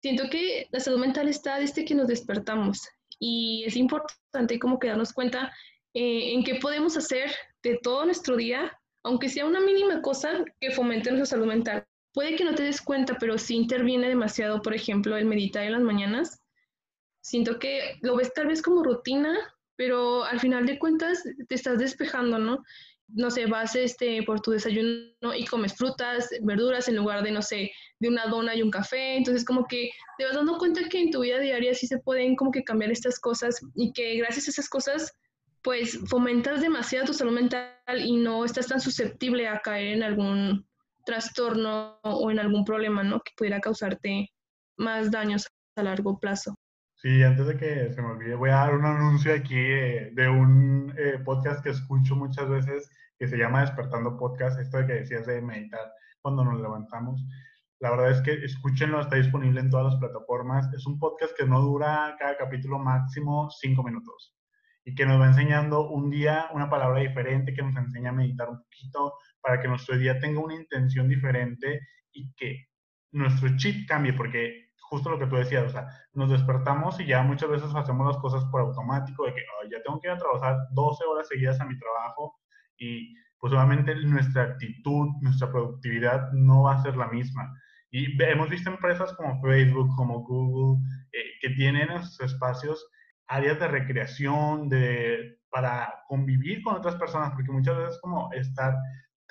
siento 0.00 0.24
que 0.28 0.66
la 0.72 0.80
salud 0.80 0.98
mental 0.98 1.28
está 1.28 1.58
desde 1.58 1.84
que 1.84 1.94
nos 1.94 2.08
despertamos 2.08 2.80
y 3.20 3.62
es 3.64 3.76
importante 3.76 4.58
como 4.58 4.78
que 4.78 4.88
darnos 4.88 5.12
cuenta 5.12 5.52
eh, 5.94 6.32
en 6.32 6.42
qué 6.42 6.56
podemos 6.56 6.96
hacer 6.96 7.30
de 7.62 7.78
todo 7.80 8.04
nuestro 8.06 8.36
día, 8.36 8.76
aunque 9.04 9.28
sea 9.28 9.46
una 9.46 9.60
mínima 9.60 10.02
cosa 10.02 10.44
que 10.60 10.72
fomente 10.72 11.10
nuestra 11.10 11.36
salud 11.36 11.46
mental. 11.46 11.86
Puede 12.12 12.36
que 12.36 12.44
no 12.44 12.54
te 12.54 12.64
des 12.64 12.82
cuenta, 12.82 13.16
pero 13.18 13.38
sí 13.38 13.56
interviene 13.56 14.08
demasiado, 14.08 14.60
por 14.62 14.74
ejemplo, 14.74 15.16
el 15.16 15.24
meditar 15.24 15.64
en 15.64 15.72
las 15.72 15.82
mañanas. 15.82 16.42
Siento 17.22 17.58
que 17.58 17.98
lo 18.02 18.16
ves 18.16 18.32
tal 18.34 18.48
vez 18.48 18.60
como 18.62 18.82
rutina, 18.82 19.36
pero 19.76 20.24
al 20.24 20.40
final 20.40 20.66
de 20.66 20.78
cuentas 20.78 21.22
te 21.48 21.54
estás 21.54 21.78
despejando, 21.78 22.38
¿no? 22.38 22.62
no 23.14 23.30
sé, 23.30 23.46
vas 23.46 23.76
este, 23.76 24.22
por 24.22 24.40
tu 24.40 24.52
desayuno 24.52 25.34
y 25.36 25.44
comes 25.44 25.74
frutas, 25.74 26.28
verduras 26.42 26.88
en 26.88 26.96
lugar 26.96 27.22
de, 27.22 27.30
no 27.30 27.42
sé, 27.42 27.70
de 28.00 28.08
una 28.08 28.26
dona 28.26 28.54
y 28.54 28.62
un 28.62 28.70
café. 28.70 29.16
Entonces, 29.16 29.44
como 29.44 29.66
que 29.66 29.90
te 30.18 30.24
vas 30.24 30.34
dando 30.34 30.58
cuenta 30.58 30.88
que 30.88 31.00
en 31.00 31.10
tu 31.10 31.20
vida 31.20 31.38
diaria 31.38 31.74
sí 31.74 31.86
se 31.86 31.98
pueden 31.98 32.36
como 32.36 32.50
que 32.50 32.64
cambiar 32.64 32.90
estas 32.90 33.18
cosas 33.18 33.60
y 33.74 33.92
que 33.92 34.16
gracias 34.16 34.48
a 34.48 34.50
esas 34.52 34.68
cosas, 34.68 35.12
pues 35.62 35.98
fomentas 36.08 36.60
demasiado 36.60 37.06
tu 37.06 37.14
salud 37.14 37.32
mental 37.32 37.74
y 37.98 38.16
no 38.16 38.44
estás 38.44 38.66
tan 38.68 38.80
susceptible 38.80 39.46
a 39.46 39.60
caer 39.60 39.94
en 39.94 40.02
algún 40.02 40.66
trastorno 41.04 41.98
o 42.02 42.30
en 42.30 42.38
algún 42.38 42.64
problema, 42.64 43.02
¿no? 43.02 43.20
Que 43.20 43.32
pudiera 43.36 43.60
causarte 43.60 44.28
más 44.76 45.10
daños 45.10 45.46
a 45.76 45.82
largo 45.82 46.18
plazo. 46.18 46.54
Sí, 46.96 47.22
antes 47.22 47.46
de 47.46 47.56
que 47.56 47.92
se 47.92 48.00
me 48.00 48.08
olvide, 48.08 48.36
voy 48.36 48.50
a 48.50 48.56
dar 48.56 48.74
un 48.74 48.84
anuncio 48.84 49.34
aquí 49.34 49.58
eh, 49.58 50.10
de 50.14 50.28
un 50.28 50.94
eh, 50.96 51.18
podcast 51.24 51.62
que 51.62 51.70
escucho 51.70 52.14
muchas 52.14 52.48
veces 52.48 52.88
que 53.18 53.26
se 53.26 53.36
llama 53.36 53.62
Despertando 53.62 54.16
Podcast, 54.16 54.60
esto 54.60 54.78
de 54.78 54.86
que 54.86 54.92
decías 54.94 55.26
de 55.26 55.40
meditar 55.42 55.92
cuando 56.20 56.44
nos 56.44 56.60
levantamos. 56.60 57.24
La 57.80 57.90
verdad 57.90 58.12
es 58.12 58.20
que 58.20 58.44
escúchenlo, 58.44 59.00
está 59.00 59.16
disponible 59.16 59.60
en 59.60 59.70
todas 59.70 59.92
las 59.92 59.96
plataformas. 59.96 60.72
Es 60.72 60.86
un 60.86 61.00
podcast 61.00 61.36
que 61.36 61.44
no 61.44 61.60
dura 61.60 62.14
cada 62.18 62.36
capítulo 62.36 62.78
máximo 62.78 63.50
cinco 63.50 63.82
minutos 63.82 64.36
y 64.84 64.94
que 64.94 65.06
nos 65.06 65.20
va 65.20 65.26
enseñando 65.26 65.88
un 65.90 66.10
día 66.10 66.48
una 66.52 66.70
palabra 66.70 67.00
diferente, 67.00 67.54
que 67.54 67.62
nos 67.62 67.76
enseña 67.76 68.10
a 68.10 68.14
meditar 68.14 68.48
un 68.48 68.62
poquito 68.62 69.14
para 69.42 69.60
que 69.60 69.68
nuestro 69.68 69.98
día 69.98 70.18
tenga 70.18 70.40
una 70.40 70.54
intención 70.54 71.08
diferente 71.08 71.80
y 72.12 72.32
que 72.34 72.68
nuestro 73.12 73.56
chip 73.56 73.88
cambie, 73.88 74.12
porque 74.12 74.70
justo 74.78 75.10
lo 75.10 75.18
que 75.18 75.26
tú 75.26 75.36
decías, 75.36 75.64
o 75.64 75.70
sea, 75.70 75.88
nos 76.12 76.30
despertamos 76.30 77.00
y 77.00 77.06
ya 77.06 77.22
muchas 77.22 77.48
veces 77.48 77.74
hacemos 77.74 78.06
las 78.06 78.18
cosas 78.18 78.44
por 78.46 78.60
automático, 78.60 79.26
de 79.26 79.34
que 79.34 79.42
ya 79.70 79.82
tengo 79.82 80.00
que 80.00 80.08
ir 80.08 80.12
a 80.12 80.18
trabajar 80.18 80.56
12 80.72 81.04
horas 81.04 81.28
seguidas 81.28 81.60
a 81.60 81.64
mi 81.64 81.78
trabajo 81.78 82.38
y 82.76 83.14
pues 83.38 83.52
obviamente 83.52 83.94
nuestra 84.04 84.42
actitud, 84.42 85.08
nuestra 85.20 85.50
productividad 85.50 86.30
no 86.32 86.62
va 86.62 86.74
a 86.74 86.82
ser 86.82 86.96
la 86.96 87.08
misma. 87.08 87.52
Y 87.90 88.22
hemos 88.22 88.48
visto 88.48 88.70
empresas 88.70 89.12
como 89.14 89.40
Facebook, 89.42 89.88
como 89.96 90.20
Google, 90.20 90.80
eh, 91.12 91.24
que 91.40 91.50
tienen 91.50 91.90
en 91.90 92.02
sus 92.02 92.20
espacios 92.20 92.86
áreas 93.26 93.58
de 93.58 93.68
recreación, 93.68 94.68
de, 94.68 95.38
para 95.50 95.92
convivir 96.06 96.62
con 96.62 96.76
otras 96.76 96.96
personas, 96.96 97.32
porque 97.32 97.50
muchas 97.50 97.76
veces 97.76 97.98
como 98.00 98.32
estar 98.32 98.74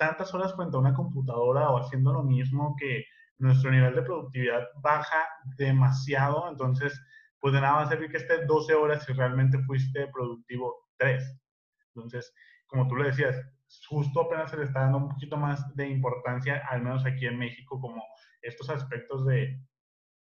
tantas 0.06 0.34
horas 0.34 0.54
frente 0.54 0.76
a 0.76 0.80
una 0.80 0.94
computadora 0.94 1.70
o 1.70 1.78
haciendo 1.78 2.12
lo 2.12 2.22
mismo 2.22 2.74
que 2.78 3.04
nuestro 3.38 3.70
nivel 3.70 3.94
de 3.94 4.02
productividad 4.02 4.62
baja 4.82 5.26
demasiado, 5.56 6.48
entonces 6.50 7.00
pues 7.40 7.54
de 7.54 7.60
nada 7.60 7.74
va 7.74 7.82
a 7.82 7.88
servir 7.88 8.10
que 8.10 8.18
estés 8.18 8.46
12 8.46 8.74
horas 8.74 9.04
si 9.04 9.12
realmente 9.12 9.58
fuiste 9.64 10.06
productivo 10.08 10.86
3. 10.98 11.40
Entonces, 11.94 12.32
como 12.66 12.86
tú 12.86 12.96
le 12.96 13.06
decías, 13.06 13.36
justo 13.88 14.22
apenas 14.22 14.50
se 14.50 14.56
le 14.56 14.64
está 14.64 14.80
dando 14.80 14.98
un 14.98 15.08
poquito 15.08 15.36
más 15.36 15.74
de 15.74 15.88
importancia, 15.88 16.62
al 16.70 16.82
menos 16.82 17.04
aquí 17.04 17.26
en 17.26 17.38
México, 17.38 17.80
como 17.80 18.02
estos 18.42 18.70
aspectos 18.70 19.26
de 19.26 19.60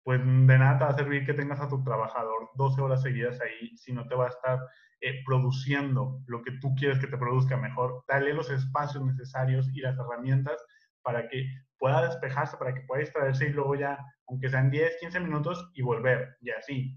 pues 0.06 0.20
de 0.24 0.58
nada 0.58 0.78
te 0.78 0.84
va 0.84 0.90
a 0.90 0.96
servir 0.96 1.26
que 1.26 1.34
tengas 1.34 1.60
a 1.60 1.68
tu 1.68 1.82
trabajador 1.82 2.48
12 2.54 2.80
horas 2.80 3.02
seguidas 3.02 3.40
ahí 3.40 3.76
si 3.76 3.92
no 3.92 4.06
te 4.06 4.14
va 4.14 4.26
a 4.26 4.28
estar 4.28 4.60
eh, 5.00 5.20
produciendo 5.24 6.22
lo 6.28 6.44
que 6.44 6.52
tú 6.60 6.76
quieres 6.76 7.00
que 7.00 7.08
te 7.08 7.18
produzca 7.18 7.56
mejor. 7.56 8.04
Dale 8.06 8.32
los 8.32 8.48
espacios 8.48 9.04
necesarios 9.04 9.68
y 9.74 9.80
las 9.80 9.98
herramientas 9.98 10.64
para 11.02 11.28
que 11.28 11.48
pueda 11.76 12.06
despejarse, 12.06 12.56
para 12.56 12.72
que 12.72 12.82
pueda 12.82 13.00
distraerse 13.00 13.48
y 13.48 13.52
luego 13.52 13.74
ya, 13.74 13.98
aunque 14.28 14.48
sean 14.48 14.70
10, 14.70 14.96
15 15.00 15.18
minutos, 15.18 15.72
y 15.74 15.82
volver, 15.82 16.36
y 16.40 16.50
así, 16.50 16.96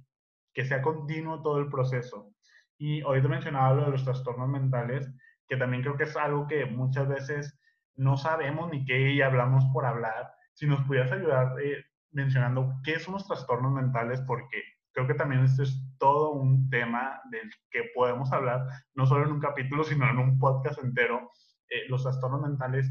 que 0.54 0.64
sea 0.64 0.84
continuo 0.84 1.42
todo 1.42 1.58
el 1.58 1.68
proceso. 1.68 2.32
Y 2.78 3.02
te 3.02 3.28
mencionaba 3.28 3.74
lo 3.74 3.86
de 3.86 3.92
los 3.92 4.06
trastornos 4.06 4.50
mentales, 4.50 5.12
que 5.48 5.58
también 5.58 5.82
creo 5.82 5.98
que 5.98 6.04
es 6.04 6.16
algo 6.16 6.46
que 6.46 6.68
muchas 6.68 7.08
veces 7.08 7.60
no 7.96 8.18
sabemos 8.18 8.70
ni 8.70 8.86
qué 8.86 9.14
y 9.14 9.24
hablamos 9.24 9.66
por 9.74 9.88
hablar. 9.88 10.32
Si 10.54 10.68
nos 10.68 10.82
pudieras 10.86 11.12
ayudar 11.12 11.60
eh, 11.60 11.89
mencionando 12.12 12.74
qué 12.84 13.00
son 13.00 13.16
los 13.16 13.28
trastornos 13.28 13.72
mentales, 13.72 14.22
porque 14.22 14.62
creo 14.92 15.08
que 15.08 15.14
también 15.14 15.44
este 15.44 15.64
es 15.64 15.82
todo 15.98 16.32
un 16.32 16.70
tema 16.70 17.22
del 17.32 17.50
que 17.72 17.92
podemos 17.94 18.32
hablar, 18.32 18.66
no 18.96 19.06
solo 19.06 19.26
en 19.26 19.34
un 19.34 19.40
capítulo, 19.40 19.84
sino 19.84 20.10
en 20.10 20.18
un 20.18 20.40
podcast 20.40 20.82
entero, 20.84 21.32
eh, 21.70 21.88
los 21.88 22.04
trastornos 22.04 22.42
mentales, 22.42 22.90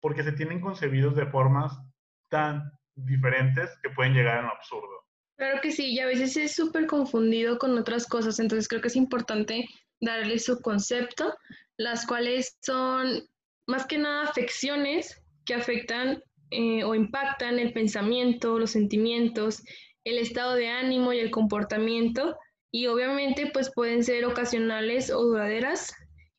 porque 0.00 0.22
se 0.22 0.32
tienen 0.32 0.60
concebidos 0.60 1.14
de 1.14 1.26
formas 1.26 1.78
tan 2.28 2.70
diferentes 2.94 3.70
que 3.82 3.90
pueden 3.90 4.14
llegar 4.14 4.38
a 4.38 4.42
lo 4.42 4.48
absurdo. 4.50 5.04
Claro 5.36 5.60
que 5.62 5.72
sí, 5.72 5.92
y 5.94 6.00
a 6.00 6.06
veces 6.06 6.36
es 6.36 6.54
súper 6.54 6.86
confundido 6.86 7.58
con 7.58 7.78
otras 7.78 8.06
cosas, 8.06 8.38
entonces 8.38 8.68
creo 8.68 8.82
que 8.82 8.88
es 8.88 8.96
importante 8.96 9.66
darle 10.00 10.38
su 10.38 10.60
concepto, 10.60 11.34
las 11.76 12.06
cuales 12.06 12.58
son 12.60 13.22
más 13.66 13.86
que 13.86 13.98
nada 13.98 14.24
afecciones 14.24 15.22
que 15.46 15.54
afectan 15.54 16.22
eh, 16.50 16.84
o 16.84 16.94
impactan 16.94 17.58
el 17.58 17.72
pensamiento, 17.72 18.58
los 18.58 18.72
sentimientos, 18.72 19.62
el 20.04 20.18
estado 20.18 20.54
de 20.54 20.68
ánimo 20.68 21.12
y 21.12 21.18
el 21.18 21.30
comportamiento 21.30 22.36
y 22.72 22.86
obviamente 22.86 23.50
pues 23.52 23.70
pueden 23.74 24.04
ser 24.04 24.24
ocasionales 24.24 25.10
o 25.10 25.22
duraderas 25.22 25.92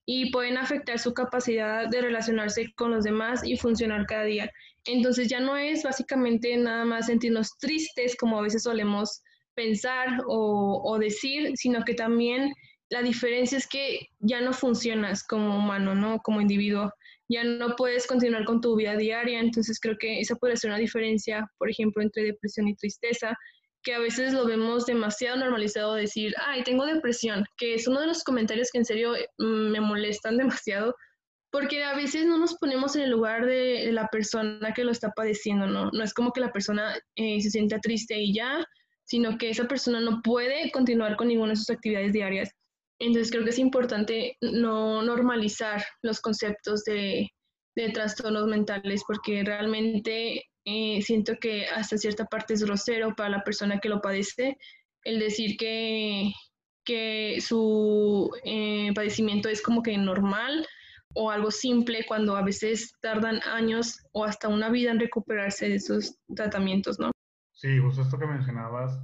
y 0.05 0.31
pueden 0.31 0.57
afectar 0.57 0.99
su 0.99 1.13
capacidad 1.13 1.87
de 1.87 2.01
relacionarse 2.01 2.73
con 2.75 2.91
los 2.91 3.03
demás 3.03 3.45
y 3.45 3.57
funcionar 3.57 4.05
cada 4.05 4.23
día. 4.23 4.51
Entonces 4.85 5.27
ya 5.27 5.39
no 5.39 5.57
es 5.57 5.83
básicamente 5.83 6.55
nada 6.57 6.85
más 6.85 7.05
sentirnos 7.05 7.57
tristes 7.59 8.15
como 8.17 8.39
a 8.39 8.41
veces 8.41 8.63
solemos 8.63 9.21
pensar 9.53 10.21
o, 10.27 10.81
o 10.83 10.97
decir, 10.97 11.51
sino 11.55 11.83
que 11.83 11.93
también 11.93 12.51
la 12.89 13.01
diferencia 13.01 13.57
es 13.57 13.67
que 13.67 14.07
ya 14.19 14.41
no 14.41 14.53
funcionas 14.53 15.23
como 15.23 15.57
humano, 15.57 15.95
¿no? 15.95 16.19
Como 16.19 16.41
individuo 16.41 16.91
ya 17.31 17.43
no 17.43 17.75
puedes 17.75 18.05
continuar 18.07 18.45
con 18.45 18.59
tu 18.59 18.75
vida 18.75 18.95
diaria, 18.97 19.39
entonces 19.39 19.79
creo 19.79 19.97
que 19.97 20.19
esa 20.19 20.35
puede 20.35 20.57
ser 20.57 20.69
una 20.69 20.79
diferencia, 20.79 21.49
por 21.57 21.69
ejemplo, 21.69 22.03
entre 22.03 22.23
depresión 22.23 22.67
y 22.67 22.75
tristeza, 22.75 23.37
que 23.83 23.93
a 23.93 23.99
veces 23.99 24.33
lo 24.33 24.45
vemos 24.45 24.85
demasiado 24.85 25.37
normalizado 25.37 25.95
decir, 25.95 26.33
ay, 26.45 26.63
tengo 26.63 26.85
depresión, 26.85 27.45
que 27.57 27.73
es 27.73 27.87
uno 27.87 28.01
de 28.01 28.07
los 28.07 28.23
comentarios 28.23 28.69
que 28.71 28.79
en 28.79 28.85
serio 28.85 29.13
mm, 29.37 29.71
me 29.71 29.81
molestan 29.81 30.37
demasiado, 30.37 30.93
porque 31.51 31.83
a 31.83 31.95
veces 31.95 32.25
no 32.25 32.37
nos 32.37 32.55
ponemos 32.55 32.95
en 32.95 33.03
el 33.03 33.11
lugar 33.11 33.45
de, 33.45 33.91
la 33.91 34.07
persona 34.07 34.73
que 34.73 34.83
lo 34.83 34.91
está 34.91 35.11
padeciendo, 35.11 35.67
¿no? 35.67 35.89
No 35.91 36.03
es 36.03 36.13
como 36.13 36.31
que 36.31 36.41
la 36.41 36.51
persona 36.51 36.95
eh, 37.15 37.41
se 37.41 37.49
sienta 37.49 37.79
triste 37.79 38.19
y 38.19 38.33
ya, 38.33 38.63
sino 39.03 39.37
que 39.37 39.49
esa 39.49 39.67
persona 39.67 39.99
no 39.99 40.21
puede 40.21 40.71
continuar 40.71 41.15
con 41.17 41.27
ninguna 41.27 41.51
de 41.51 41.57
sus 41.57 41.69
actividades 41.69 42.13
diarias. 42.13 42.51
Entonces 43.01 43.31
creo 43.31 43.43
que 43.43 43.49
es 43.49 43.57
importante 43.57 44.37
no 44.41 45.01
normalizar 45.01 45.83
los 46.03 46.21
conceptos 46.21 46.83
de, 46.83 47.27
trastornos 47.93 48.45
mentales 48.45 49.03
porque 49.07 49.43
realmente 49.43 50.43
eh, 50.65 51.01
siento 51.01 51.33
que 51.41 51.65
hasta 51.65 51.97
cierta 51.97 52.25
parte 52.25 52.53
es 52.53 52.63
grosero 52.63 53.15
para 53.15 53.29
la 53.29 53.43
persona 53.43 53.79
que 53.79 53.89
lo 53.89 54.01
padece 54.01 54.55
el 55.03 55.19
decir 55.19 55.57
que, 55.57 56.31
que 56.85 57.39
su 57.41 58.29
eh, 58.43 58.91
padecimiento 58.93 59.49
es 59.49 59.63
como 59.63 59.81
que 59.81 59.97
normal 59.97 60.67
o 61.15 61.31
algo 61.31 61.49
simple 61.49 62.05
cuando 62.07 62.35
a 62.35 62.43
veces 62.43 62.93
tardan 63.01 63.41
años 63.51 63.97
o 64.11 64.25
hasta 64.25 64.47
una 64.47 64.69
vida 64.69 64.91
en 64.91 64.99
recuperarse 64.99 65.69
de 65.69 65.75
esos 65.75 66.19
tratamientos, 66.35 66.99
¿no? 66.99 67.09
Sí, 67.53 67.79
justo 67.79 68.03
esto 68.03 68.19
que 68.19 68.27
mencionabas, 68.27 68.99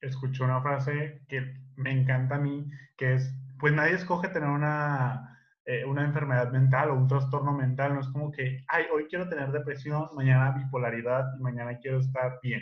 escuché 0.00 0.42
una 0.42 0.62
frase 0.62 1.20
que 1.28 1.54
me 1.76 1.92
encanta 1.92 2.36
a 2.36 2.38
mí, 2.38 2.66
que 2.96 3.14
es 3.14 3.34
pues 3.62 3.72
nadie 3.72 3.94
escoge 3.94 4.26
tener 4.26 4.48
una, 4.48 5.38
eh, 5.64 5.84
una 5.84 6.04
enfermedad 6.04 6.50
mental 6.50 6.90
o 6.90 6.96
un 6.96 7.06
trastorno 7.06 7.52
mental. 7.52 7.94
No 7.94 8.00
es 8.00 8.08
como 8.08 8.32
que, 8.32 8.64
ay, 8.66 8.86
hoy 8.92 9.06
quiero 9.08 9.28
tener 9.28 9.52
depresión, 9.52 10.08
mañana 10.16 10.50
bipolaridad 10.50 11.26
y 11.38 11.40
mañana 11.40 11.78
quiero 11.78 12.00
estar 12.00 12.40
bien. 12.42 12.60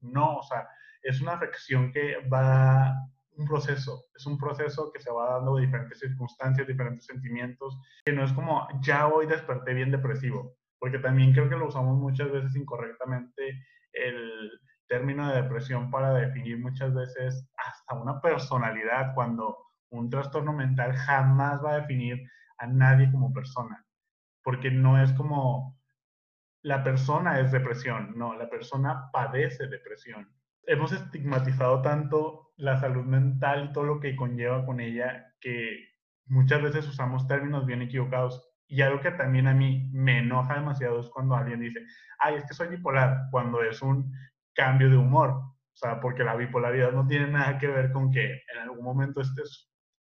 No, 0.00 0.36
o 0.36 0.42
sea, 0.44 0.68
es 1.02 1.20
una 1.20 1.32
afección 1.32 1.90
que 1.92 2.18
va 2.32 2.94
un 3.32 3.44
proceso, 3.44 4.04
es 4.14 4.24
un 4.24 4.38
proceso 4.38 4.92
que 4.92 5.00
se 5.00 5.10
va 5.10 5.32
dando 5.32 5.56
de 5.56 5.66
diferentes 5.66 5.98
circunstancias, 5.98 6.68
diferentes 6.68 7.06
sentimientos, 7.06 7.76
que 8.04 8.12
no 8.12 8.24
es 8.24 8.32
como 8.32 8.68
ya 8.82 9.08
hoy 9.08 9.26
desperté 9.26 9.74
bien 9.74 9.90
depresivo, 9.90 10.54
porque 10.78 11.00
también 11.00 11.32
creo 11.32 11.48
que 11.48 11.56
lo 11.56 11.66
usamos 11.66 11.98
muchas 11.98 12.30
veces 12.30 12.54
incorrectamente 12.54 13.66
el 13.92 14.52
término 14.86 15.28
de 15.28 15.42
depresión 15.42 15.90
para 15.90 16.14
definir 16.14 16.60
muchas 16.60 16.94
veces 16.94 17.50
hasta 17.56 18.00
una 18.00 18.20
personalidad 18.20 19.12
cuando 19.12 19.66
un 19.90 20.10
trastorno 20.10 20.52
mental 20.52 20.94
jamás 20.94 21.64
va 21.64 21.72
a 21.72 21.80
definir 21.80 22.28
a 22.58 22.66
nadie 22.66 23.10
como 23.10 23.32
persona, 23.32 23.84
porque 24.42 24.70
no 24.70 25.00
es 25.02 25.12
como 25.12 25.76
la 26.62 26.82
persona 26.82 27.38
es 27.38 27.52
depresión, 27.52 28.14
no, 28.16 28.34
la 28.34 28.50
persona 28.50 29.08
padece 29.12 29.68
depresión. 29.68 30.28
Hemos 30.64 30.90
estigmatizado 30.90 31.80
tanto 31.80 32.52
la 32.56 32.80
salud 32.80 33.04
mental 33.04 33.66
y 33.66 33.72
todo 33.72 33.84
lo 33.84 34.00
que 34.00 34.16
conlleva 34.16 34.66
con 34.66 34.80
ella 34.80 35.32
que 35.40 35.90
muchas 36.26 36.60
veces 36.62 36.88
usamos 36.88 37.28
términos 37.28 37.66
bien 37.66 37.82
equivocados. 37.82 38.52
Y 38.66 38.82
algo 38.82 39.00
que 39.00 39.12
también 39.12 39.46
a 39.46 39.54
mí 39.54 39.88
me 39.92 40.18
enoja 40.18 40.54
demasiado 40.54 41.00
es 41.00 41.08
cuando 41.10 41.36
alguien 41.36 41.60
dice, 41.60 41.84
ay, 42.18 42.34
es 42.34 42.44
que 42.46 42.54
soy 42.54 42.66
bipolar, 42.66 43.28
cuando 43.30 43.62
es 43.62 43.80
un 43.80 44.12
cambio 44.54 44.90
de 44.90 44.96
humor. 44.96 45.30
O 45.30 45.76
sea, 45.76 46.00
porque 46.00 46.24
la 46.24 46.34
bipolaridad 46.34 46.90
no 46.90 47.06
tiene 47.06 47.28
nada 47.28 47.58
que 47.58 47.68
ver 47.68 47.92
con 47.92 48.10
que 48.10 48.42
en 48.52 48.58
algún 48.60 48.84
momento 48.84 49.20
estés 49.20 49.70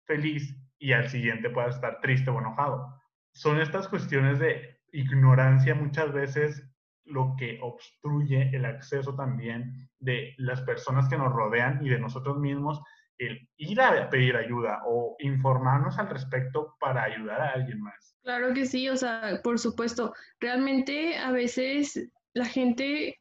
feliz 0.05 0.55
y 0.79 0.93
al 0.93 1.09
siguiente 1.09 1.49
pueda 1.49 1.69
estar 1.69 1.99
triste 2.01 2.29
o 2.29 2.39
enojado. 2.39 2.87
Son 3.33 3.59
estas 3.61 3.87
cuestiones 3.87 4.39
de 4.39 4.79
ignorancia 4.91 5.75
muchas 5.75 6.11
veces 6.11 6.67
lo 7.05 7.35
que 7.37 7.59
obstruye 7.61 8.49
el 8.55 8.65
acceso 8.65 9.15
también 9.15 9.89
de 9.99 10.33
las 10.37 10.61
personas 10.61 11.07
que 11.09 11.17
nos 11.17 11.31
rodean 11.31 11.85
y 11.85 11.89
de 11.89 11.99
nosotros 11.99 12.37
mismos 12.37 12.81
el 13.17 13.47
ir 13.57 13.79
a 13.81 14.09
pedir 14.09 14.35
ayuda 14.35 14.81
o 14.85 15.15
informarnos 15.19 15.97
al 15.99 16.09
respecto 16.09 16.75
para 16.79 17.03
ayudar 17.03 17.39
a 17.41 17.49
alguien 17.51 17.81
más. 17.81 18.17
Claro 18.23 18.53
que 18.53 18.65
sí, 18.65 18.89
o 18.89 18.97
sea, 18.97 19.39
por 19.43 19.59
supuesto, 19.59 20.13
realmente 20.39 21.17
a 21.17 21.31
veces 21.31 22.09
la 22.33 22.45
gente 22.45 23.19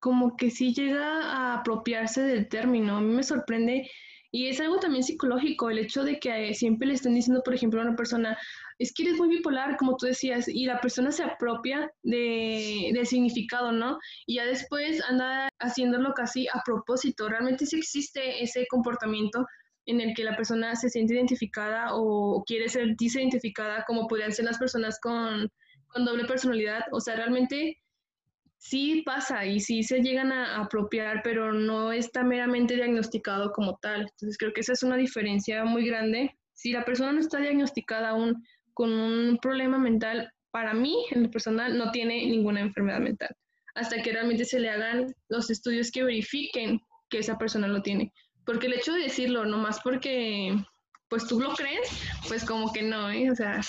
como 0.00 0.36
que 0.36 0.50
sí 0.50 0.72
llega 0.72 1.22
a 1.22 1.60
apropiarse 1.60 2.22
del 2.22 2.48
término. 2.48 2.96
A 2.96 3.00
mí 3.00 3.14
me 3.14 3.22
sorprende 3.22 3.88
y 4.34 4.48
es 4.48 4.58
algo 4.60 4.78
también 4.78 5.04
psicológico, 5.04 5.68
el 5.68 5.78
hecho 5.78 6.04
de 6.04 6.18
que 6.18 6.54
siempre 6.54 6.88
le 6.88 6.94
estén 6.94 7.14
diciendo, 7.14 7.42
por 7.44 7.52
ejemplo, 7.52 7.80
a 7.80 7.84
una 7.84 7.94
persona, 7.94 8.38
es 8.78 8.90
que 8.94 9.02
eres 9.02 9.18
muy 9.18 9.28
bipolar, 9.28 9.76
como 9.76 9.94
tú 9.98 10.06
decías, 10.06 10.48
y 10.48 10.64
la 10.64 10.80
persona 10.80 11.12
se 11.12 11.22
apropia 11.22 11.92
de, 12.02 12.92
del 12.94 13.06
significado, 13.06 13.72
¿no? 13.72 13.98
Y 14.26 14.36
ya 14.36 14.46
después 14.46 15.02
anda 15.06 15.50
haciéndolo 15.60 16.14
casi 16.14 16.48
a 16.48 16.62
propósito. 16.64 17.28
Realmente 17.28 17.66
sí 17.66 17.76
existe 17.76 18.42
ese 18.42 18.66
comportamiento 18.70 19.44
en 19.84 20.00
el 20.00 20.14
que 20.14 20.24
la 20.24 20.34
persona 20.34 20.76
se 20.76 20.88
siente 20.88 21.14
identificada 21.14 21.88
o 21.92 22.42
quiere 22.46 22.70
ser 22.70 22.86
identificada 22.98 23.84
como 23.86 24.08
podrían 24.08 24.32
ser 24.32 24.46
las 24.46 24.58
personas 24.58 24.98
con, 24.98 25.50
con 25.88 26.06
doble 26.06 26.24
personalidad. 26.24 26.84
O 26.92 27.00
sea, 27.00 27.16
realmente 27.16 27.81
sí 28.62 29.02
pasa 29.04 29.44
y 29.44 29.58
sí 29.58 29.82
se 29.82 30.00
llegan 30.02 30.30
a 30.30 30.62
apropiar, 30.62 31.20
pero 31.24 31.52
no 31.52 31.90
está 31.90 32.22
meramente 32.22 32.76
diagnosticado 32.76 33.52
como 33.52 33.76
tal. 33.82 34.02
Entonces 34.02 34.38
creo 34.38 34.52
que 34.52 34.60
esa 34.60 34.72
es 34.72 34.84
una 34.84 34.96
diferencia 34.96 35.64
muy 35.64 35.84
grande. 35.84 36.38
Si 36.54 36.72
la 36.72 36.84
persona 36.84 37.12
no 37.12 37.18
está 37.18 37.38
diagnosticada 37.38 38.10
aún 38.10 38.46
con 38.72 38.92
un 38.92 39.38
problema 39.38 39.78
mental, 39.78 40.32
para 40.52 40.74
mí, 40.74 41.06
en 41.10 41.24
lo 41.24 41.30
personal, 41.30 41.76
no 41.76 41.90
tiene 41.90 42.24
ninguna 42.26 42.60
enfermedad 42.60 43.00
mental, 43.00 43.34
hasta 43.74 44.00
que 44.00 44.12
realmente 44.12 44.44
se 44.44 44.60
le 44.60 44.70
hagan 44.70 45.12
los 45.28 45.50
estudios 45.50 45.90
que 45.90 46.04
verifiquen 46.04 46.80
que 47.10 47.18
esa 47.18 47.36
persona 47.38 47.66
lo 47.66 47.82
tiene. 47.82 48.12
Porque 48.46 48.68
el 48.68 48.74
hecho 48.74 48.92
de 48.92 49.02
decirlo, 49.02 49.44
nomás 49.44 49.80
porque 49.82 50.54
pues 51.08 51.26
tú 51.26 51.40
lo 51.40 51.52
crees, 51.54 51.90
pues 52.28 52.44
como 52.44 52.72
que 52.72 52.82
no, 52.82 53.10
¿eh? 53.10 53.28
O 53.28 53.34
sea... 53.34 53.60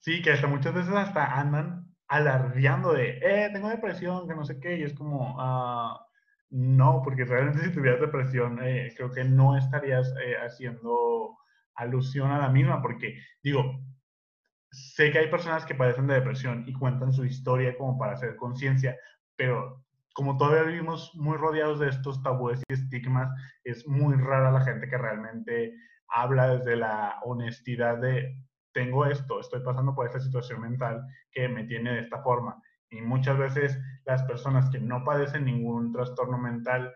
Sí, 0.00 0.22
que 0.22 0.32
hasta 0.32 0.46
muchas 0.46 0.74
veces 0.74 0.94
hasta 0.94 1.38
andan 1.38 1.93
alardeando 2.08 2.92
de, 2.92 3.18
eh, 3.22 3.50
tengo 3.52 3.68
depresión, 3.68 4.28
que 4.28 4.34
no 4.34 4.44
sé 4.44 4.60
qué, 4.60 4.78
y 4.78 4.82
es 4.82 4.94
como, 4.94 5.36
ah, 5.38 6.06
no, 6.50 7.02
porque 7.02 7.24
realmente 7.24 7.64
si 7.64 7.72
tuvieras 7.72 8.00
depresión, 8.00 8.60
eh, 8.62 8.92
creo 8.96 9.10
que 9.10 9.24
no 9.24 9.56
estarías 9.56 10.14
eh, 10.24 10.36
haciendo 10.36 11.36
alusión 11.74 12.30
a 12.30 12.38
la 12.38 12.48
misma, 12.48 12.80
porque 12.82 13.18
digo, 13.42 13.80
sé 14.70 15.10
que 15.10 15.18
hay 15.18 15.30
personas 15.30 15.64
que 15.64 15.74
padecen 15.74 16.06
de 16.06 16.14
depresión 16.14 16.64
y 16.66 16.72
cuentan 16.72 17.12
su 17.12 17.24
historia 17.24 17.76
como 17.76 17.98
para 17.98 18.12
hacer 18.12 18.36
conciencia, 18.36 18.96
pero 19.36 19.84
como 20.14 20.36
todavía 20.36 20.62
vivimos 20.62 21.10
muy 21.14 21.36
rodeados 21.36 21.80
de 21.80 21.88
estos 21.88 22.22
tabúes 22.22 22.62
y 22.68 22.74
estigmas, 22.74 23.28
es 23.64 23.86
muy 23.88 24.16
rara 24.16 24.52
la 24.52 24.60
gente 24.60 24.88
que 24.88 24.96
realmente 24.96 25.74
habla 26.08 26.56
desde 26.56 26.76
la 26.76 27.18
honestidad 27.24 27.98
de 27.98 28.36
tengo 28.72 29.06
esto, 29.06 29.40
estoy 29.40 29.60
pasando 29.62 29.94
por 29.94 30.06
esta 30.06 30.20
situación 30.20 30.60
mental 30.60 31.06
que 31.34 31.48
me 31.48 31.64
tiene 31.64 31.92
de 31.94 32.00
esta 32.00 32.22
forma. 32.22 32.62
Y 32.90 33.00
muchas 33.00 33.36
veces 33.36 33.78
las 34.04 34.22
personas 34.22 34.70
que 34.70 34.78
no 34.78 35.04
padecen 35.04 35.44
ningún 35.44 35.92
trastorno 35.92 36.38
mental 36.38 36.86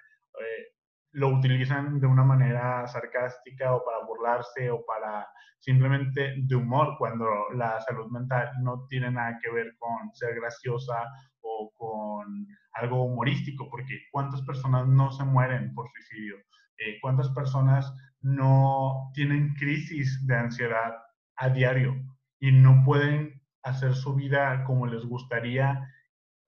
eh, 0.41 0.67
lo 1.13 1.29
utilizan 1.29 2.01
de 2.01 2.07
una 2.07 2.25
manera 2.25 2.87
sarcástica 2.87 3.75
o 3.75 3.85
para 3.85 4.05
burlarse 4.05 4.71
o 4.71 4.85
para 4.87 5.27
simplemente 5.59 6.35
de 6.37 6.55
humor, 6.55 6.97
cuando 6.99 7.27
la 7.55 7.81
salud 7.81 8.11
mental 8.11 8.51
no 8.63 8.87
tiene 8.89 9.11
nada 9.11 9.39
que 9.43 9.51
ver 9.51 9.75
con 9.79 10.15
ser 10.15 10.37
graciosa 10.37 10.95
o 11.41 11.73
con 11.77 12.47
algo 12.75 13.05
humorístico, 13.05 13.69
porque 13.69 13.99
¿cuántas 14.13 14.43
personas 14.43 14.87
no 14.87 15.11
se 15.11 15.25
mueren 15.25 15.75
por 15.75 15.89
suicidio? 15.91 16.37
Eh, 16.79 16.99
¿Cuántas 17.01 17.29
personas 17.31 17.93
no 18.21 19.11
tienen 19.15 19.55
crisis 19.55 20.25
de 20.27 20.37
ansiedad 20.37 20.95
a 21.37 21.49
diario 21.49 21.97
y 22.41 22.53
no 22.53 22.83
pueden 22.85 23.38
hacer 23.63 23.95
su 23.95 24.15
vida 24.15 24.65
como 24.65 24.87
les 24.87 25.05
gustaría? 25.05 25.89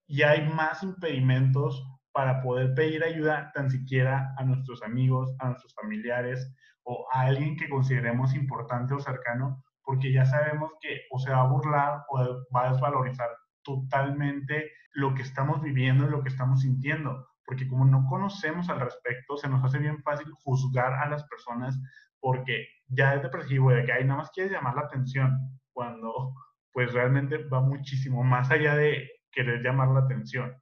Y 0.07 0.23
hay 0.23 0.49
más 0.49 0.83
impedimentos 0.83 1.85
para 2.13 2.43
poder 2.43 2.75
pedir 2.75 3.05
ayuda 3.05 3.53
tan 3.55 3.71
siquiera 3.71 4.35
a 4.37 4.45
nuestros 4.45 4.83
amigos, 4.83 5.35
a 5.39 5.49
nuestros 5.49 5.75
familiares 5.75 6.53
o 6.83 7.07
a 7.13 7.23
alguien 7.23 7.57
que 7.57 7.69
consideremos 7.69 8.35
importante 8.35 8.95
o 8.95 9.01
cercano, 9.01 9.63
porque 9.85 10.13
ya 10.13 10.25
sabemos 10.25 10.73
que 10.81 11.03
o 11.11 11.19
se 11.19 11.31
va 11.31 11.43
a 11.43 11.47
burlar 11.47 12.05
o 12.09 12.19
va 12.55 12.69
a 12.69 12.73
desvalorizar 12.73 13.29
totalmente 13.63 14.71
lo 14.93 15.15
que 15.15 15.23
estamos 15.23 15.63
viviendo 15.63 16.07
y 16.07 16.11
lo 16.11 16.23
que 16.23 16.31
estamos 16.31 16.63
sintiendo, 16.63 17.29
porque 17.45 17.69
como 17.69 17.85
no 17.85 18.07
conocemos 18.09 18.69
al 18.69 18.81
respecto, 18.81 19.37
se 19.37 19.49
nos 19.49 19.65
hace 19.65 19.79
bien 19.79 20.03
fácil 20.03 20.31
juzgar 20.43 20.95
a 20.95 21.09
las 21.09 21.25
personas 21.25 21.79
porque 22.19 22.67
ya 22.89 23.15
es 23.15 23.23
depresivo, 23.23 23.71
de 23.71 23.85
que 23.85 23.93
hay 23.93 24.05
nada 24.05 24.19
más 24.19 24.31
quieres 24.31 24.53
llamar 24.53 24.75
la 24.75 24.83
atención, 24.83 25.61
cuando 25.73 26.35
pues 26.73 26.93
realmente 26.93 27.39
va 27.45 27.61
muchísimo 27.61 28.23
más 28.23 28.51
allá 28.51 28.75
de 28.77 29.11
querer 29.33 29.63
llamar 29.63 29.89
la 29.89 30.01
atención. 30.01 30.55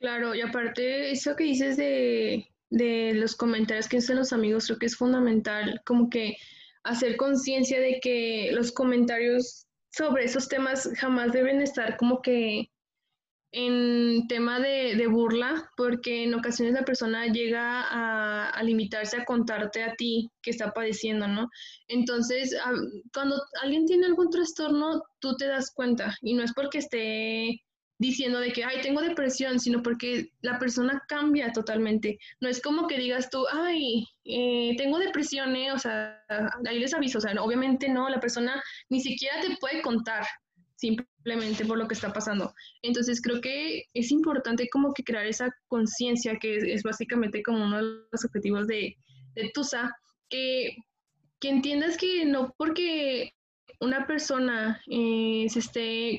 Claro, 0.00 0.34
y 0.34 0.40
aparte 0.40 1.10
eso 1.10 1.34
que 1.34 1.44
dices 1.44 1.76
de, 1.76 2.46
de 2.70 3.12
los 3.14 3.34
comentarios 3.34 3.88
que 3.88 3.98
hacen 3.98 4.16
los 4.16 4.32
amigos, 4.32 4.66
creo 4.66 4.78
que 4.78 4.86
es 4.86 4.96
fundamental, 4.96 5.80
como 5.84 6.08
que 6.08 6.36
hacer 6.84 7.16
conciencia 7.16 7.80
de 7.80 8.00
que 8.00 8.50
los 8.52 8.72
comentarios 8.72 9.66
sobre 9.90 10.24
esos 10.24 10.48
temas 10.48 10.88
jamás 10.96 11.32
deben 11.32 11.60
estar 11.60 11.96
como 11.96 12.22
que 12.22 12.70
en 13.52 14.26
tema 14.28 14.60
de, 14.60 15.06
burla, 15.06 15.70
porque 15.76 16.24
en 16.24 16.34
ocasiones 16.34 16.74
la 16.74 16.84
persona 16.84 17.26
llega 17.26 17.84
a, 17.88 18.62
limitarse 18.62 19.16
a 19.16 19.24
contarte 19.24 19.82
a 19.82 19.94
ti 19.94 20.30
que 20.42 20.50
está 20.50 20.72
padeciendo, 20.72 21.26
¿no? 21.26 21.48
Entonces, 21.88 22.54
cuando 23.12 23.36
alguien 23.62 23.86
tiene 23.86 24.06
algún 24.06 24.30
trastorno, 24.30 25.02
tú 25.20 25.36
te 25.36 25.46
das 25.46 25.72
cuenta 25.74 26.14
y 26.20 26.34
no 26.34 26.42
es 26.42 26.52
porque 26.52 26.78
esté 26.78 27.62
diciendo 27.98 28.38
de 28.38 28.52
que, 28.52 28.64
ay, 28.64 28.80
tengo 28.80 29.00
depresión, 29.00 29.58
sino 29.58 29.82
porque 29.82 30.30
la 30.40 30.58
persona 30.58 31.02
cambia 31.08 31.52
totalmente. 31.52 32.18
No 32.40 32.48
es 32.48 32.62
como 32.62 32.86
que 32.86 32.98
digas 32.98 33.28
tú, 33.28 33.44
ay, 33.50 34.06
eh, 34.24 34.74
tengo 34.76 34.98
depresión, 34.98 35.56
¿eh? 35.56 35.72
o 35.72 35.78
sea, 35.78 36.22
ahí 36.68 36.78
les 36.78 36.94
aviso, 36.94 37.18
o 37.18 37.20
sea, 37.20 37.32
obviamente 37.42 37.88
no, 37.88 38.08
la 38.08 38.20
persona 38.20 38.62
ni 38.88 39.00
siquiera 39.00 39.40
te 39.40 39.56
puede 39.56 39.82
contar 39.82 40.24
simplemente 40.78 41.64
por 41.66 41.76
lo 41.76 41.88
que 41.88 41.94
está 41.94 42.12
pasando. 42.12 42.54
Entonces 42.82 43.20
creo 43.20 43.40
que 43.40 43.84
es 43.92 44.10
importante 44.10 44.68
como 44.70 44.94
que 44.94 45.02
crear 45.02 45.26
esa 45.26 45.50
conciencia 45.66 46.38
que 46.38 46.56
es, 46.56 46.82
básicamente 46.82 47.42
como 47.42 47.64
uno 47.64 47.76
de 47.76 47.82
los 48.10 48.24
objetivos 48.24 48.66
de, 48.66 48.96
de 49.34 49.50
TUSA, 49.52 49.92
que, 50.30 50.76
que 51.40 51.48
entiendas 51.48 51.96
que 51.96 52.24
no 52.24 52.54
porque 52.56 53.32
una 53.80 54.06
persona 54.06 54.80
eh, 54.88 55.46
se 55.48 55.58
esté 55.58 56.18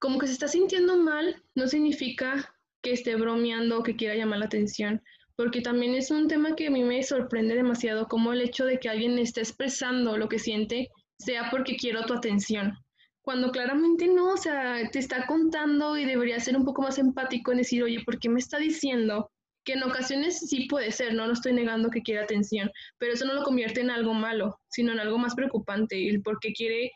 como 0.00 0.18
que 0.18 0.26
se 0.26 0.32
está 0.32 0.48
sintiendo 0.48 0.96
mal, 0.96 1.42
no 1.54 1.68
significa 1.68 2.54
que 2.82 2.92
esté 2.92 3.16
bromeando 3.16 3.78
o 3.78 3.82
que 3.82 3.96
quiera 3.96 4.14
llamar 4.14 4.38
la 4.38 4.46
atención, 4.46 5.02
porque 5.36 5.60
también 5.60 5.94
es 5.94 6.10
un 6.10 6.26
tema 6.26 6.56
que 6.56 6.68
a 6.68 6.70
mí 6.70 6.82
me 6.82 7.02
sorprende 7.02 7.54
demasiado, 7.54 8.08
como 8.08 8.32
el 8.32 8.40
hecho 8.40 8.64
de 8.64 8.78
que 8.78 8.88
alguien 8.88 9.18
esté 9.18 9.40
expresando 9.40 10.16
lo 10.16 10.28
que 10.28 10.38
siente 10.38 10.88
sea 11.18 11.50
porque 11.50 11.76
quiero 11.76 12.06
tu 12.06 12.14
atención, 12.14 12.78
cuando 13.22 13.50
claramente 13.50 14.06
no, 14.08 14.32
o 14.32 14.36
sea, 14.36 14.88
te 14.90 14.98
está 14.98 15.26
contando 15.26 15.96
y 15.96 16.04
debería 16.04 16.40
ser 16.40 16.56
un 16.56 16.64
poco 16.64 16.82
más 16.82 16.98
empático 16.98 17.52
en 17.52 17.58
decir, 17.58 17.82
oye, 17.82 18.02
¿por 18.04 18.18
qué 18.18 18.28
me 18.28 18.40
está 18.40 18.58
diciendo? 18.58 19.30
Que 19.64 19.74
en 19.74 19.82
ocasiones 19.82 20.38
sí 20.38 20.66
puede 20.68 20.90
ser, 20.90 21.14
no 21.14 21.26
lo 21.26 21.34
estoy 21.34 21.52
negando 21.52 21.90
que 21.90 22.02
quiera 22.02 22.22
atención, 22.22 22.70
pero 22.98 23.12
eso 23.12 23.26
no 23.26 23.34
lo 23.34 23.42
convierte 23.42 23.82
en 23.82 23.90
algo 23.90 24.14
malo, 24.14 24.58
sino 24.68 24.92
en 24.92 25.00
algo 25.00 25.18
más 25.18 25.34
preocupante, 25.34 26.08
el 26.08 26.22
por 26.22 26.38
qué 26.40 26.52
quiere 26.52 26.92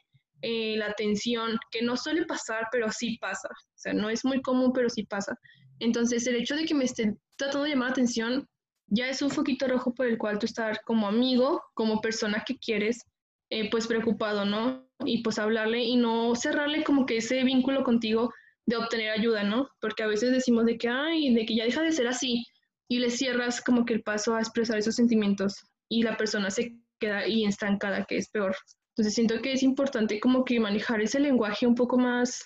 eh, 0.47 0.77
la 0.77 0.87
atención, 0.87 1.59
que 1.71 1.83
no 1.83 1.97
suele 1.97 2.27
pasar, 2.27 2.67
pero 2.71 2.91
sí 2.91 3.17
pasa. 3.19 3.49
O 3.49 3.77
sea, 3.79 3.95
no 3.95 4.11
es 4.11 4.25
muy 4.25 4.43
común, 4.43 4.73
pero 4.75 4.91
sí 4.91 5.05
pasa. 5.05 5.35
Entonces, 5.79 6.27
el 6.27 6.37
hecho 6.37 6.55
de 6.55 6.67
que 6.67 6.75
me 6.75 6.85
esté 6.85 7.15
tratando 7.37 7.65
de 7.65 7.71
llamar 7.71 7.89
la 7.89 7.93
atención 7.93 8.49
ya 8.87 9.09
es 9.09 9.23
un 9.23 9.31
foquito 9.31 9.67
rojo 9.67 9.95
por 9.95 10.07
el 10.07 10.19
cual 10.19 10.39
tú 10.39 10.47
estar 10.47 10.81
como 10.85 11.09
amigo, 11.09 11.63
como 11.73 12.01
persona 12.01 12.45
que 12.47 12.59
quieres, 12.59 13.05
eh, 13.51 13.71
pues 13.71 13.87
preocupado, 13.87 14.45
¿no? 14.45 14.84
Y 15.05 15.23
pues 15.23 15.39
hablarle 15.39 15.83
y 15.85 15.97
no 15.97 16.35
cerrarle 16.35 16.85
como 16.85 17.07
que 17.07 17.19
ese 17.19 17.43
vínculo 17.45 17.83
contigo 17.85 18.33
de 18.67 18.77
obtener 18.77 19.11
ayuda, 19.11 19.45
¿no? 19.45 19.69
Porque 19.81 20.03
a 20.03 20.07
veces 20.07 20.33
decimos 20.33 20.65
de 20.67 20.79
que, 20.79 20.89
ay, 20.89 21.35
de 21.35 21.45
que 21.47 21.57
ya 21.57 21.65
deja 21.65 21.83
de 21.83 21.93
ser 21.93 22.07
así 22.07 22.45
y 22.89 22.99
le 22.99 23.11
cierras 23.11 23.61
como 23.61 23.85
que 23.85 23.95
el 23.95 24.03
paso 24.03 24.35
a 24.35 24.41
expresar 24.41 24.79
esos 24.79 24.95
sentimientos 24.95 25.57
y 25.89 26.03
la 26.03 26.17
persona 26.17 26.51
se 26.51 26.77
queda 26.99 27.19
ahí 27.19 27.45
estancada, 27.45 28.05
que 28.05 28.17
es 28.17 28.29
peor. 28.31 28.57
Entonces 28.91 29.15
siento 29.15 29.41
que 29.43 29.53
es 29.53 29.63
importante 29.63 30.21
como 30.21 30.45
que 30.45 30.61
manejar 30.61 31.01
ese 31.01 31.19
lenguaje 31.19 31.67
un 31.67 31.75
poco 31.75 31.99
más, 31.99 32.45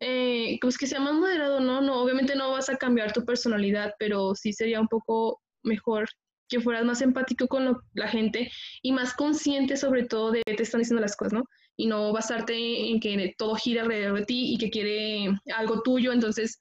eh, 0.00 0.58
pues 0.60 0.76
que 0.76 0.86
sea 0.86 1.00
más 1.00 1.14
moderado, 1.14 1.60
¿no? 1.60 1.80
No, 1.80 2.02
obviamente 2.02 2.34
no 2.34 2.50
vas 2.50 2.68
a 2.68 2.76
cambiar 2.76 3.12
tu 3.12 3.24
personalidad, 3.24 3.94
pero 3.98 4.34
sí 4.34 4.52
sería 4.52 4.80
un 4.80 4.88
poco 4.88 5.40
mejor 5.62 6.08
que 6.48 6.60
fueras 6.60 6.84
más 6.84 7.00
empático 7.02 7.46
con 7.48 7.78
la 7.94 8.08
gente 8.08 8.50
y 8.82 8.92
más 8.92 9.14
consciente 9.14 9.76
sobre 9.76 10.04
todo 10.04 10.32
de 10.32 10.42
que 10.44 10.54
te 10.54 10.62
están 10.62 10.80
diciendo 10.80 11.00
las 11.00 11.16
cosas, 11.16 11.32
¿no? 11.32 11.44
Y 11.76 11.86
no 11.86 12.12
basarte 12.12 12.90
en 12.90 13.00
que 13.00 13.34
todo 13.38 13.54
gira 13.54 13.82
alrededor 13.82 14.18
de 14.18 14.26
ti 14.26 14.54
y 14.54 14.58
que 14.58 14.70
quiere 14.70 15.34
algo 15.56 15.82
tuyo, 15.82 16.12
entonces, 16.12 16.58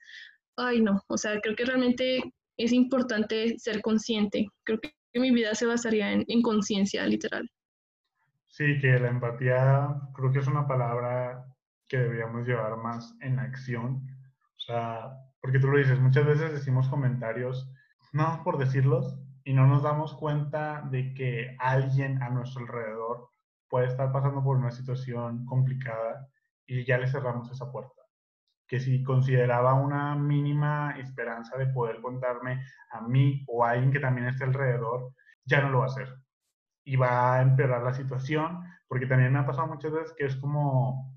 ay 0.56 0.82
no, 0.82 1.02
o 1.08 1.18
sea, 1.18 1.40
creo 1.42 1.56
que 1.56 1.66
realmente 1.66 2.22
es 2.58 2.72
importante 2.72 3.58
ser 3.58 3.82
consciente. 3.82 4.48
Creo 4.64 4.80
que 4.80 4.94
mi 5.20 5.32
vida 5.32 5.54
se 5.56 5.66
basaría 5.66 6.14
en 6.14 6.42
conciencia, 6.42 7.06
literal. 7.06 7.50
Sí, 8.52 8.80
que 8.80 9.00
la 9.00 9.08
empatía 9.10 9.88
creo 10.14 10.32
que 10.32 10.40
es 10.40 10.48
una 10.48 10.68
palabra 10.68 11.46
que 11.88 11.98
deberíamos 11.98 12.46
llevar 12.46 12.76
más 12.78 13.16
en 13.22 13.40
acción. 13.40 14.06
O 14.58 14.60
sea, 14.60 15.14
porque 15.42 15.60
tú 15.60 15.68
lo 15.68 15.78
dices, 15.78 16.00
muchas 16.00 16.26
veces 16.26 16.52
decimos 16.52 16.90
comentarios, 16.90 17.70
no 18.12 18.42
por 18.44 18.58
decirlos, 18.58 19.18
y 19.44 19.54
no 19.54 19.68
nos 19.68 19.84
damos 19.84 20.14
cuenta 20.16 20.82
de 20.92 21.14
que 21.14 21.56
alguien 21.60 22.22
a 22.22 22.30
nuestro 22.30 22.62
alrededor 22.62 23.30
puede 23.70 23.88
estar 23.88 24.12
pasando 24.12 24.44
por 24.44 24.58
una 24.58 24.72
situación 24.72 25.46
complicada 25.46 26.28
y 26.66 26.86
ya 26.86 26.98
le 26.98 27.08
cerramos 27.08 27.50
esa 27.52 27.72
puerta. 27.72 28.02
Que 28.68 28.80
si 28.80 29.04
consideraba 29.04 29.74
una 29.74 30.16
mínima 30.16 30.96
esperanza 30.98 31.58
de 31.58 31.68
poder 31.68 32.02
contarme 32.02 32.64
a 32.92 33.02
mí 33.02 33.44
o 33.48 33.66
a 33.66 33.72
alguien 33.72 33.92
que 33.92 34.00
también 34.00 34.28
esté 34.28 34.44
alrededor, 34.44 35.14
ya 35.46 35.62
no 35.62 35.70
lo 35.70 35.80
va 35.80 35.86
a 35.86 35.88
hacer 35.88 36.22
y 36.84 36.96
va 36.96 37.36
a 37.36 37.42
empeorar 37.42 37.84
la 37.84 37.94
situación, 37.94 38.64
porque 38.88 39.06
también 39.06 39.32
me 39.32 39.40
ha 39.40 39.46
pasado 39.46 39.68
muchas 39.68 39.92
veces 39.92 40.14
que 40.18 40.26
es 40.26 40.36
como, 40.38 41.16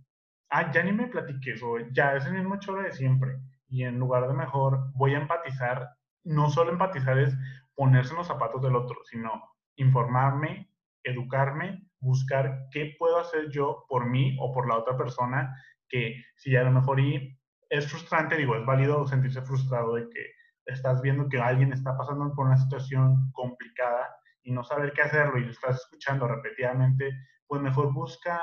ah, 0.50 0.70
ya 0.70 0.82
ni 0.82 0.92
me 0.92 1.08
platiques, 1.08 1.62
o 1.62 1.78
ya 1.92 2.16
es 2.16 2.26
el 2.26 2.34
mismo 2.34 2.58
choro 2.58 2.82
de 2.82 2.92
siempre, 2.92 3.38
y 3.68 3.84
en 3.84 3.98
lugar 3.98 4.28
de 4.28 4.34
mejor 4.34 4.90
voy 4.94 5.14
a 5.14 5.18
empatizar, 5.18 5.90
no 6.24 6.50
solo 6.50 6.72
empatizar 6.72 7.18
es 7.18 7.34
ponerse 7.74 8.12
en 8.12 8.18
los 8.18 8.26
zapatos 8.26 8.62
del 8.62 8.76
otro, 8.76 8.96
sino 9.04 9.30
informarme, 9.76 10.70
educarme, 11.02 11.88
buscar 12.00 12.66
qué 12.70 12.94
puedo 12.98 13.18
hacer 13.18 13.50
yo 13.50 13.84
por 13.88 14.06
mí 14.06 14.36
o 14.40 14.52
por 14.52 14.68
la 14.68 14.78
otra 14.78 14.96
persona, 14.96 15.54
que 15.88 16.22
si 16.36 16.54
a 16.56 16.64
lo 16.64 16.70
mejor 16.70 17.00
y 17.00 17.38
es 17.70 17.90
frustrante, 17.90 18.36
digo, 18.36 18.56
es 18.56 18.64
válido 18.64 19.06
sentirse 19.06 19.42
frustrado 19.42 19.94
de 19.94 20.08
que 20.08 20.30
estás 20.66 21.02
viendo 21.02 21.28
que 21.28 21.40
alguien 21.40 21.72
está 21.72 21.96
pasando 21.96 22.32
por 22.34 22.46
una 22.46 22.56
situación 22.56 23.30
complicada 23.32 24.16
y 24.42 24.52
no 24.52 24.62
saber 24.62 24.92
qué 24.92 25.02
hacerlo 25.02 25.38
y 25.38 25.44
lo 25.44 25.50
estás 25.50 25.76
escuchando 25.76 26.28
repetidamente, 26.28 27.10
pues 27.46 27.60
mejor 27.60 27.92
busca 27.92 28.40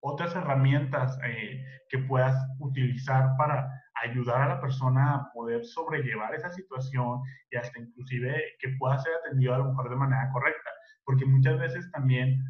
otras 0.00 0.34
herramientas 0.34 1.18
eh, 1.24 1.64
que 1.88 1.98
puedas 1.98 2.36
utilizar 2.58 3.36
para 3.36 3.68
ayudar 4.02 4.42
a 4.42 4.48
la 4.48 4.60
persona 4.60 5.14
a 5.14 5.32
poder 5.32 5.64
sobrellevar 5.64 6.34
esa 6.34 6.50
situación 6.50 7.20
y 7.50 7.56
hasta 7.56 7.78
inclusive 7.78 8.42
que 8.58 8.70
pueda 8.78 8.98
ser 8.98 9.12
atendido 9.14 9.54
a 9.54 9.58
lo 9.58 9.66
mejor 9.66 9.90
de 9.90 9.96
manera 9.96 10.30
correcta, 10.32 10.70
porque 11.04 11.26
muchas 11.26 11.58
veces 11.58 11.90
también 11.92 12.42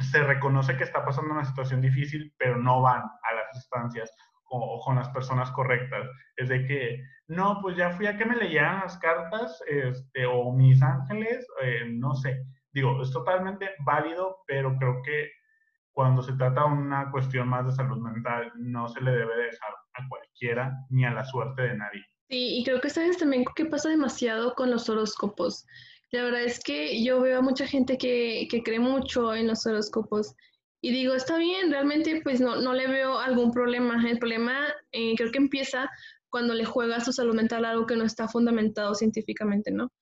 se 0.00 0.22
reconoce 0.22 0.76
que 0.76 0.84
está 0.84 1.04
pasando 1.04 1.32
una 1.32 1.44
situación 1.44 1.80
difícil, 1.80 2.34
pero 2.38 2.56
no 2.56 2.80
van 2.82 3.02
a 3.02 3.34
las 3.34 3.54
instancias 3.54 4.10
o, 4.44 4.80
con 4.84 4.96
las 4.96 5.08
personas 5.10 5.50
correctas. 5.50 6.06
Es 6.36 6.48
de 6.48 6.64
que, 6.66 7.02
no, 7.28 7.58
pues 7.60 7.76
ya 7.76 7.90
fui 7.90 8.06
a 8.06 8.16
que 8.16 8.24
me 8.24 8.36
leyeran 8.36 8.80
las 8.80 8.98
cartas 8.98 9.62
este, 9.66 10.26
o 10.26 10.52
mis 10.52 10.82
ángeles, 10.82 11.46
eh, 11.62 11.84
no 11.88 12.14
sé. 12.14 12.44
Digo, 12.72 13.02
es 13.02 13.10
totalmente 13.10 13.70
válido, 13.84 14.38
pero 14.46 14.76
creo 14.76 15.02
que 15.02 15.30
cuando 15.92 16.22
se 16.22 16.32
trata 16.32 16.62
de 16.62 16.72
una 16.72 17.10
cuestión 17.10 17.48
más 17.48 17.66
de 17.66 17.72
salud 17.72 17.98
mental, 17.98 18.50
no 18.56 18.88
se 18.88 19.00
le 19.00 19.10
debe 19.12 19.36
dejar 19.36 19.74
a 19.94 20.08
cualquiera 20.08 20.72
ni 20.90 21.04
a 21.04 21.12
la 21.12 21.24
suerte 21.24 21.62
de 21.62 21.76
nadie. 21.76 22.04
Sí, 22.28 22.58
y 22.58 22.64
creo 22.64 22.80
que 22.80 22.90
sabes 22.90 23.18
también 23.18 23.44
que 23.54 23.66
pasa 23.66 23.90
demasiado 23.90 24.54
con 24.54 24.70
los 24.70 24.88
horóscopos. 24.88 25.66
La 26.10 26.24
verdad 26.24 26.42
es 26.42 26.60
que 26.60 27.02
yo 27.02 27.20
veo 27.20 27.38
a 27.38 27.42
mucha 27.42 27.66
gente 27.66 27.98
que, 27.98 28.46
que 28.50 28.62
cree 28.62 28.80
mucho 28.80 29.34
en 29.34 29.48
los 29.48 29.66
horóscopos 29.66 30.34
y 30.84 30.90
digo, 30.90 31.14
está 31.14 31.38
bien, 31.38 31.70
realmente 31.70 32.20
pues 32.22 32.40
no, 32.40 32.56
no 32.56 32.74
le 32.74 32.88
veo 32.88 33.18
algún 33.18 33.52
problema. 33.52 34.02
El 34.08 34.18
problema 34.18 34.66
eh, 34.90 35.14
creo 35.16 35.30
que 35.30 35.38
empieza 35.38 35.88
cuando 36.28 36.54
le 36.54 36.64
juega 36.64 36.96
a 36.96 37.04
su 37.04 37.12
salud 37.12 37.34
mental 37.34 37.64
algo 37.64 37.86
que 37.86 37.94
no 37.94 38.04
está 38.04 38.26
fundamentado 38.26 38.94
científicamente, 38.94 39.70
¿no? 39.70 39.92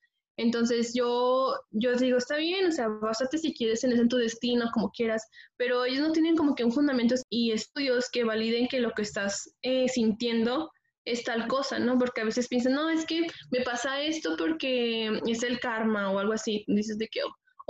Entonces 0.41 0.93
yo, 0.95 1.55
yo 1.71 1.95
digo, 1.97 2.19
está 2.19 2.37
bien, 2.37 2.67
o 2.67 2.73
sea, 2.73 2.89
básate 2.89 3.39
si 3.39 3.53
quieres 3.53 3.85
en, 3.85 3.93
en 3.93 4.09
tu 4.09 4.17
destino, 4.17 4.71
como 4.73 4.91
quieras, 4.91 5.27
pero 5.57 5.85
ellos 5.85 6.01
no 6.01 6.13
tienen 6.13 6.37
como 6.37 6.55
que 6.55 6.65
un 6.65 6.73
fundamento 6.73 7.15
y 7.29 7.53
estudios 7.53 8.09
que 8.11 8.25
validen 8.25 8.67
que 8.69 8.81
lo 8.81 8.91
que 8.93 9.03
estás 9.03 9.55
eh, 9.63 9.89
sintiendo 9.89 10.71
es 11.05 11.25
tal 11.25 11.47
cosa, 11.47 11.79
¿no? 11.79 11.99
Porque 11.99 12.23
a 12.23 12.25
veces 12.25 12.49
piensan, 12.49 12.73
no, 12.73 12.89
es 12.89 13.05
que 13.05 13.27
me 13.51 13.61
pasa 13.63 14.01
esto 14.03 14.37
porque 14.39 15.21
es 15.27 15.43
el 15.43 15.61
karma 15.61 16.11
o 16.11 16.19
algo 16.19 16.33
así. 16.33 16.65
Dices 16.69 16.99
de 16.99 17.09
que, 17.09 17.21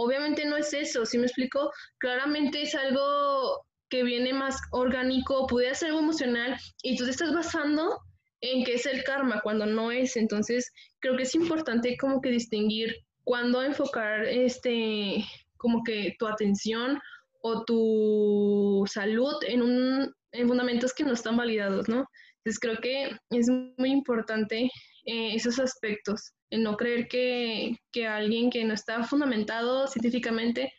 Obviamente 0.03 0.47
no 0.47 0.57
es 0.57 0.73
eso, 0.73 1.05
si 1.05 1.19
me 1.19 1.27
explico? 1.27 1.71
Claramente 1.99 2.63
es 2.63 2.75
algo 2.75 3.67
que 3.91 4.03
viene 4.03 4.33
más 4.33 4.59
orgánico, 4.71 5.47
puede 5.47 5.75
ser 5.75 5.89
algo 5.89 6.01
emocional 6.01 6.57
y 6.83 6.97
tú 6.97 7.05
te 7.05 7.11
estás 7.11 7.35
basando 7.35 7.99
en 8.41 8.65
que 8.65 8.75
es 8.75 8.87
el 8.87 9.05
karma 9.05 9.41
cuando 9.43 9.67
no 9.67 9.91
es. 9.93 10.17
Entonces, 10.17 10.73
creo 10.99 11.17
que 11.17 11.25
es 11.25 11.35
importante 11.35 11.97
como 11.97 12.21
que 12.21 12.31
distinguir 12.31 13.05
cuándo 13.25 13.63
enfocar 13.63 14.25
este 14.25 15.25
como 15.57 15.83
que 15.85 16.17
tu 16.19 16.27
atención 16.27 16.99
o 17.43 17.65
tu 17.65 18.85
salud 18.91 19.35
en 19.47 19.63
un 19.63 20.15
en 20.33 20.49
fundamentos 20.49 20.95
que 20.95 21.05
no 21.05 21.13
están 21.13 21.37
validados, 21.37 21.89
¿no? 21.89 22.09
Entonces 22.39 22.61
creo 22.61 22.79
que 22.81 23.11
es 23.31 23.49
muy 23.77 23.91
importante 23.91 24.71
eh, 25.05 25.35
esos 25.35 25.59
aspectos 25.59 26.33
en 26.51 26.63
no 26.63 26.77
creer 26.77 27.09
que, 27.09 27.77
que, 27.93 28.07
alguien 28.07 28.51
que 28.51 28.65
no 28.65 28.75
está 28.75 29.03
fundamentado 29.05 29.87
científicamente, 29.87 30.73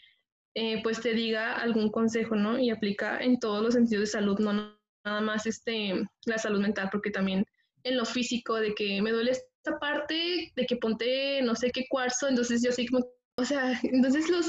eh, 0.55 0.81
pues 0.83 1.01
te 1.01 1.13
diga 1.13 1.53
algún 1.53 1.89
consejo, 1.89 2.35
¿no? 2.35 2.59
Y 2.59 2.69
aplica 2.69 3.19
en 3.19 3.39
todos 3.39 3.63
los 3.63 3.73
sentidos 3.73 4.01
de 4.01 4.07
salud, 4.07 4.39
no 4.39 4.80
nada 5.03 5.21
más 5.21 5.45
este, 5.45 6.03
la 6.25 6.37
salud 6.37 6.61
mental, 6.61 6.89
porque 6.91 7.11
también 7.11 7.45
en 7.83 7.97
lo 7.97 8.05
físico, 8.05 8.55
de 8.55 8.73
que 8.75 9.01
me 9.01 9.11
duele 9.11 9.31
esta 9.31 9.79
parte, 9.79 10.51
de 10.55 10.65
que 10.65 10.75
ponte 10.77 11.41
no 11.41 11.55
sé 11.55 11.71
qué 11.71 11.85
cuarzo, 11.89 12.27
entonces 12.27 12.61
yo 12.63 12.69
así 12.69 12.87
como, 12.87 13.05
o 13.37 13.45
sea, 13.45 13.79
entonces 13.83 14.29
los, 14.29 14.47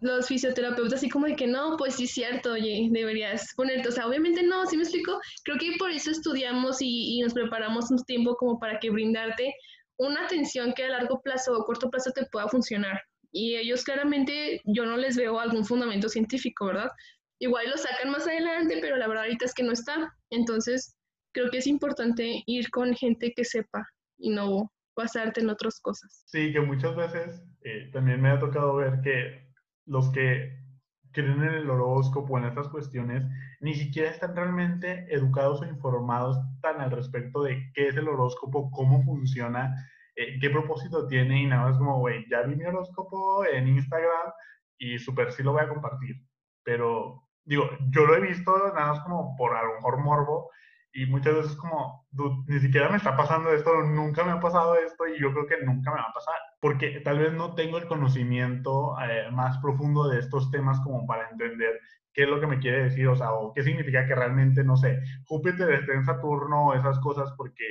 los 0.00 0.26
fisioterapeutas 0.26 0.94
así 0.94 1.08
como 1.08 1.26
de 1.26 1.36
que 1.36 1.46
no, 1.46 1.76
pues 1.76 1.96
sí 1.96 2.04
es 2.04 2.12
cierto, 2.12 2.52
oye, 2.52 2.88
deberías 2.90 3.52
ponerte, 3.56 3.88
o 3.88 3.92
sea, 3.92 4.06
obviamente 4.06 4.42
no, 4.42 4.66
¿sí 4.66 4.76
me 4.76 4.82
explico? 4.82 5.18
Creo 5.44 5.58
que 5.58 5.72
por 5.78 5.90
eso 5.90 6.10
estudiamos 6.10 6.80
y, 6.80 7.18
y 7.18 7.20
nos 7.22 7.32
preparamos 7.34 7.90
un 7.90 7.98
tiempo 8.04 8.36
como 8.36 8.58
para 8.58 8.78
que 8.78 8.90
brindarte 8.90 9.54
una 9.96 10.24
atención 10.24 10.72
que 10.74 10.84
a 10.84 10.88
largo 10.88 11.20
plazo 11.22 11.56
o 11.56 11.64
corto 11.64 11.90
plazo 11.90 12.10
te 12.10 12.26
pueda 12.26 12.48
funcionar. 12.48 13.00
Y 13.30 13.56
ellos 13.56 13.82
claramente 13.82 14.60
yo 14.64 14.86
no 14.86 14.96
les 14.96 15.16
veo 15.16 15.40
algún 15.40 15.64
fundamento 15.64 16.08
científico, 16.08 16.66
¿verdad? 16.66 16.90
Igual 17.40 17.70
lo 17.70 17.76
sacan 17.76 18.10
más 18.10 18.26
adelante, 18.26 18.78
pero 18.80 18.96
la 18.96 19.08
verdad 19.08 19.24
ahorita 19.24 19.44
es 19.44 19.54
que 19.54 19.64
no 19.64 19.72
está. 19.72 20.14
Entonces, 20.30 20.96
creo 21.32 21.50
que 21.50 21.58
es 21.58 21.66
importante 21.66 22.42
ir 22.46 22.70
con 22.70 22.94
gente 22.94 23.32
que 23.34 23.44
sepa 23.44 23.86
y 24.18 24.30
no 24.30 24.72
basarte 24.96 25.40
en 25.40 25.50
otras 25.50 25.80
cosas. 25.80 26.22
Sí, 26.26 26.52
que 26.52 26.60
muchas 26.60 26.94
veces 26.94 27.42
eh, 27.62 27.90
también 27.92 28.20
me 28.20 28.30
ha 28.30 28.38
tocado 28.38 28.76
ver 28.76 29.00
que 29.02 29.48
los 29.86 30.10
que 30.10 30.56
creen 31.12 31.42
en 31.42 31.54
el 31.54 31.70
horóscopo, 31.70 32.38
en 32.38 32.44
estas 32.44 32.68
cuestiones, 32.68 33.24
ni 33.60 33.74
siquiera 33.74 34.10
están 34.10 34.34
realmente 34.34 35.06
educados 35.10 35.62
o 35.62 35.66
informados 35.66 36.36
tan 36.60 36.80
al 36.80 36.90
respecto 36.90 37.42
de 37.42 37.70
qué 37.74 37.88
es 37.88 37.96
el 37.96 38.08
horóscopo, 38.08 38.70
cómo 38.70 39.02
funciona, 39.04 39.74
eh, 40.16 40.38
qué 40.40 40.50
propósito 40.50 41.06
tiene 41.06 41.42
y 41.42 41.46
nada 41.46 41.70
más 41.70 41.78
como, 41.78 41.98
güey, 41.98 42.24
ya 42.28 42.42
vi 42.42 42.56
mi 42.56 42.64
horóscopo 42.64 43.44
en 43.46 43.68
Instagram 43.68 44.32
y 44.78 44.98
súper 44.98 45.32
sí 45.32 45.42
lo 45.42 45.52
voy 45.52 45.62
a 45.62 45.68
compartir. 45.68 46.16
Pero 46.64 47.23
digo, 47.44 47.68
yo 47.90 48.06
lo 48.06 48.16
he 48.16 48.20
visto 48.20 48.52
nada 48.74 48.92
más 48.92 49.00
como 49.00 49.36
por 49.36 49.56
a 49.56 49.62
lo 49.62 49.74
mejor 49.74 49.98
morbo 50.02 50.50
y 50.92 51.06
muchas 51.06 51.34
veces 51.34 51.56
como, 51.56 52.06
ni 52.46 52.60
siquiera 52.60 52.88
me 52.88 52.96
está 52.96 53.16
pasando 53.16 53.50
esto, 53.52 53.82
nunca 53.82 54.24
me 54.24 54.30
ha 54.30 54.40
pasado 54.40 54.76
esto 54.76 55.08
y 55.08 55.20
yo 55.20 55.32
creo 55.32 55.46
que 55.46 55.64
nunca 55.64 55.90
me 55.90 55.98
va 55.98 56.08
a 56.08 56.12
pasar, 56.12 56.36
porque 56.60 57.00
tal 57.00 57.18
vez 57.18 57.32
no 57.32 57.54
tengo 57.56 57.78
el 57.78 57.88
conocimiento 57.88 58.96
eh, 59.00 59.28
más 59.32 59.58
profundo 59.58 60.08
de 60.08 60.20
estos 60.20 60.50
temas 60.52 60.78
como 60.80 61.04
para 61.06 61.28
entender 61.30 61.80
qué 62.12 62.22
es 62.22 62.28
lo 62.28 62.40
que 62.40 62.46
me 62.46 62.60
quiere 62.60 62.84
decir, 62.84 63.08
o 63.08 63.16
sea, 63.16 63.32
o 63.32 63.52
qué 63.52 63.64
significa 63.64 64.06
que 64.06 64.14
realmente, 64.14 64.62
no 64.62 64.76
sé, 64.76 65.00
Júpiter 65.24 65.68
esté 65.70 65.94
en 65.94 66.04
Saturno, 66.04 66.74
esas 66.74 67.00
cosas, 67.00 67.32
porque 67.36 67.64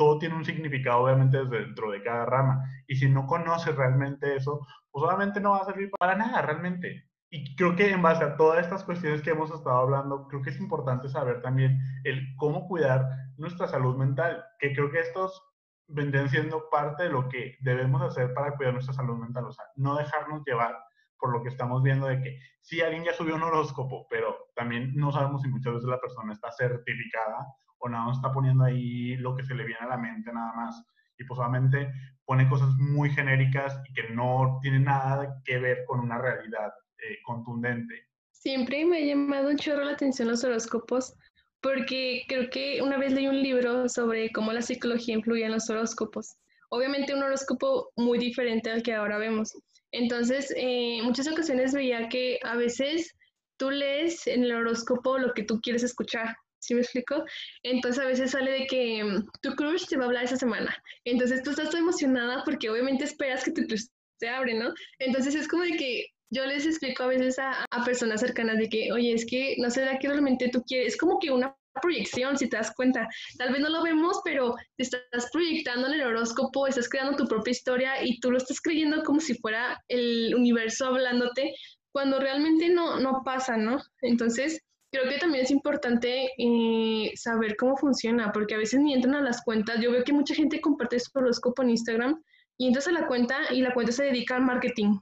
todo 0.00 0.18
tiene 0.18 0.34
un 0.34 0.46
significado 0.46 1.02
obviamente 1.02 1.36
desde 1.36 1.66
dentro 1.66 1.90
de 1.90 2.02
cada 2.02 2.24
rama. 2.24 2.64
Y 2.86 2.96
si 2.96 3.06
no 3.10 3.26
conoces 3.26 3.76
realmente 3.76 4.34
eso, 4.34 4.66
pues 4.90 5.04
obviamente 5.04 5.40
no 5.40 5.50
va 5.50 5.58
a 5.58 5.66
servir 5.66 5.90
para 5.98 6.16
nada 6.16 6.40
realmente. 6.40 7.09
Y 7.32 7.54
creo 7.54 7.76
que 7.76 7.90
en 7.90 8.02
base 8.02 8.24
a 8.24 8.36
todas 8.36 8.58
estas 8.64 8.82
cuestiones 8.82 9.22
que 9.22 9.30
hemos 9.30 9.52
estado 9.52 9.78
hablando, 9.78 10.26
creo 10.26 10.42
que 10.42 10.50
es 10.50 10.58
importante 10.58 11.08
saber 11.08 11.40
también 11.40 11.78
el 12.02 12.34
cómo 12.36 12.66
cuidar 12.66 13.08
nuestra 13.36 13.68
salud 13.68 13.96
mental, 13.96 14.44
que 14.58 14.74
creo 14.74 14.90
que 14.90 14.98
estos 14.98 15.40
vendrían 15.86 16.28
siendo 16.28 16.68
parte 16.70 17.04
de 17.04 17.10
lo 17.10 17.28
que 17.28 17.56
debemos 17.60 18.02
hacer 18.02 18.34
para 18.34 18.56
cuidar 18.56 18.72
nuestra 18.72 18.94
salud 18.94 19.16
mental, 19.16 19.44
o 19.44 19.52
sea, 19.52 19.64
no 19.76 19.96
dejarnos 19.96 20.42
llevar 20.44 20.76
por 21.18 21.32
lo 21.32 21.42
que 21.42 21.50
estamos 21.50 21.82
viendo 21.82 22.06
de 22.06 22.20
que 22.20 22.40
sí, 22.62 22.80
alguien 22.80 23.04
ya 23.04 23.12
subió 23.12 23.36
un 23.36 23.42
horóscopo, 23.42 24.06
pero 24.08 24.50
también 24.56 24.92
no 24.96 25.12
sabemos 25.12 25.42
si 25.42 25.48
muchas 25.48 25.74
veces 25.74 25.88
la 25.88 26.00
persona 26.00 26.32
está 26.32 26.50
certificada 26.50 27.46
o 27.78 27.88
nada 27.88 28.06
más 28.06 28.16
está 28.16 28.32
poniendo 28.32 28.64
ahí 28.64 29.16
lo 29.16 29.36
que 29.36 29.44
se 29.44 29.54
le 29.54 29.64
viene 29.64 29.80
a 29.82 29.88
la 29.88 29.98
mente 29.98 30.32
nada 30.32 30.52
más. 30.54 30.84
Y 31.18 31.24
pues 31.24 31.38
obviamente 31.38 31.92
pone 32.24 32.48
cosas 32.48 32.70
muy 32.76 33.10
genéricas 33.10 33.80
y 33.88 33.92
que 33.92 34.08
no 34.10 34.58
tienen 34.62 34.84
nada 34.84 35.40
que 35.44 35.58
ver 35.58 35.84
con 35.86 36.00
una 36.00 36.18
realidad 36.18 36.72
eh, 37.02 37.18
contundente. 37.24 38.06
Siempre 38.30 38.84
me 38.84 38.98
ha 38.98 39.04
llamado 39.04 39.50
un 39.50 39.56
chorro 39.56 39.84
la 39.84 39.92
atención 39.92 40.28
los 40.28 40.44
horóscopos 40.44 41.14
porque 41.60 42.22
creo 42.28 42.48
que 42.50 42.80
una 42.82 42.96
vez 42.96 43.12
leí 43.12 43.26
un 43.26 43.42
libro 43.42 43.88
sobre 43.88 44.30
cómo 44.32 44.52
la 44.52 44.62
psicología 44.62 45.14
influye 45.14 45.44
en 45.44 45.52
los 45.52 45.68
horóscopos. 45.68 46.36
Obviamente 46.70 47.14
un 47.14 47.22
horóscopo 47.22 47.90
muy 47.96 48.18
diferente 48.18 48.70
al 48.70 48.82
que 48.82 48.94
ahora 48.94 49.18
vemos. 49.18 49.52
Entonces, 49.92 50.50
eh, 50.52 50.98
en 50.98 51.04
muchas 51.04 51.28
ocasiones 51.28 51.74
veía 51.74 52.08
que 52.08 52.38
a 52.44 52.56
veces 52.56 53.14
tú 53.58 53.70
lees 53.70 54.26
en 54.26 54.44
el 54.44 54.52
horóscopo 54.52 55.18
lo 55.18 55.34
que 55.34 55.42
tú 55.42 55.60
quieres 55.60 55.82
escuchar. 55.82 56.34
¿Sí 56.60 56.74
me 56.74 56.80
explico? 56.80 57.24
Entonces 57.62 58.02
a 58.02 58.06
veces 58.06 58.30
sale 58.32 58.50
de 58.52 58.66
que 58.66 59.02
mm, 59.02 59.26
tu 59.42 59.54
crush 59.54 59.86
te 59.86 59.96
va 59.96 60.04
a 60.04 60.06
hablar 60.06 60.24
esa 60.24 60.36
semana. 60.36 60.74
Entonces 61.04 61.42
tú 61.42 61.50
estás 61.50 61.74
emocionada 61.74 62.42
porque 62.44 62.70
obviamente 62.70 63.04
esperas 63.04 63.44
que 63.44 63.52
tu 63.52 63.66
crush 63.66 63.86
te 64.18 64.28
abre, 64.28 64.54
¿no? 64.54 64.72
Entonces 64.98 65.34
es 65.34 65.48
como 65.48 65.64
de 65.64 65.76
que 65.76 66.06
yo 66.30 66.46
les 66.46 66.64
explico 66.64 67.02
a 67.02 67.08
veces 67.08 67.38
a, 67.38 67.84
personas 67.84 68.20
cercanas 68.20 68.58
de 68.58 68.68
que, 68.68 68.92
oye, 68.92 69.12
es 69.12 69.26
que 69.26 69.56
no 69.58 69.68
sé, 69.70 69.86
que 70.00 70.08
realmente 70.08 70.48
tú 70.48 70.62
quieres, 70.62 70.94
es 70.94 70.96
como 70.96 71.18
que 71.18 71.30
una 71.30 71.56
proyección, 71.82 72.36
si 72.36 72.48
te 72.48 72.56
das 72.56 72.72
cuenta. 72.74 73.08
Tal 73.38 73.52
vez 73.52 73.60
no 73.60 73.68
lo 73.68 73.82
vemos, 73.82 74.20
pero 74.24 74.54
te 74.76 74.84
estás 74.84 75.30
proyectando 75.32 75.88
en 75.88 75.94
el 75.94 76.02
horóscopo, 76.02 76.66
estás 76.66 76.88
creando 76.88 77.16
tu 77.16 77.26
propia 77.26 77.50
historia 77.50 78.04
y 78.04 78.20
tú 78.20 78.30
lo 78.30 78.38
estás 78.38 78.60
creyendo 78.60 79.02
como 79.02 79.20
si 79.20 79.34
fuera 79.34 79.82
el 79.88 80.34
universo 80.34 80.86
hablándote, 80.86 81.54
cuando 81.92 82.20
realmente 82.20 82.68
no, 82.68 83.00
no 83.00 83.22
pasa, 83.24 83.56
¿no? 83.56 83.80
Entonces, 84.02 84.60
creo 84.92 85.08
que 85.08 85.18
también 85.18 85.44
es 85.44 85.50
importante 85.50 86.30
eh, 86.38 87.12
saber 87.16 87.56
cómo 87.56 87.76
funciona, 87.76 88.32
porque 88.32 88.54
a 88.54 88.58
veces 88.58 88.80
ni 88.80 88.94
entran 88.94 89.14
a 89.14 89.22
las 89.22 89.42
cuentas. 89.42 89.80
Yo 89.80 89.90
veo 89.90 90.04
que 90.04 90.12
mucha 90.12 90.34
gente 90.34 90.60
comparte 90.60 91.00
su 91.00 91.10
horóscopo 91.14 91.62
en 91.62 91.70
Instagram 91.70 92.22
y 92.56 92.68
entras 92.68 92.88
a 92.88 92.92
la 92.92 93.06
cuenta 93.06 93.36
y 93.52 93.62
la 93.62 93.74
cuenta 93.74 93.92
se 93.92 94.04
dedica 94.04 94.36
al 94.36 94.42
marketing 94.42 94.98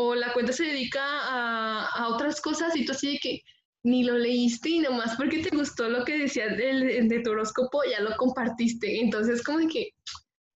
o 0.00 0.14
la 0.14 0.32
cuenta 0.32 0.52
se 0.52 0.62
dedica 0.62 1.02
a, 1.02 2.08
otras 2.14 2.40
cosas 2.40 2.76
y 2.76 2.84
tú 2.84 2.92
así 2.92 3.14
de 3.14 3.18
que 3.18 3.42
ni 3.82 4.04
lo 4.04 4.16
leíste 4.16 4.68
y 4.68 4.78
nomás 4.78 5.16
porque 5.16 5.42
te 5.42 5.56
gustó 5.56 5.88
lo 5.88 6.04
que 6.04 6.18
decía 6.18 6.46
de, 6.46 7.02
de 7.02 7.20
tu 7.20 7.32
horóscopo 7.32 7.80
ya 7.90 7.98
lo 8.00 8.16
compartiste. 8.16 9.00
Entonces, 9.00 9.42
como 9.42 9.66
que, 9.66 9.88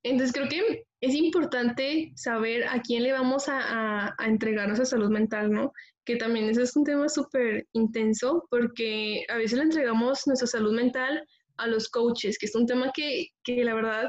entonces 0.04 0.32
creo 0.32 0.48
que 0.48 0.84
es 1.00 1.14
importante 1.14 2.12
saber 2.14 2.68
a 2.68 2.80
quién 2.82 3.02
le 3.02 3.10
vamos 3.10 3.48
a, 3.48 4.14
a, 4.16 4.26
entregar 4.28 4.68
nuestra 4.68 4.86
salud 4.86 5.10
mental, 5.10 5.50
¿no? 5.50 5.72
Que 6.04 6.14
también 6.14 6.48
ese 6.48 6.62
es 6.62 6.76
un 6.76 6.84
tema 6.84 7.08
súper 7.08 7.66
intenso 7.72 8.46
porque 8.48 9.24
a 9.28 9.38
veces 9.38 9.58
le 9.58 9.64
entregamos 9.64 10.24
nuestra 10.28 10.46
salud 10.46 10.72
mental 10.72 11.26
a 11.56 11.66
los 11.66 11.88
coaches, 11.88 12.38
que 12.38 12.46
es 12.46 12.54
un 12.54 12.66
tema 12.66 12.92
que, 12.94 13.26
que 13.42 13.64
la 13.64 13.74
verdad 13.74 14.08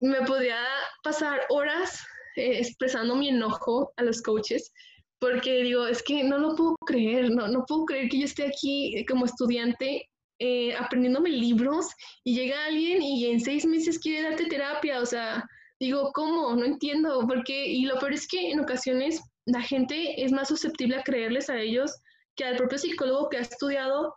me 0.00 0.20
podría 0.26 0.58
pasar 1.02 1.40
horas 1.48 1.98
eh, 2.36 2.58
expresando 2.58 3.16
mi 3.16 3.28
enojo 3.28 3.92
a 3.96 4.02
los 4.02 4.22
coaches, 4.22 4.72
porque 5.18 5.62
digo, 5.62 5.86
es 5.86 6.02
que 6.02 6.22
no 6.24 6.38
lo 6.38 6.54
puedo 6.54 6.76
creer, 6.86 7.30
no, 7.30 7.48
no 7.48 7.64
puedo 7.66 7.84
creer 7.86 8.08
que 8.08 8.18
yo 8.20 8.24
esté 8.26 8.46
aquí 8.46 9.04
como 9.08 9.24
estudiante 9.24 10.08
eh, 10.38 10.74
aprendiéndome 10.74 11.30
libros 11.30 11.86
y 12.22 12.34
llega 12.34 12.66
alguien 12.66 13.00
y 13.00 13.26
en 13.26 13.40
seis 13.40 13.64
meses 13.64 13.98
quiere 13.98 14.28
darte 14.28 14.44
terapia, 14.46 15.00
o 15.00 15.06
sea, 15.06 15.42
digo, 15.80 16.10
¿cómo? 16.12 16.54
No 16.54 16.64
entiendo, 16.64 17.24
porque, 17.26 17.66
y 17.66 17.86
lo 17.86 17.98
peor 17.98 18.12
es 18.12 18.28
que 18.28 18.50
en 18.50 18.60
ocasiones 18.60 19.20
la 19.46 19.62
gente 19.62 20.22
es 20.22 20.32
más 20.32 20.48
susceptible 20.48 20.96
a 20.96 21.02
creerles 21.02 21.48
a 21.48 21.58
ellos 21.58 21.90
que 22.34 22.44
al 22.44 22.56
propio 22.56 22.76
psicólogo 22.76 23.30
que 23.30 23.38
ha 23.38 23.42
estudiado 23.42 24.14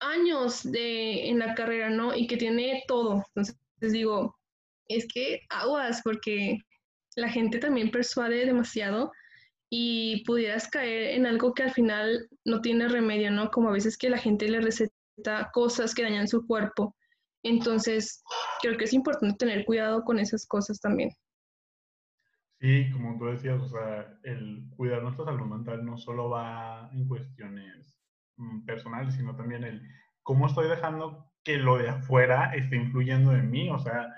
años 0.00 0.62
de, 0.64 1.28
en 1.28 1.38
la 1.38 1.54
carrera, 1.54 1.88
¿no? 1.88 2.14
Y 2.14 2.26
que 2.26 2.36
tiene 2.36 2.82
todo. 2.88 3.24
Entonces 3.28 3.56
digo, 3.80 4.36
es 4.88 5.06
que 5.12 5.40
aguas, 5.50 6.00
porque 6.02 6.58
la 7.16 7.28
gente 7.28 7.58
también 7.58 7.90
persuade 7.90 8.46
demasiado 8.46 9.12
y 9.70 10.24
pudieras 10.24 10.68
caer 10.68 11.14
en 11.16 11.26
algo 11.26 11.54
que 11.54 11.64
al 11.64 11.72
final 11.72 12.28
no 12.44 12.60
tiene 12.60 12.88
remedio, 12.88 13.30
¿no? 13.30 13.50
Como 13.50 13.68
a 13.68 13.72
veces 13.72 13.96
que 13.98 14.10
la 14.10 14.18
gente 14.18 14.48
le 14.48 14.60
receta 14.60 15.50
cosas 15.52 15.94
que 15.94 16.02
dañan 16.02 16.28
su 16.28 16.46
cuerpo. 16.46 16.94
Entonces, 17.42 18.22
creo 18.62 18.76
que 18.76 18.84
es 18.84 18.92
importante 18.92 19.36
tener 19.36 19.64
cuidado 19.64 20.02
con 20.04 20.18
esas 20.18 20.46
cosas 20.46 20.80
también. 20.80 21.10
Sí, 22.60 22.90
como 22.92 23.18
tú 23.18 23.26
decías, 23.26 23.60
o 23.60 23.68
sea, 23.68 24.18
el 24.22 24.64
cuidar 24.76 25.02
nuestra 25.02 25.26
salud 25.26 25.46
mental 25.46 25.84
no 25.84 25.98
solo 25.98 26.30
va 26.30 26.88
en 26.92 27.06
cuestiones 27.06 27.94
mm, 28.36 28.64
personales, 28.64 29.14
sino 29.14 29.36
también 29.36 29.64
el 29.64 29.82
cómo 30.22 30.46
estoy 30.46 30.68
dejando 30.68 31.30
que 31.44 31.58
lo 31.58 31.76
de 31.76 31.90
afuera 31.90 32.54
esté 32.54 32.76
influyendo 32.76 33.34
en 33.34 33.50
mí, 33.50 33.68
o 33.68 33.78
sea, 33.78 34.08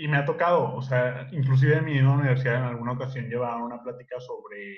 y 0.00 0.06
me 0.06 0.16
ha 0.16 0.24
tocado, 0.24 0.76
o 0.76 0.80
sea, 0.80 1.26
inclusive 1.32 1.76
en 1.76 1.84
mi 1.84 1.98
universidad 1.98 2.58
en 2.58 2.62
alguna 2.62 2.92
ocasión 2.92 3.28
llevaba 3.28 3.64
una 3.64 3.82
plática 3.82 4.20
sobre 4.20 4.74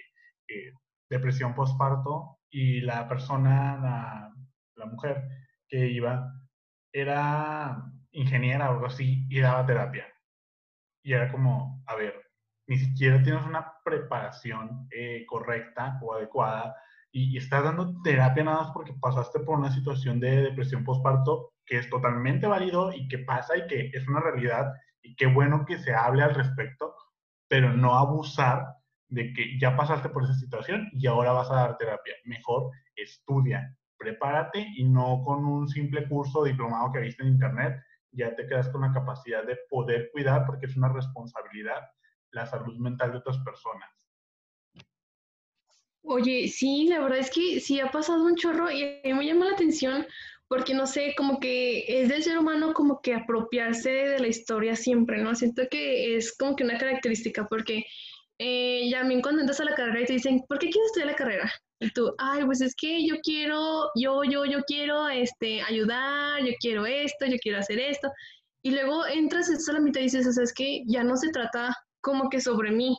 eh, 0.48 0.72
depresión 1.10 1.54
postparto 1.54 2.38
y 2.50 2.80
la 2.80 3.06
persona, 3.06 3.76
la, 3.76 4.34
la, 4.76 4.86
mujer 4.86 5.22
que 5.68 5.88
iba, 5.88 6.32
era 6.90 7.84
ingeniera 8.12 8.70
o 8.70 8.72
algo 8.72 8.86
así 8.86 9.26
y 9.28 9.40
daba 9.40 9.66
terapia. 9.66 10.06
Y 11.04 11.12
era 11.12 11.30
como, 11.30 11.84
a 11.86 11.96
ver, 11.96 12.14
ni 12.66 12.78
siquiera 12.78 13.22
tienes 13.22 13.44
una 13.44 13.74
preparación 13.84 14.88
eh, 14.90 15.26
correcta 15.26 15.98
o 16.02 16.14
adecuada 16.14 16.74
y, 17.12 17.34
y, 17.34 17.36
estás 17.36 17.62
dando 17.62 18.00
terapia 18.02 18.44
nada 18.44 18.62
más 18.62 18.70
porque 18.72 18.94
pasaste 18.94 19.40
por 19.40 19.58
una 19.58 19.70
situación 19.70 20.18
de 20.18 20.44
depresión 20.44 20.82
postparto 20.82 21.52
que 21.66 21.76
es 21.76 21.90
totalmente 21.90 22.46
válido 22.46 22.90
y 22.92 23.06
que 23.06 23.18
pasa 23.18 23.58
y 23.58 23.66
que 23.66 23.90
es 23.92 24.08
una 24.08 24.20
realidad 24.20 24.72
y 25.02 25.14
qué 25.16 25.26
bueno 25.26 25.64
que 25.66 25.78
se 25.78 25.94
hable 25.94 26.22
al 26.22 26.34
respecto, 26.34 26.94
pero 27.48 27.72
no 27.72 27.96
abusar 27.96 28.76
de 29.08 29.32
que 29.32 29.58
ya 29.58 29.76
pasaste 29.76 30.08
por 30.08 30.24
esa 30.24 30.34
situación 30.34 30.88
y 30.92 31.06
ahora 31.06 31.32
vas 31.32 31.50
a 31.50 31.56
dar 31.56 31.76
terapia. 31.76 32.14
Mejor 32.24 32.70
estudia, 32.94 33.76
prepárate 33.98 34.66
y 34.76 34.84
no 34.84 35.22
con 35.24 35.44
un 35.44 35.68
simple 35.68 36.08
curso 36.08 36.44
diplomado 36.44 36.92
que 36.92 37.00
viste 37.00 37.22
en 37.22 37.30
internet, 37.30 37.82
ya 38.12 38.34
te 38.34 38.46
quedas 38.46 38.68
con 38.68 38.82
la 38.82 38.92
capacidad 38.92 39.44
de 39.44 39.58
poder 39.68 40.10
cuidar 40.12 40.46
porque 40.46 40.66
es 40.66 40.76
una 40.76 40.88
responsabilidad 40.88 41.82
la 42.32 42.46
salud 42.46 42.76
mental 42.78 43.12
de 43.12 43.18
otras 43.18 43.38
personas. 43.38 43.88
Oye, 46.02 46.48
sí, 46.48 46.86
la 46.88 47.00
verdad 47.00 47.18
es 47.18 47.30
que 47.30 47.60
sí 47.60 47.78
ha 47.80 47.90
pasado 47.90 48.24
un 48.24 48.36
chorro 48.36 48.70
y 48.70 49.00
me 49.04 49.26
llama 49.26 49.46
la 49.46 49.52
atención 49.52 50.06
porque 50.50 50.74
no 50.74 50.84
sé, 50.88 51.14
como 51.16 51.38
que 51.38 51.84
es 51.86 52.08
del 52.08 52.24
ser 52.24 52.36
humano 52.36 52.74
como 52.74 53.00
que 53.00 53.14
apropiarse 53.14 53.88
de 53.88 54.18
la 54.18 54.26
historia 54.26 54.74
siempre, 54.74 55.22
¿no? 55.22 55.32
Siento 55.36 55.62
que 55.70 56.16
es 56.16 56.36
como 56.36 56.56
que 56.56 56.64
una 56.64 56.76
característica, 56.76 57.46
porque 57.46 57.84
eh, 58.38 58.88
ya 58.90 59.04
bien 59.04 59.22
cuando 59.22 59.42
entras 59.42 59.60
a 59.60 59.64
la 59.64 59.76
carrera 59.76 60.00
y 60.00 60.06
te 60.06 60.12
dicen, 60.14 60.42
¿por 60.48 60.58
qué 60.58 60.68
quieres 60.68 60.88
estudiar 60.88 61.06
la 61.06 61.14
carrera? 61.14 61.52
Y 61.78 61.92
tú, 61.92 62.12
ay, 62.18 62.44
pues 62.44 62.60
es 62.62 62.74
que 62.74 63.06
yo 63.06 63.14
quiero, 63.22 63.90
yo, 63.94 64.24
yo, 64.24 64.44
yo 64.44 64.64
quiero 64.64 65.08
este, 65.08 65.62
ayudar, 65.62 66.42
yo 66.44 66.52
quiero 66.58 66.84
esto, 66.84 67.26
yo 67.26 67.36
quiero 67.40 67.58
hacer 67.58 67.78
esto. 67.78 68.10
Y 68.64 68.72
luego 68.72 69.06
entras, 69.06 69.48
a 69.68 69.72
la 69.72 69.80
mitad 69.80 70.00
dices, 70.00 70.26
o 70.26 70.32
sea, 70.32 70.42
es 70.42 70.52
que 70.52 70.82
ya 70.84 71.04
no 71.04 71.16
se 71.16 71.30
trata 71.30 71.76
como 72.00 72.28
que 72.28 72.40
sobre 72.40 72.72
mí, 72.72 72.98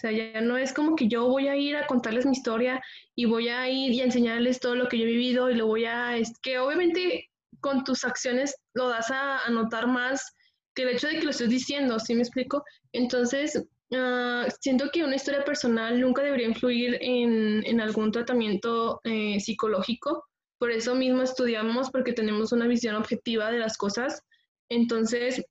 o 0.00 0.08
sea, 0.08 0.12
ya 0.12 0.40
no 0.40 0.56
es 0.56 0.72
como 0.72 0.96
que 0.96 1.08
yo 1.08 1.28
voy 1.28 1.48
a 1.48 1.56
ir 1.56 1.76
a 1.76 1.86
contarles 1.86 2.24
mi 2.24 2.32
historia 2.32 2.80
y 3.14 3.26
voy 3.26 3.50
a 3.50 3.68
ir 3.68 3.92
y 3.92 4.00
a 4.00 4.04
enseñarles 4.04 4.58
todo 4.58 4.74
lo 4.74 4.88
que 4.88 4.96
yo 4.96 5.04
he 5.04 5.08
vivido 5.08 5.50
y 5.50 5.54
lo 5.54 5.66
voy 5.66 5.84
a, 5.84 6.16
es 6.16 6.32
que 6.40 6.58
obviamente 6.58 7.28
con 7.60 7.84
tus 7.84 8.06
acciones 8.06 8.56
lo 8.72 8.88
das 8.88 9.10
a, 9.10 9.40
notar 9.50 9.88
más 9.88 10.34
que 10.74 10.84
el 10.84 10.88
hecho 10.88 11.06
de 11.06 11.18
que 11.18 11.24
lo 11.24 11.32
estés 11.32 11.50
diciendo, 11.50 11.98
¿sí 11.98 12.14
me 12.14 12.22
explico? 12.22 12.64
Entonces, 12.94 13.62
ah, 13.92 14.46
siento 14.62 14.88
que 14.90 15.04
una 15.04 15.16
historia 15.16 15.44
personal 15.44 16.00
nunca 16.00 16.22
debería 16.22 16.48
influir 16.48 16.96
en, 17.02 17.62
en 17.66 17.80
algún 17.82 18.10
tratamiento 18.10 19.02
eh, 19.04 19.38
psicológico. 19.38 20.24
Por 20.58 20.70
eso 20.70 20.94
mismo 20.94 21.20
estudiamos, 21.20 21.90
porque 21.90 22.14
tenemos 22.14 22.52
una 22.52 22.66
visión 22.66 22.94
objetiva 22.94 23.50
de 23.50 23.58
las 23.58 23.76
cosas. 23.76 24.22
Entonces, 24.70 25.44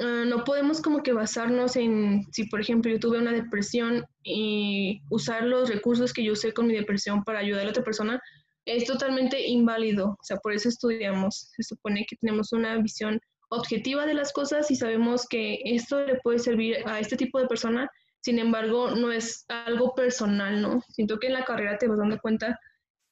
Ah, 0.00 0.24
no 0.26 0.44
podemos 0.44 0.80
como 0.80 1.02
que 1.02 1.12
basarnos 1.12 1.76
en, 1.76 2.26
si 2.32 2.44
por 2.44 2.60
ejemplo 2.60 2.90
yo 2.90 2.98
tuve 2.98 3.18
una 3.18 3.32
depresión 3.32 4.04
y 4.22 5.02
usar 5.10 5.44
los 5.44 5.68
recursos 5.68 6.12
que 6.12 6.24
yo 6.24 6.32
usé 6.32 6.52
con 6.54 6.66
mi 6.66 6.74
depresión 6.74 7.22
para 7.22 7.40
ayudar 7.40 7.66
a 7.66 7.70
otra 7.70 7.84
persona, 7.84 8.20
es 8.64 8.84
totalmente 8.86 9.46
inválido. 9.46 10.10
O 10.10 10.22
sea, 10.22 10.38
por 10.38 10.52
eso 10.52 10.68
estudiamos. 10.68 11.50
Se 11.54 11.62
supone 11.62 12.06
que 12.08 12.16
tenemos 12.16 12.52
una 12.52 12.76
visión 12.78 13.20
objetiva 13.50 14.06
de 14.06 14.14
las 14.14 14.32
cosas 14.32 14.70
y 14.70 14.76
sabemos 14.76 15.26
que 15.28 15.58
esto 15.64 16.04
le 16.06 16.18
puede 16.22 16.38
servir 16.38 16.78
a 16.86 17.00
este 17.00 17.16
tipo 17.16 17.38
de 17.38 17.46
persona. 17.46 17.88
Sin 18.20 18.38
embargo, 18.38 18.92
no 18.92 19.12
es 19.12 19.44
algo 19.48 19.94
personal, 19.94 20.62
¿no? 20.62 20.82
Siento 20.90 21.18
que 21.18 21.26
en 21.26 21.34
la 21.34 21.44
carrera 21.44 21.78
te 21.78 21.88
vas 21.88 21.98
dando 21.98 22.18
cuenta 22.18 22.58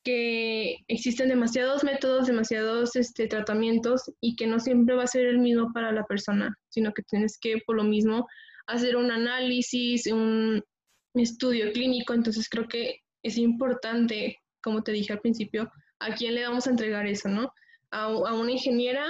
que 0.09 0.79
existen 0.89 1.29
demasiados 1.29 1.85
métodos, 1.85 2.29
demasiados 2.29 2.97
este, 2.97 3.29
tratamientos 3.29 4.11
y 4.23 4.37
que 4.37 4.47
no 4.47 4.59
siempre 4.59 4.95
va 4.95 5.03
a 5.03 5.07
ser 5.07 5.27
el 5.27 5.39
mismo 5.39 5.71
para 5.75 5.93
la 5.93 6.07
persona, 6.07 6.57
sino 6.71 6.95
que 6.95 7.03
tienes 7.03 7.37
que, 7.39 7.59
por 7.67 7.77
lo 7.77 7.85
mismo, 7.85 8.27
hacer 8.67 8.97
un 8.97 9.11
análisis, 9.11 10.07
un 10.07 10.65
estudio 11.13 11.71
clínico. 11.73 12.15
Entonces 12.15 12.49
creo 12.49 12.67
que 12.67 13.03
es 13.23 13.37
importante, 13.37 14.39
como 14.63 14.83
te 14.83 14.93
dije 14.93 15.13
al 15.13 15.21
principio, 15.21 15.71
a 15.99 16.15
quién 16.15 16.35
le 16.35 16.45
vamos 16.45 16.67
a 16.67 16.71
entregar 16.71 17.07
eso, 17.07 17.29
¿no? 17.29 17.53
A, 17.91 18.09
una 18.09 18.53
ingeniera 18.53 19.05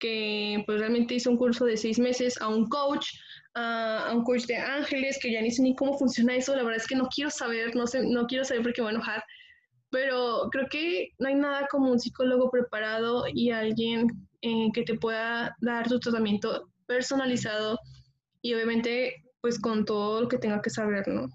que 0.00 0.64
pues 0.66 0.80
realmente 0.80 1.14
hizo 1.14 1.30
un 1.30 1.36
curso 1.36 1.64
de 1.64 1.76
seis 1.76 2.00
meses, 2.00 2.40
a 2.40 2.48
un 2.48 2.68
coach, 2.68 3.06
a, 3.54 4.08
a, 4.08 4.16
un 4.16 4.24
coach 4.24 4.46
de 4.46 4.56
ángeles, 4.56 5.16
que 5.22 5.30
ya 5.30 5.42
ni 5.42 5.52
sé 5.52 5.62
ni 5.62 5.76
cómo 5.76 5.96
funciona 5.96 6.34
eso, 6.34 6.56
la 6.56 6.64
verdad 6.64 6.80
es 6.80 6.88
que 6.88 6.96
no 6.96 7.06
quiero 7.06 7.30
saber, 7.30 7.76
no 7.76 7.86
sé, 7.86 8.02
no 8.04 8.26
quiero 8.26 8.44
saber 8.44 8.64
porque 8.64 8.80
me 8.80 8.86
voy 8.86 8.94
a 8.94 8.96
enojar, 8.96 9.22
pero 9.90 10.48
creo 10.50 10.66
que 10.68 11.10
no 11.18 11.28
hay 11.28 11.34
nada 11.34 11.66
como 11.68 11.90
un 11.90 12.00
psicólogo 12.00 12.50
preparado 12.50 13.24
y 13.32 13.50
alguien 13.50 14.06
eh, 14.42 14.70
que 14.72 14.82
te 14.82 14.98
pueda 14.98 15.56
dar 15.60 15.88
tu 15.88 15.98
tratamiento 15.98 16.70
personalizado 16.86 17.78
y 18.40 18.54
obviamente 18.54 19.24
pues 19.40 19.58
con 19.58 19.84
todo 19.84 20.22
lo 20.22 20.28
que 20.28 20.38
tenga 20.38 20.60
que 20.62 20.70
saber, 20.70 21.08
¿no? 21.08 21.28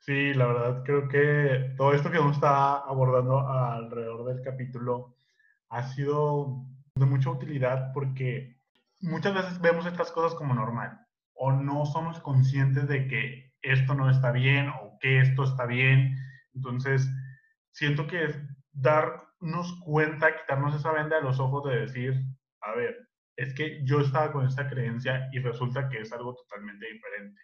Sí, 0.00 0.34
la 0.34 0.46
verdad 0.46 0.82
creo 0.84 1.08
que 1.08 1.74
todo 1.76 1.92
esto 1.92 2.10
que 2.10 2.18
uno 2.18 2.32
está 2.32 2.78
abordando 2.78 3.38
alrededor 3.40 4.24
del 4.24 4.42
capítulo 4.42 5.14
ha 5.68 5.82
sido 5.88 6.64
de 6.94 7.06
mucha 7.06 7.30
utilidad 7.30 7.92
porque 7.92 8.56
muchas 9.00 9.34
veces 9.34 9.60
vemos 9.60 9.86
estas 9.86 10.10
cosas 10.10 10.34
como 10.34 10.54
normal 10.54 11.06
o 11.34 11.52
no 11.52 11.86
somos 11.86 12.18
conscientes 12.20 12.88
de 12.88 13.08
que 13.08 13.52
esto 13.62 13.94
no 13.94 14.10
está 14.10 14.32
bien 14.32 14.68
o 14.68 14.98
que 15.00 15.20
esto 15.20 15.44
está 15.44 15.66
bien 15.66 16.16
entonces, 16.54 17.08
siento 17.72 18.06
que 18.06 18.24
es 18.24 18.40
darnos 18.72 19.80
cuenta, 19.84 20.36
quitarnos 20.36 20.74
esa 20.74 20.92
venda 20.92 21.16
de 21.16 21.22
los 21.22 21.40
ojos 21.40 21.64
de 21.64 21.80
decir, 21.80 22.14
a 22.60 22.72
ver, 22.74 22.96
es 23.36 23.54
que 23.54 23.84
yo 23.84 24.00
estaba 24.00 24.32
con 24.32 24.46
esta 24.46 24.68
creencia 24.68 25.28
y 25.32 25.38
resulta 25.38 25.88
que 25.88 26.00
es 26.00 26.12
algo 26.12 26.34
totalmente 26.34 26.86
diferente. 26.86 27.40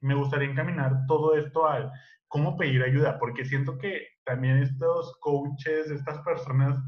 Me 0.00 0.14
gustaría 0.14 0.48
encaminar 0.50 1.06
todo 1.06 1.36
esto 1.36 1.66
al 1.66 1.90
cómo 2.28 2.56
pedir 2.56 2.82
ayuda, 2.82 3.18
porque 3.18 3.44
siento 3.44 3.78
que 3.78 4.08
también 4.24 4.58
estos 4.58 5.16
coaches, 5.20 5.90
estas 5.90 6.18
personas 6.20 6.78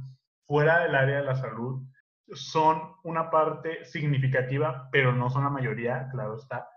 fuera 0.47 0.81
del 0.81 0.95
área 0.95 1.19
de 1.19 1.27
la 1.27 1.37
salud, 1.37 1.87
son 2.33 2.95
una 3.05 3.31
parte 3.31 3.85
significativa, 3.85 4.89
pero 4.91 5.13
no 5.13 5.31
son 5.31 5.45
la 5.45 5.51
mayoría, 5.51 6.09
claro 6.11 6.37
está, 6.37 6.69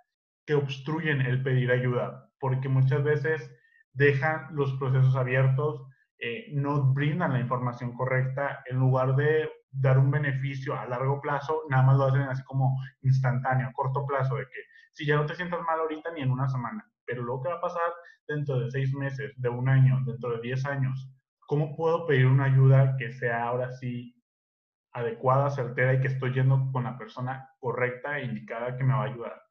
que 0.46 0.54
obstruyen 0.54 1.22
el 1.22 1.42
pedir 1.42 1.72
ayuda, 1.72 2.30
porque 2.40 2.70
muchas 2.70 3.04
veces 3.04 3.52
dejan 3.94 4.48
los 4.52 4.74
procesos 4.74 5.16
abiertos, 5.16 5.86
eh, 6.20 6.48
no 6.54 6.94
brindan 6.94 7.34
la 7.34 7.40
información 7.40 7.94
correcta, 7.94 8.64
en 8.70 8.78
lugar 8.78 9.16
de 9.16 9.50
dar 9.72 9.98
un 9.98 10.12
beneficio 10.12 10.78
a 10.78 10.86
largo 10.86 11.22
plazo, 11.22 11.62
nada 11.70 11.84
más 11.84 11.98
lo 11.98 12.06
hacen 12.06 12.22
así 12.24 12.44
como 12.44 12.78
instantáneo, 13.02 13.68
a 13.68 13.74
corto 13.74 14.06
plazo, 14.06 14.36
de 14.36 14.44
que 14.44 14.60
si 14.92 15.06
ya 15.06 15.16
no 15.16 15.26
te 15.26 15.36
sientas 15.36 15.62
mal 15.62 15.80
ahorita 15.80 16.12
ni 16.12 16.22
en 16.22 16.32
una 16.32 16.48
semana, 16.50 16.84
pero 17.06 17.22
luego 17.24 17.44
que 17.44 17.50
va 17.50 17.56
a 17.56 17.62
pasar 17.62 17.92
dentro 18.28 18.60
de 18.60 18.70
seis 18.72 18.94
meses, 18.94 19.34
de 19.38 19.50
un 19.50 19.70
año, 19.70 20.00
dentro 20.06 20.32
de 20.32 20.42
diez 20.42 20.66
años, 20.66 21.10
¿cómo 21.48 21.76
puedo 21.76 22.06
pedir 22.06 22.26
una 22.28 22.46
ayuda 22.46 22.96
que 22.98 23.12
sea 23.12 23.44
ahora 23.44 23.72
sí 23.72 24.16
adecuada, 24.92 25.50
certera 25.50 25.94
y 25.94 26.02
que 26.02 26.08
estoy 26.08 26.34
yendo 26.34 26.70
con 26.72 26.84
la 26.84 26.98
persona 26.98 27.50
correcta 27.60 28.20
e 28.20 28.26
indicada 28.26 28.76
que 28.76 28.84
me 28.84 28.94
va 28.94 29.04
a 29.04 29.06
ayudar? 29.06 29.49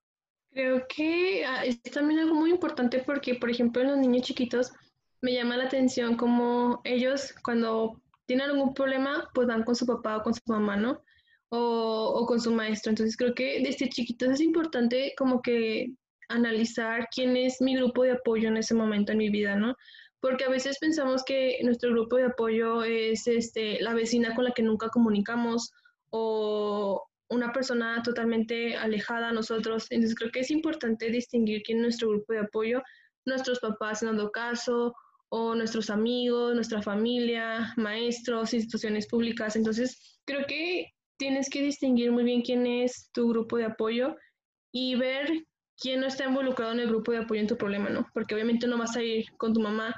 Creo 0.58 0.88
que 0.88 1.44
ah, 1.46 1.64
es 1.64 1.80
también 1.82 2.18
algo 2.18 2.34
muy 2.34 2.50
importante 2.50 2.98
porque, 2.98 3.36
por 3.36 3.48
ejemplo, 3.48 3.80
en 3.80 3.90
los 3.90 3.98
niños 3.98 4.26
chiquitos 4.26 4.72
me 5.20 5.32
llama 5.32 5.56
la 5.56 5.66
atención 5.66 6.16
como 6.16 6.80
ellos 6.82 7.32
cuando 7.44 8.02
tienen 8.26 8.50
algún 8.50 8.74
problema, 8.74 9.30
pues 9.34 9.46
van 9.46 9.62
con 9.62 9.76
su 9.76 9.86
papá 9.86 10.16
o 10.16 10.24
con 10.24 10.34
su 10.34 10.40
mamá, 10.46 10.74
¿no? 10.74 11.00
O, 11.50 12.12
o 12.12 12.26
con 12.26 12.40
su 12.40 12.50
maestro. 12.50 12.90
Entonces 12.90 13.16
creo 13.16 13.36
que 13.36 13.62
desde 13.62 13.88
chiquitos 13.88 14.30
es 14.30 14.40
importante 14.40 15.14
como 15.16 15.42
que 15.42 15.92
analizar 16.28 17.06
quién 17.14 17.36
es 17.36 17.60
mi 17.60 17.76
grupo 17.76 18.02
de 18.02 18.14
apoyo 18.14 18.48
en 18.48 18.56
ese 18.56 18.74
momento 18.74 19.12
en 19.12 19.18
mi 19.18 19.30
vida, 19.30 19.54
¿no? 19.54 19.76
Porque 20.18 20.44
a 20.44 20.50
veces 20.50 20.80
pensamos 20.80 21.22
que 21.22 21.60
nuestro 21.62 21.90
grupo 21.92 22.16
de 22.16 22.24
apoyo 22.24 22.82
es 22.82 23.28
este, 23.28 23.80
la 23.80 23.94
vecina 23.94 24.34
con 24.34 24.42
la 24.42 24.50
que 24.50 24.64
nunca 24.64 24.88
comunicamos 24.88 25.70
o 26.10 27.07
una 27.30 27.52
persona 27.52 28.02
totalmente 28.02 28.76
alejada 28.76 29.28
a 29.28 29.32
nosotros. 29.32 29.86
Entonces 29.90 30.16
creo 30.16 30.30
que 30.30 30.40
es 30.40 30.50
importante 30.50 31.10
distinguir 31.10 31.62
quién 31.62 31.78
es 31.78 31.82
nuestro 31.82 32.08
grupo 32.10 32.32
de 32.32 32.40
apoyo, 32.40 32.82
nuestros 33.26 33.60
papás 33.60 34.02
en 34.02 34.16
dado 34.16 34.30
caso, 34.30 34.94
o 35.30 35.54
nuestros 35.54 35.90
amigos, 35.90 36.54
nuestra 36.54 36.80
familia, 36.80 37.74
maestros, 37.76 38.54
instituciones 38.54 39.06
públicas. 39.06 39.56
Entonces 39.56 40.18
creo 40.24 40.46
que 40.46 40.86
tienes 41.18 41.50
que 41.50 41.62
distinguir 41.62 42.12
muy 42.12 42.24
bien 42.24 42.40
quién 42.40 42.66
es 42.66 43.10
tu 43.12 43.28
grupo 43.28 43.58
de 43.58 43.66
apoyo 43.66 44.16
y 44.72 44.94
ver 44.94 45.28
quién 45.76 46.00
no 46.00 46.06
está 46.06 46.24
involucrado 46.24 46.72
en 46.72 46.80
el 46.80 46.88
grupo 46.88 47.12
de 47.12 47.18
apoyo 47.18 47.40
en 47.40 47.46
tu 47.46 47.58
problema, 47.58 47.90
¿no? 47.90 48.06
Porque 48.14 48.34
obviamente 48.34 48.66
no 48.66 48.78
vas 48.78 48.96
a 48.96 49.02
ir 49.02 49.26
con 49.36 49.52
tu 49.52 49.60
mamá 49.60 49.94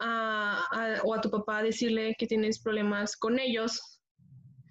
o 0.00 1.14
a 1.14 1.20
tu 1.20 1.30
papá 1.30 1.58
a 1.58 1.62
decirle 1.62 2.14
que 2.18 2.26
tienes 2.26 2.58
problemas 2.62 3.16
con 3.16 3.38
ellos, 3.38 3.99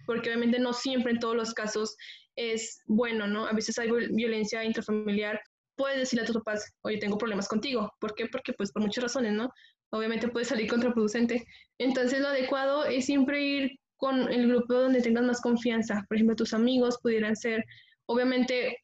porque 0.10 0.30
obviamente 0.30 0.58
no 0.58 0.74
siempre 0.74 1.12
en 1.12 1.20
todos 1.20 1.36
los 1.36 1.54
casos 1.54 1.96
es 2.36 2.82
bueno, 2.88 3.28
¿no? 3.28 3.46
A 3.46 3.54
veces 3.54 3.78
hay 3.78 3.92
violencia 4.10 4.64
intrafamiliar. 4.64 5.40
Puedes 5.76 6.00
decirle 6.00 6.24
a 6.24 6.26
tus 6.26 6.38
papás, 6.38 6.74
oye, 6.82 6.98
tengo 6.98 7.16
problemas 7.16 7.48
contigo. 7.48 7.94
¿Por 8.00 8.16
qué? 8.16 8.26
Porque 8.26 8.54
pues 8.54 8.72
por 8.72 8.82
muchas 8.82 9.04
razones, 9.04 9.34
¿no? 9.34 9.52
Obviamente 9.92 10.28
puede 10.28 10.46
salir 10.46 10.68
contraproducente. 10.68 11.46
Entonces 11.78 12.22
lo 12.22 12.30
adecuado 12.30 12.86
es 12.86 13.06
siempre 13.06 13.40
ir 13.44 13.80
con 13.98 14.34
el 14.34 14.48
grupo 14.48 14.74
donde 14.74 15.04
tengas 15.04 15.26
más 15.26 15.42
confianza. 15.42 16.04
Por 16.10 16.18
ejemplo, 16.18 16.36
tus 16.36 16.56
amigos 16.56 16.98
pudieran 17.04 17.36
ser, 17.36 17.64
obviamente 18.08 18.80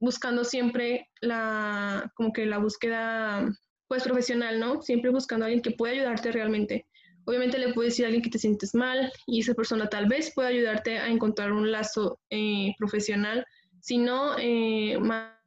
buscando 0.00 0.42
siempre 0.42 1.08
la, 1.20 2.10
como 2.16 2.32
que 2.32 2.46
la 2.46 2.58
búsqueda, 2.58 3.48
pues 3.86 4.02
profesional, 4.02 4.58
¿no? 4.58 4.82
Siempre 4.82 5.12
buscando 5.12 5.44
a 5.44 5.46
alguien 5.46 5.62
que 5.62 5.70
pueda 5.70 5.92
ayudarte 5.92 6.32
realmente. 6.32 6.88
Obviamente 7.26 7.58
le 7.58 7.72
puedes 7.72 7.92
decir 7.92 8.04
a 8.04 8.08
alguien 8.08 8.22
que 8.22 8.30
te 8.30 8.38
sientes 8.38 8.74
mal 8.74 9.10
y 9.26 9.40
esa 9.40 9.54
persona 9.54 9.88
tal 9.88 10.06
vez 10.06 10.32
pueda 10.34 10.48
ayudarte 10.48 10.98
a 10.98 11.08
encontrar 11.08 11.52
un 11.52 11.70
lazo 11.70 12.18
eh, 12.30 12.72
profesional, 12.78 13.44
si 13.80 13.98
no, 13.98 14.36
eh, 14.38 14.98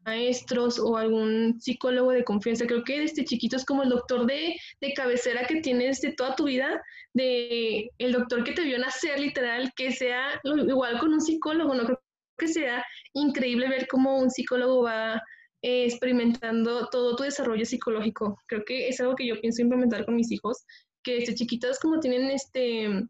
maestros 0.08 0.80
o 0.80 0.98
algún 0.98 1.60
psicólogo 1.60 2.12
de 2.12 2.24
confianza. 2.24 2.66
Creo 2.66 2.84
que 2.84 3.02
desde 3.02 3.26
chiquito 3.26 3.58
es 3.58 3.66
como 3.66 3.84
el 3.84 3.90
doctor 3.90 4.26
de, 4.26 4.56
de 4.82 4.94
cabecera 4.94 5.46
que 5.46 5.62
tienes 5.62 6.02
de 6.02 6.14
toda 6.14 6.36
tu 6.36 6.46
vida, 6.46 6.82
de 7.14 7.90
el 7.98 8.12
doctor 8.14 8.44
que 8.44 8.54
te 8.54 8.64
vio 8.64 8.80
nacer 8.80 9.20
literal, 9.20 9.72
que 9.76 9.92
sea 9.92 10.40
igual 10.44 11.00
con 11.00 11.14
un 11.14 11.22
psicólogo, 11.22 11.76
no 11.76 11.86
creo 11.86 12.02
que 12.38 12.48
sea 12.48 12.84
increíble 13.14 13.68
ver 13.68 13.88
cómo 13.88 14.18
un 14.20 14.30
psicólogo 14.30 14.84
va 14.84 15.22
eh, 15.64 15.86
experimentando 15.86 16.88
todo 16.90 17.16
tu 17.16 17.24
desarrollo 17.24 17.66
psicológico. 17.66 18.38
Creo 18.48 18.64
que 18.64 18.88
es 18.88 19.00
algo 19.00 19.16
que 19.16 19.28
yo 19.28 19.40
pienso 19.42 19.62
implementar 19.62 20.06
con 20.06 20.16
mis 20.16 20.32
hijos, 20.32 20.64
que 21.08 21.20
desde 21.20 21.36
chiquitos 21.36 21.80
como 21.80 22.02
tienen 22.02 22.30
este 22.32 23.08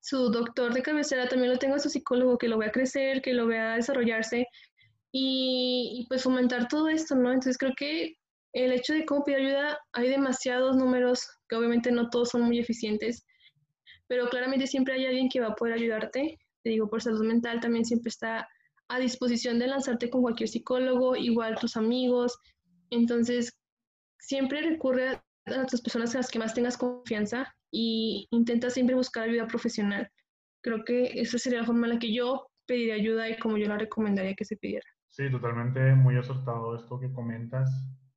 su 0.00 0.30
doctor 0.30 0.74
de 0.74 0.82
cabecera, 0.82 1.28
también 1.28 1.52
lo 1.52 1.58
tengo 1.58 1.76
a 1.76 1.78
su 1.78 1.88
psicólogo, 1.88 2.38
que 2.38 2.48
lo 2.48 2.58
vea 2.58 2.72
crecer, 2.72 3.22
que 3.22 3.34
lo 3.34 3.46
vea 3.46 3.76
desarrollarse 3.76 4.48
y, 5.12 6.00
y 6.00 6.06
pues 6.08 6.24
fomentar 6.24 6.66
todo 6.68 6.88
esto, 6.88 7.14
¿no? 7.14 7.28
Entonces 7.28 7.56
creo 7.56 7.72
que 7.76 8.16
el 8.52 8.72
hecho 8.72 8.94
de 8.94 9.04
cómo 9.04 9.24
pedir 9.24 9.46
ayuda, 9.46 9.78
hay 9.92 10.08
demasiados 10.08 10.76
números 10.76 11.28
que 11.48 11.56
obviamente 11.56 11.92
no 11.92 12.10
todos 12.10 12.30
son 12.30 12.42
muy 12.42 12.58
eficientes, 12.58 13.24
pero 14.08 14.28
claramente 14.28 14.66
siempre 14.66 14.94
hay 14.94 15.06
alguien 15.06 15.28
que 15.28 15.40
va 15.40 15.48
a 15.48 15.54
poder 15.54 15.74
ayudarte. 15.74 16.38
Te 16.64 16.70
digo, 16.70 16.88
por 16.88 17.00
salud 17.00 17.24
mental 17.24 17.60
también 17.60 17.84
siempre 17.84 18.08
está 18.08 18.48
a 18.88 18.98
disposición 18.98 19.58
de 19.60 19.68
lanzarte 19.68 20.10
con 20.10 20.22
cualquier 20.22 20.48
psicólogo, 20.48 21.14
igual 21.14 21.56
tus 21.60 21.76
amigos. 21.76 22.38
Entonces, 22.90 23.56
siempre 24.18 24.62
recurre 24.62 25.20
a, 25.46 25.50
las 25.50 25.80
personas 25.80 26.14
a 26.14 26.18
las 26.18 26.30
que 26.30 26.38
más 26.38 26.54
tengas 26.54 26.76
confianza 26.76 27.54
y 27.70 28.26
intenta 28.30 28.70
siempre 28.70 28.94
buscar 28.94 29.24
ayuda 29.24 29.46
profesional. 29.46 30.10
Creo 30.62 30.84
que 30.84 31.20
esa 31.20 31.38
sería 31.38 31.60
la 31.60 31.66
forma 31.66 31.86
en 31.86 31.94
la 31.94 31.98
que 31.98 32.12
yo 32.12 32.46
pediría 32.66 32.94
ayuda 32.94 33.28
y 33.28 33.38
como 33.38 33.56
yo 33.56 33.68
la 33.68 33.78
recomendaría 33.78 34.34
que 34.34 34.44
se 34.44 34.56
pidiera. 34.56 34.86
Sí, 35.08 35.30
totalmente 35.30 35.94
muy 35.94 36.16
acertado 36.16 36.76
esto 36.76 36.98
que 36.98 37.12
comentas. 37.12 37.70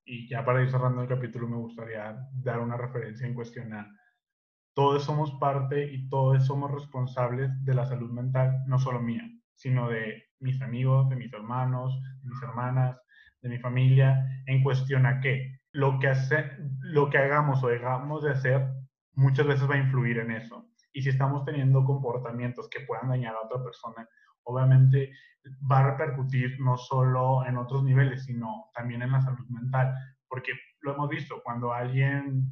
Y 0.05 0.27
ya 0.27 0.43
para 0.43 0.63
ir 0.63 0.71
cerrando 0.71 1.03
el 1.03 1.07
capítulo 1.07 1.47
me 1.47 1.57
gustaría 1.57 2.17
dar 2.33 2.59
una 2.59 2.77
referencia 2.77 3.27
en 3.27 3.35
cuestionar. 3.35 3.85
Todos 4.73 5.03
somos 5.03 5.31
parte 5.39 5.91
y 5.91 6.09
todos 6.09 6.45
somos 6.45 6.71
responsables 6.71 7.51
de 7.63 7.73
la 7.75 7.85
salud 7.85 8.11
mental, 8.11 8.63
no 8.65 8.79
solo 8.79 8.99
mía, 8.99 9.23
sino 9.53 9.89
de 9.89 10.23
mis 10.39 10.61
amigos, 10.61 11.09
de 11.09 11.15
mis 11.15 11.31
hermanos, 11.33 11.99
de 12.23 12.29
mis 12.29 12.41
hermanas, 12.41 12.97
de 13.41 13.49
mi 13.49 13.59
familia, 13.59 14.25
en 14.47 14.63
cuestión 14.63 15.05
a 15.05 15.19
qué. 15.19 15.58
Lo 15.71 15.99
que, 15.99 16.07
hace, 16.07 16.57
lo 16.81 17.09
que 17.09 17.17
hagamos 17.17 17.63
o 17.63 17.67
dejamos 17.67 18.23
de 18.23 18.31
hacer 18.31 18.67
muchas 19.13 19.45
veces 19.47 19.69
va 19.69 19.75
a 19.75 19.79
influir 19.79 20.19
en 20.19 20.31
eso. 20.31 20.67
Y 20.93 21.01
si 21.01 21.09
estamos 21.09 21.45
teniendo 21.45 21.85
comportamientos 21.85 22.67
que 22.69 22.81
puedan 22.81 23.09
dañar 23.09 23.35
a 23.35 23.45
otra 23.45 23.63
persona, 23.63 24.07
obviamente 24.43 25.11
va 25.71 25.79
a 25.79 25.91
repercutir 25.91 26.59
no 26.59 26.77
solo 26.77 27.45
en 27.45 27.57
otros 27.57 27.83
niveles, 27.83 28.25
sino 28.25 28.69
también 28.73 29.01
en 29.01 29.11
la 29.11 29.21
salud 29.21 29.47
mental. 29.49 29.93
Porque 30.27 30.53
lo 30.81 30.93
hemos 30.93 31.09
visto, 31.09 31.41
cuando 31.43 31.73
alguien 31.73 32.51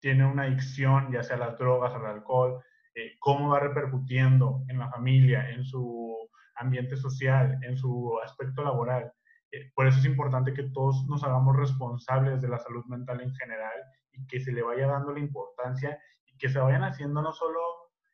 tiene 0.00 0.24
una 0.24 0.44
adicción, 0.44 1.10
ya 1.12 1.22
sea 1.22 1.36
a 1.36 1.40
las 1.40 1.58
drogas, 1.58 1.94
al 1.94 2.06
alcohol, 2.06 2.62
eh, 2.94 3.16
cómo 3.18 3.50
va 3.50 3.60
repercutiendo 3.60 4.64
en 4.68 4.78
la 4.78 4.90
familia, 4.90 5.50
en 5.50 5.64
su 5.64 6.16
ambiente 6.56 6.96
social, 6.96 7.58
en 7.62 7.76
su 7.76 8.18
aspecto 8.24 8.62
laboral. 8.62 9.12
Eh, 9.52 9.70
por 9.74 9.86
eso 9.86 9.98
es 9.98 10.04
importante 10.04 10.52
que 10.52 10.70
todos 10.70 11.06
nos 11.08 11.22
hagamos 11.24 11.56
responsables 11.56 12.40
de 12.40 12.48
la 12.48 12.58
salud 12.58 12.84
mental 12.86 13.20
en 13.20 13.34
general 13.34 13.80
y 14.12 14.26
que 14.26 14.40
se 14.40 14.52
le 14.52 14.62
vaya 14.62 14.86
dando 14.86 15.12
la 15.12 15.20
importancia 15.20 15.98
y 16.26 16.36
que 16.36 16.48
se 16.48 16.58
vayan 16.58 16.84
haciendo 16.84 17.22
no 17.22 17.32
solo 17.32 17.60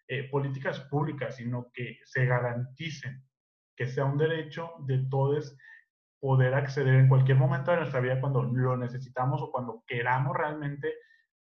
eh, 0.09 0.28
políticas 0.30 0.80
públicas, 0.80 1.37
sino 1.37 1.70
que 1.72 1.99
se 2.05 2.26
garanticen 2.26 3.24
que 3.76 3.87
sea 3.87 4.05
un 4.05 4.18
derecho 4.18 4.72
de 4.87 5.07
todos 5.11 5.57
poder 6.20 6.55
acceder 6.55 6.95
en 6.95 7.09
cualquier 7.09 7.37
momento 7.37 7.70
de 7.70 7.78
nuestra 7.78 8.01
vida 8.01 8.20
cuando 8.20 8.43
lo 8.45 8.76
necesitamos 8.76 9.43
o 9.43 9.51
cuando 9.51 9.83
queramos 9.87 10.37
realmente 10.37 10.95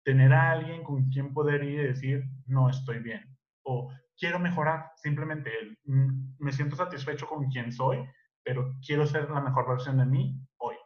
tener 0.03 0.33
a 0.33 0.53
alguien 0.53 0.83
con 0.83 1.09
quien 1.09 1.33
poder 1.33 1.63
ir 1.63 1.81
y 1.81 1.87
decir, 1.89 2.25
no 2.47 2.69
estoy 2.69 3.01
bien, 3.01 3.23
o 3.63 3.93
quiero 4.19 4.39
mejorar, 4.39 4.93
simplemente 4.97 5.51
mm, 5.85 6.37
me 6.39 6.53
siento 6.53 6.77
satisfecho 6.77 7.27
con 7.27 7.49
quien 7.49 7.73
soy, 7.73 8.05
pero 8.47 8.73
quiero 8.87 9.05
ser 9.05 9.29
la 9.29 9.41
mejor 9.41 9.69
versión 9.69 9.99
de 9.99 10.07
mí 10.07 10.35
hoy. 10.59 10.77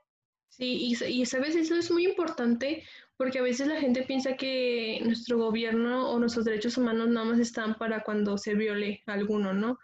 Sí, 0.49 0.97
y, 0.99 1.05
y 1.05 1.27
sabes, 1.27 1.55
eso 1.55 1.77
es 1.77 1.91
muy 1.91 2.07
importante 2.07 2.83
porque 3.19 3.39
a 3.39 3.43
veces 3.43 3.69
la 3.69 3.79
gente 3.79 4.03
piensa 4.03 4.35
que 4.35 4.99
nuestro 5.05 5.37
gobierno 5.37 6.11
o 6.11 6.19
nuestros 6.19 6.47
derechos 6.47 6.79
humanos 6.79 7.09
nada 7.09 7.27
más 7.27 7.39
están 7.39 7.75
para 7.75 8.03
cuando 8.03 8.39
se 8.39 8.55
viole 8.55 9.03
alguno, 9.07 9.53
¿no? 9.53 9.79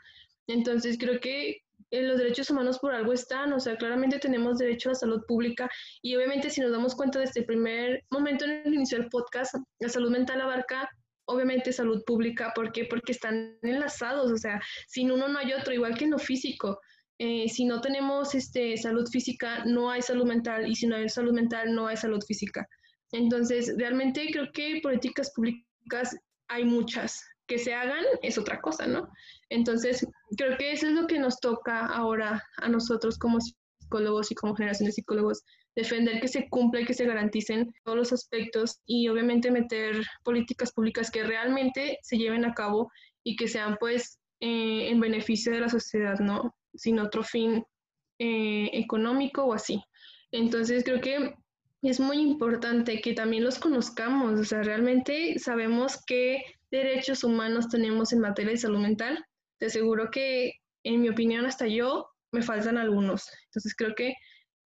Entonces 0.47 0.97
creo 0.99 1.21
que 1.21 1.59
eh, 1.91 2.03
los 2.03 2.17
derechos 2.17 2.49
humanos 2.49 2.79
por 2.79 2.95
algo 2.95 3.13
están, 3.13 3.53
o 3.53 3.61
sea, 3.61 3.77
claramente 3.77 4.19
tenemos 4.19 4.57
derecho 4.57 4.91
a 4.91 4.95
salud 4.95 5.23
pública 5.29 5.71
y 6.01 6.17
obviamente 6.17 6.49
si 6.49 6.63
nos 6.63 6.73
damos 6.73 6.95
cuenta 6.95 7.21
desde 7.21 7.41
el 7.41 7.47
primer 7.47 8.05
momento 8.11 8.47
en 8.47 8.63
el 8.65 8.75
inicio 8.75 8.99
del 8.99 9.11
podcast, 9.11 9.55
la 9.81 9.91
salud 9.91 10.11
mental 10.11 10.41
abarca 10.41 10.89
obviamente 11.27 11.73
salud 11.73 12.03
pública, 12.05 12.53
¿por 12.55 12.73
qué? 12.73 12.87
Porque 12.87 13.13
están 13.13 13.59
enlazados, 13.63 14.33
o 14.33 14.37
sea, 14.37 14.61
sin 14.87 15.11
uno 15.11 15.29
no 15.29 15.39
hay 15.39 15.53
otro, 15.53 15.75
igual 15.75 15.97
que 15.97 16.05
en 16.05 16.13
lo 16.13 16.19
físico. 16.19 16.81
Eh, 17.19 17.49
si 17.49 17.65
no 17.65 17.81
tenemos 17.81 18.35
este, 18.35 18.77
salud 18.77 19.09
física, 19.09 19.65
no 19.65 19.91
hay 19.91 20.03
salud 20.03 20.27
mental, 20.27 20.69
y 20.69 20.75
si 20.75 20.87
no 20.87 20.97
hay 20.97 21.09
salud 21.09 21.33
mental, 21.33 21.75
no 21.75 21.87
hay 21.87 21.97
salud 21.97 22.23
física. 22.27 22.69
Entonces, 23.13 23.75
realmente 23.79 24.27
creo 24.31 24.51
que 24.53 24.81
políticas 24.83 25.33
públicas 25.35 26.17
hay 26.49 26.65
muchas. 26.65 27.23
Que 27.47 27.59
se 27.59 27.75
hagan 27.75 28.05
es 28.23 28.39
otra 28.39 28.61
cosa, 28.61 28.89
¿no? 28.89 29.09
Entonces, 29.51 30.05
creo 30.37 30.57
que 30.59 30.73
eso 30.73 30.89
es 30.89 30.95
lo 30.95 31.07
que 31.07 31.21
nos 31.21 31.39
toca 31.39 31.87
ahora 31.87 32.43
a 32.57 32.69
nosotros 32.69 33.19
como 33.19 33.39
psicólogos 33.41 34.33
y 34.33 34.35
como 34.35 34.57
generación 34.57 34.87
de 34.87 34.93
psicólogos, 34.93 35.45
defender 35.77 36.21
que 36.21 36.27
se 36.27 36.49
cumpla 36.49 36.81
y 36.81 36.87
que 36.87 36.95
se 36.95 37.05
garanticen 37.05 37.73
todos 37.85 37.97
los 37.97 38.13
aspectos 38.13 38.81
y 38.85 39.09
obviamente 39.09 39.53
meter 39.53 40.03
políticas 40.25 40.73
públicas 40.73 41.11
que 41.11 41.23
realmente 41.23 41.99
se 42.03 42.17
lleven 42.17 42.45
a 42.45 42.55
cabo 42.55 42.91
y 43.23 43.37
que 43.37 43.47
sean 43.47 43.77
pues 43.79 44.19
eh, 44.41 44.89
en 44.91 44.99
beneficio 44.99 45.53
de 45.53 45.61
la 45.61 45.69
sociedad, 45.69 46.19
¿no? 46.19 46.55
Sin 46.77 46.99
otro 46.99 47.23
fin 47.23 47.65
eh, 48.19 48.71
económico 48.73 49.45
o 49.45 49.53
así. 49.53 49.83
Entonces 50.33 50.85
creo 50.85 51.01
que 51.01 51.35
es 51.83 52.01
muy 52.01 52.19
importante 52.19 53.01
que 53.01 53.13
también 53.13 53.45
los 53.45 53.59
conozcamos, 53.59 54.41
o 54.41 54.45
sea, 54.45 54.63
realmente 54.63 55.39
sabemos 55.39 55.99
qué 56.07 56.43
derechos 56.71 57.23
humanos 57.25 57.69
tenemos 57.69 58.13
en 58.13 58.21
materia 58.21 58.53
de 58.53 58.59
salud 58.59 58.81
mental. 58.81 59.25
Te 59.59 59.67
aseguro 59.67 60.11
que, 60.11 60.53
en 60.85 61.01
mi 61.01 61.09
opinión, 61.09 61.47
hasta 61.47 61.67
yo 61.67 62.09
me 62.33 62.43
faltan 62.43 62.79
algunos. 62.79 63.29
Entonces 63.47 63.75
creo 63.77 63.95
que 63.95 64.15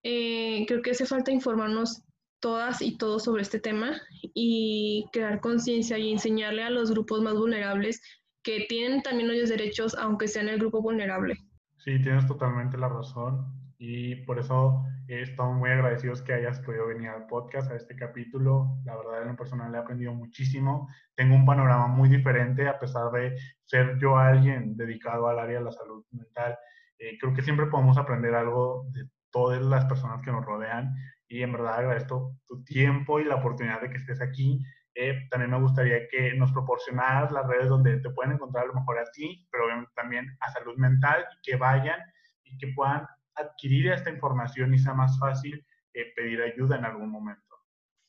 eh, 0.03 0.65
creo 0.67 0.81
que 0.81 0.91
hace 0.91 1.05
falta 1.05 1.31
informarnos 1.31 2.01
todas 2.39 2.81
y 2.81 2.97
todos 2.97 3.23
sobre 3.23 3.43
este 3.43 3.59
tema 3.59 4.01
y 4.33 5.05
crear 5.13 5.41
conciencia 5.41 5.97
y 5.99 6.11
enseñarle 6.11 6.63
a 6.63 6.71
los 6.71 6.91
grupos 6.91 7.21
más 7.21 7.35
vulnerables 7.35 8.01
que 8.43 8.65
tienen 8.67 9.03
también 9.03 9.27
los 9.27 9.49
derechos, 9.49 9.95
aunque 9.95 10.27
sean 10.27 10.49
el 10.49 10.57
grupo 10.57 10.81
vulnerable. 10.81 11.37
Sí, 11.83 11.99
tienes 11.99 12.27
totalmente 12.27 12.77
la 12.77 12.89
razón 12.89 13.47
y 13.79 14.15
por 14.17 14.37
eso 14.37 14.85
estamos 15.07 15.57
muy 15.57 15.71
agradecidos 15.71 16.21
que 16.21 16.31
hayas 16.31 16.59
podido 16.59 16.85
venir 16.85 17.09
al 17.09 17.25
podcast, 17.25 17.71
a 17.71 17.75
este 17.75 17.95
capítulo. 17.95 18.77
La 18.85 18.95
verdad, 18.95 19.23
en 19.23 19.29
lo 19.29 19.35
personal 19.35 19.73
he 19.73 19.79
aprendido 19.79 20.13
muchísimo. 20.13 20.87
Tengo 21.15 21.33
un 21.33 21.43
panorama 21.43 21.87
muy 21.87 22.07
diferente 22.07 22.67
a 22.67 22.77
pesar 22.77 23.11
de 23.11 23.35
ser 23.65 23.97
yo 23.97 24.15
alguien 24.15 24.77
dedicado 24.77 25.27
al 25.27 25.39
área 25.39 25.57
de 25.57 25.65
la 25.65 25.71
salud 25.71 26.05
mental. 26.11 26.55
Eh, 26.99 27.17
creo 27.19 27.33
que 27.33 27.41
siempre 27.41 27.65
podemos 27.65 27.97
aprender 27.97 28.35
algo 28.35 28.85
de 28.91 29.09
todas 29.31 29.59
las 29.63 29.85
personas 29.85 30.21
que 30.23 30.31
nos 30.31 30.45
rodean 30.45 30.93
y 31.27 31.41
en 31.41 31.51
verdad 31.51 31.79
agradezco 31.79 32.37
tu 32.45 32.63
tiempo 32.63 33.19
y 33.19 33.23
la 33.23 33.37
oportunidad 33.37 33.81
de 33.81 33.89
que 33.89 33.97
estés 33.97 34.21
aquí. 34.21 34.63
Eh, 34.95 35.27
también 35.29 35.51
me 35.51 35.59
gustaría 35.59 36.07
que 36.09 36.33
nos 36.33 36.51
proporcionaras 36.51 37.31
las 37.31 37.47
redes 37.47 37.69
donde 37.69 37.99
te 37.99 38.09
pueden 38.09 38.33
encontrar 38.33 38.65
a 38.65 38.67
lo 38.67 38.73
mejor 38.73 38.99
a 38.99 39.09
ti, 39.11 39.47
pero 39.51 39.65
también 39.95 40.27
a 40.41 40.51
salud 40.51 40.75
mental 40.77 41.25
y 41.33 41.41
que 41.41 41.55
vayan 41.55 41.99
y 42.43 42.57
que 42.57 42.73
puedan 42.75 43.07
adquirir 43.35 43.91
esta 43.91 44.09
información 44.09 44.73
y 44.73 44.79
sea 44.79 44.93
más 44.93 45.17
fácil 45.19 45.65
eh, 45.93 46.13
pedir 46.15 46.41
ayuda 46.41 46.77
en 46.77 46.85
algún 46.85 47.09
momento. 47.09 47.51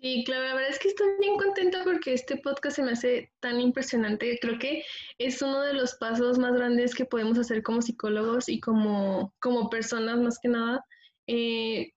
Sí, 0.01 0.25
claro, 0.27 0.49
la 0.49 0.55
verdad 0.55 0.71
es 0.71 0.81
que 0.81 0.89
estoy 0.89 1.07
bien 1.21 1.37
contenta 1.37 1.85
porque 1.85 2.13
este 2.13 2.37
podcast 2.37 2.75
se 2.75 2.83
me 2.83 2.91
hace 2.91 3.33
tan 3.39 3.61
impresionante. 3.61 4.37
Creo 4.41 4.59
que 4.59 4.85
es 5.19 5.41
uno 5.43 5.61
de 5.61 5.75
los 5.75 5.95
pasos 5.95 6.41
más 6.41 6.55
grandes 6.55 6.93
que 6.97 7.05
podemos 7.05 7.39
hacer 7.39 7.63
como 7.63 7.83
psicólogos 7.83 8.49
y 8.49 8.59
como, 8.59 9.33
como 9.39 9.71
personas 9.71 10.19
más 10.19 10.41
que 10.41 10.49
nada. 10.49 10.85
Eh, 11.29 11.93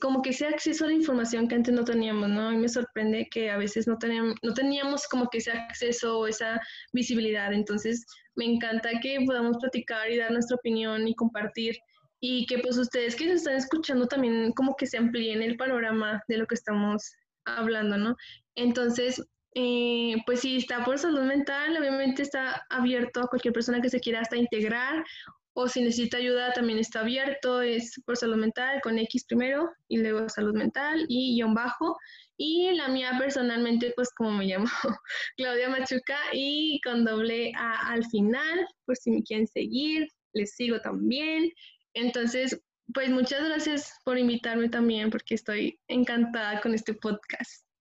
como 0.00 0.22
que 0.22 0.30
ese 0.30 0.46
acceso 0.46 0.84
a 0.84 0.88
la 0.88 0.94
información 0.94 1.46
que 1.46 1.54
antes 1.54 1.72
no 1.72 1.84
teníamos, 1.84 2.28
¿no? 2.28 2.48
A 2.48 2.50
mí 2.50 2.56
me 2.56 2.68
sorprende 2.68 3.28
que 3.30 3.50
a 3.50 3.56
veces 3.56 3.86
no 3.86 3.96
teníamos, 3.96 4.34
no 4.42 4.54
teníamos 4.54 5.06
como 5.06 5.28
que 5.28 5.38
ese 5.38 5.52
acceso 5.52 6.18
o 6.18 6.26
esa 6.26 6.60
visibilidad. 6.92 7.52
Entonces, 7.52 8.04
me 8.34 8.44
encanta 8.44 8.90
que 9.00 9.18
podamos 9.24 9.58
platicar 9.58 10.10
y 10.10 10.16
dar 10.16 10.32
nuestra 10.32 10.56
opinión 10.56 11.06
y 11.06 11.14
compartir 11.14 11.76
y 12.20 12.46
que 12.46 12.58
pues 12.58 12.76
ustedes 12.76 13.14
que 13.14 13.24
se 13.24 13.34
están 13.34 13.54
escuchando 13.54 14.06
también 14.06 14.52
como 14.52 14.74
que 14.76 14.86
se 14.86 14.98
amplíen 14.98 15.42
el 15.42 15.56
panorama 15.56 16.22
de 16.28 16.38
lo 16.38 16.46
que 16.46 16.54
estamos 16.54 17.14
hablando, 17.44 17.96
¿no? 17.98 18.16
Entonces, 18.56 19.22
eh, 19.54 20.16
pues 20.24 20.40
si 20.40 20.56
está 20.56 20.84
por 20.84 20.98
salud 20.98 21.22
mental, 21.22 21.76
obviamente 21.76 22.22
está 22.22 22.64
abierto 22.70 23.20
a 23.20 23.26
cualquier 23.28 23.52
persona 23.52 23.80
que 23.80 23.90
se 23.90 24.00
quiera 24.00 24.20
hasta 24.20 24.36
integrar 24.36 25.04
o 25.54 25.68
si 25.68 25.82
necesita 25.82 26.16
ayuda 26.16 26.52
también 26.52 26.78
está 26.78 27.00
abierto, 27.00 27.60
es 27.60 28.00
por 28.06 28.16
salud 28.16 28.36
mental 28.36 28.80
con 28.82 28.98
X 28.98 29.24
primero 29.24 29.70
y 29.88 29.98
luego 29.98 30.28
salud 30.28 30.54
mental 30.54 31.04
y 31.08 31.34
guion 31.34 31.54
bajo. 31.54 31.98
Y 32.38 32.70
la 32.72 32.88
mía 32.88 33.12
personalmente, 33.18 33.92
pues 33.94 34.10
como 34.14 34.32
me 34.32 34.46
llamo 34.46 34.66
Claudia 35.36 35.68
Machuca 35.68 36.18
y 36.32 36.80
con 36.82 37.04
doble 37.04 37.52
A 37.56 37.92
al 37.92 38.04
final, 38.06 38.66
por 38.86 38.96
si 38.96 39.10
me 39.10 39.22
quieren 39.22 39.46
seguir, 39.46 40.08
les 40.32 40.54
sigo 40.54 40.80
también. 40.80 41.50
Entonces, 41.94 42.58
pues 42.94 43.10
muchas 43.10 43.44
gracias 43.44 43.92
por 44.04 44.18
invitarme 44.18 44.68
también, 44.68 45.10
porque 45.10 45.34
estoy 45.34 45.78
encantada 45.88 46.60
con 46.60 46.74
este 46.74 46.94
podcast. 46.94 47.71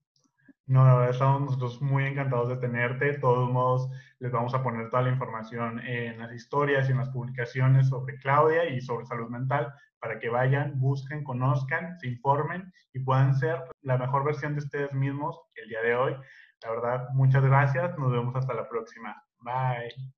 No, 0.71 1.03
estamos 1.03 1.41
nosotros 1.41 1.81
muy 1.81 2.05
encantados 2.05 2.47
de 2.47 2.55
tenerte. 2.55 3.03
De 3.03 3.17
todos 3.17 3.51
modos, 3.51 3.89
les 4.19 4.31
vamos 4.31 4.53
a 4.53 4.63
poner 4.63 4.89
toda 4.89 5.03
la 5.03 5.09
información 5.09 5.79
en 5.85 6.17
las 6.17 6.31
historias 6.31 6.87
y 6.87 6.93
en 6.93 6.99
las 6.99 7.09
publicaciones 7.09 7.89
sobre 7.89 8.17
Claudia 8.19 8.63
y 8.69 8.79
sobre 8.79 9.05
salud 9.05 9.27
mental 9.27 9.73
para 9.99 10.17
que 10.17 10.29
vayan, 10.29 10.79
busquen, 10.79 11.25
conozcan, 11.25 11.99
se 11.99 12.07
informen 12.07 12.71
y 12.93 12.99
puedan 12.99 13.35
ser 13.35 13.61
la 13.81 13.97
mejor 13.97 14.23
versión 14.23 14.53
de 14.53 14.59
ustedes 14.59 14.93
mismos 14.93 15.41
el 15.55 15.67
día 15.67 15.81
de 15.81 15.93
hoy. 15.93 16.15
La 16.63 16.69
verdad, 16.69 17.09
muchas 17.15 17.43
gracias. 17.43 17.97
Nos 17.97 18.13
vemos 18.13 18.33
hasta 18.33 18.53
la 18.53 18.69
próxima. 18.69 19.21
Bye. 19.41 20.13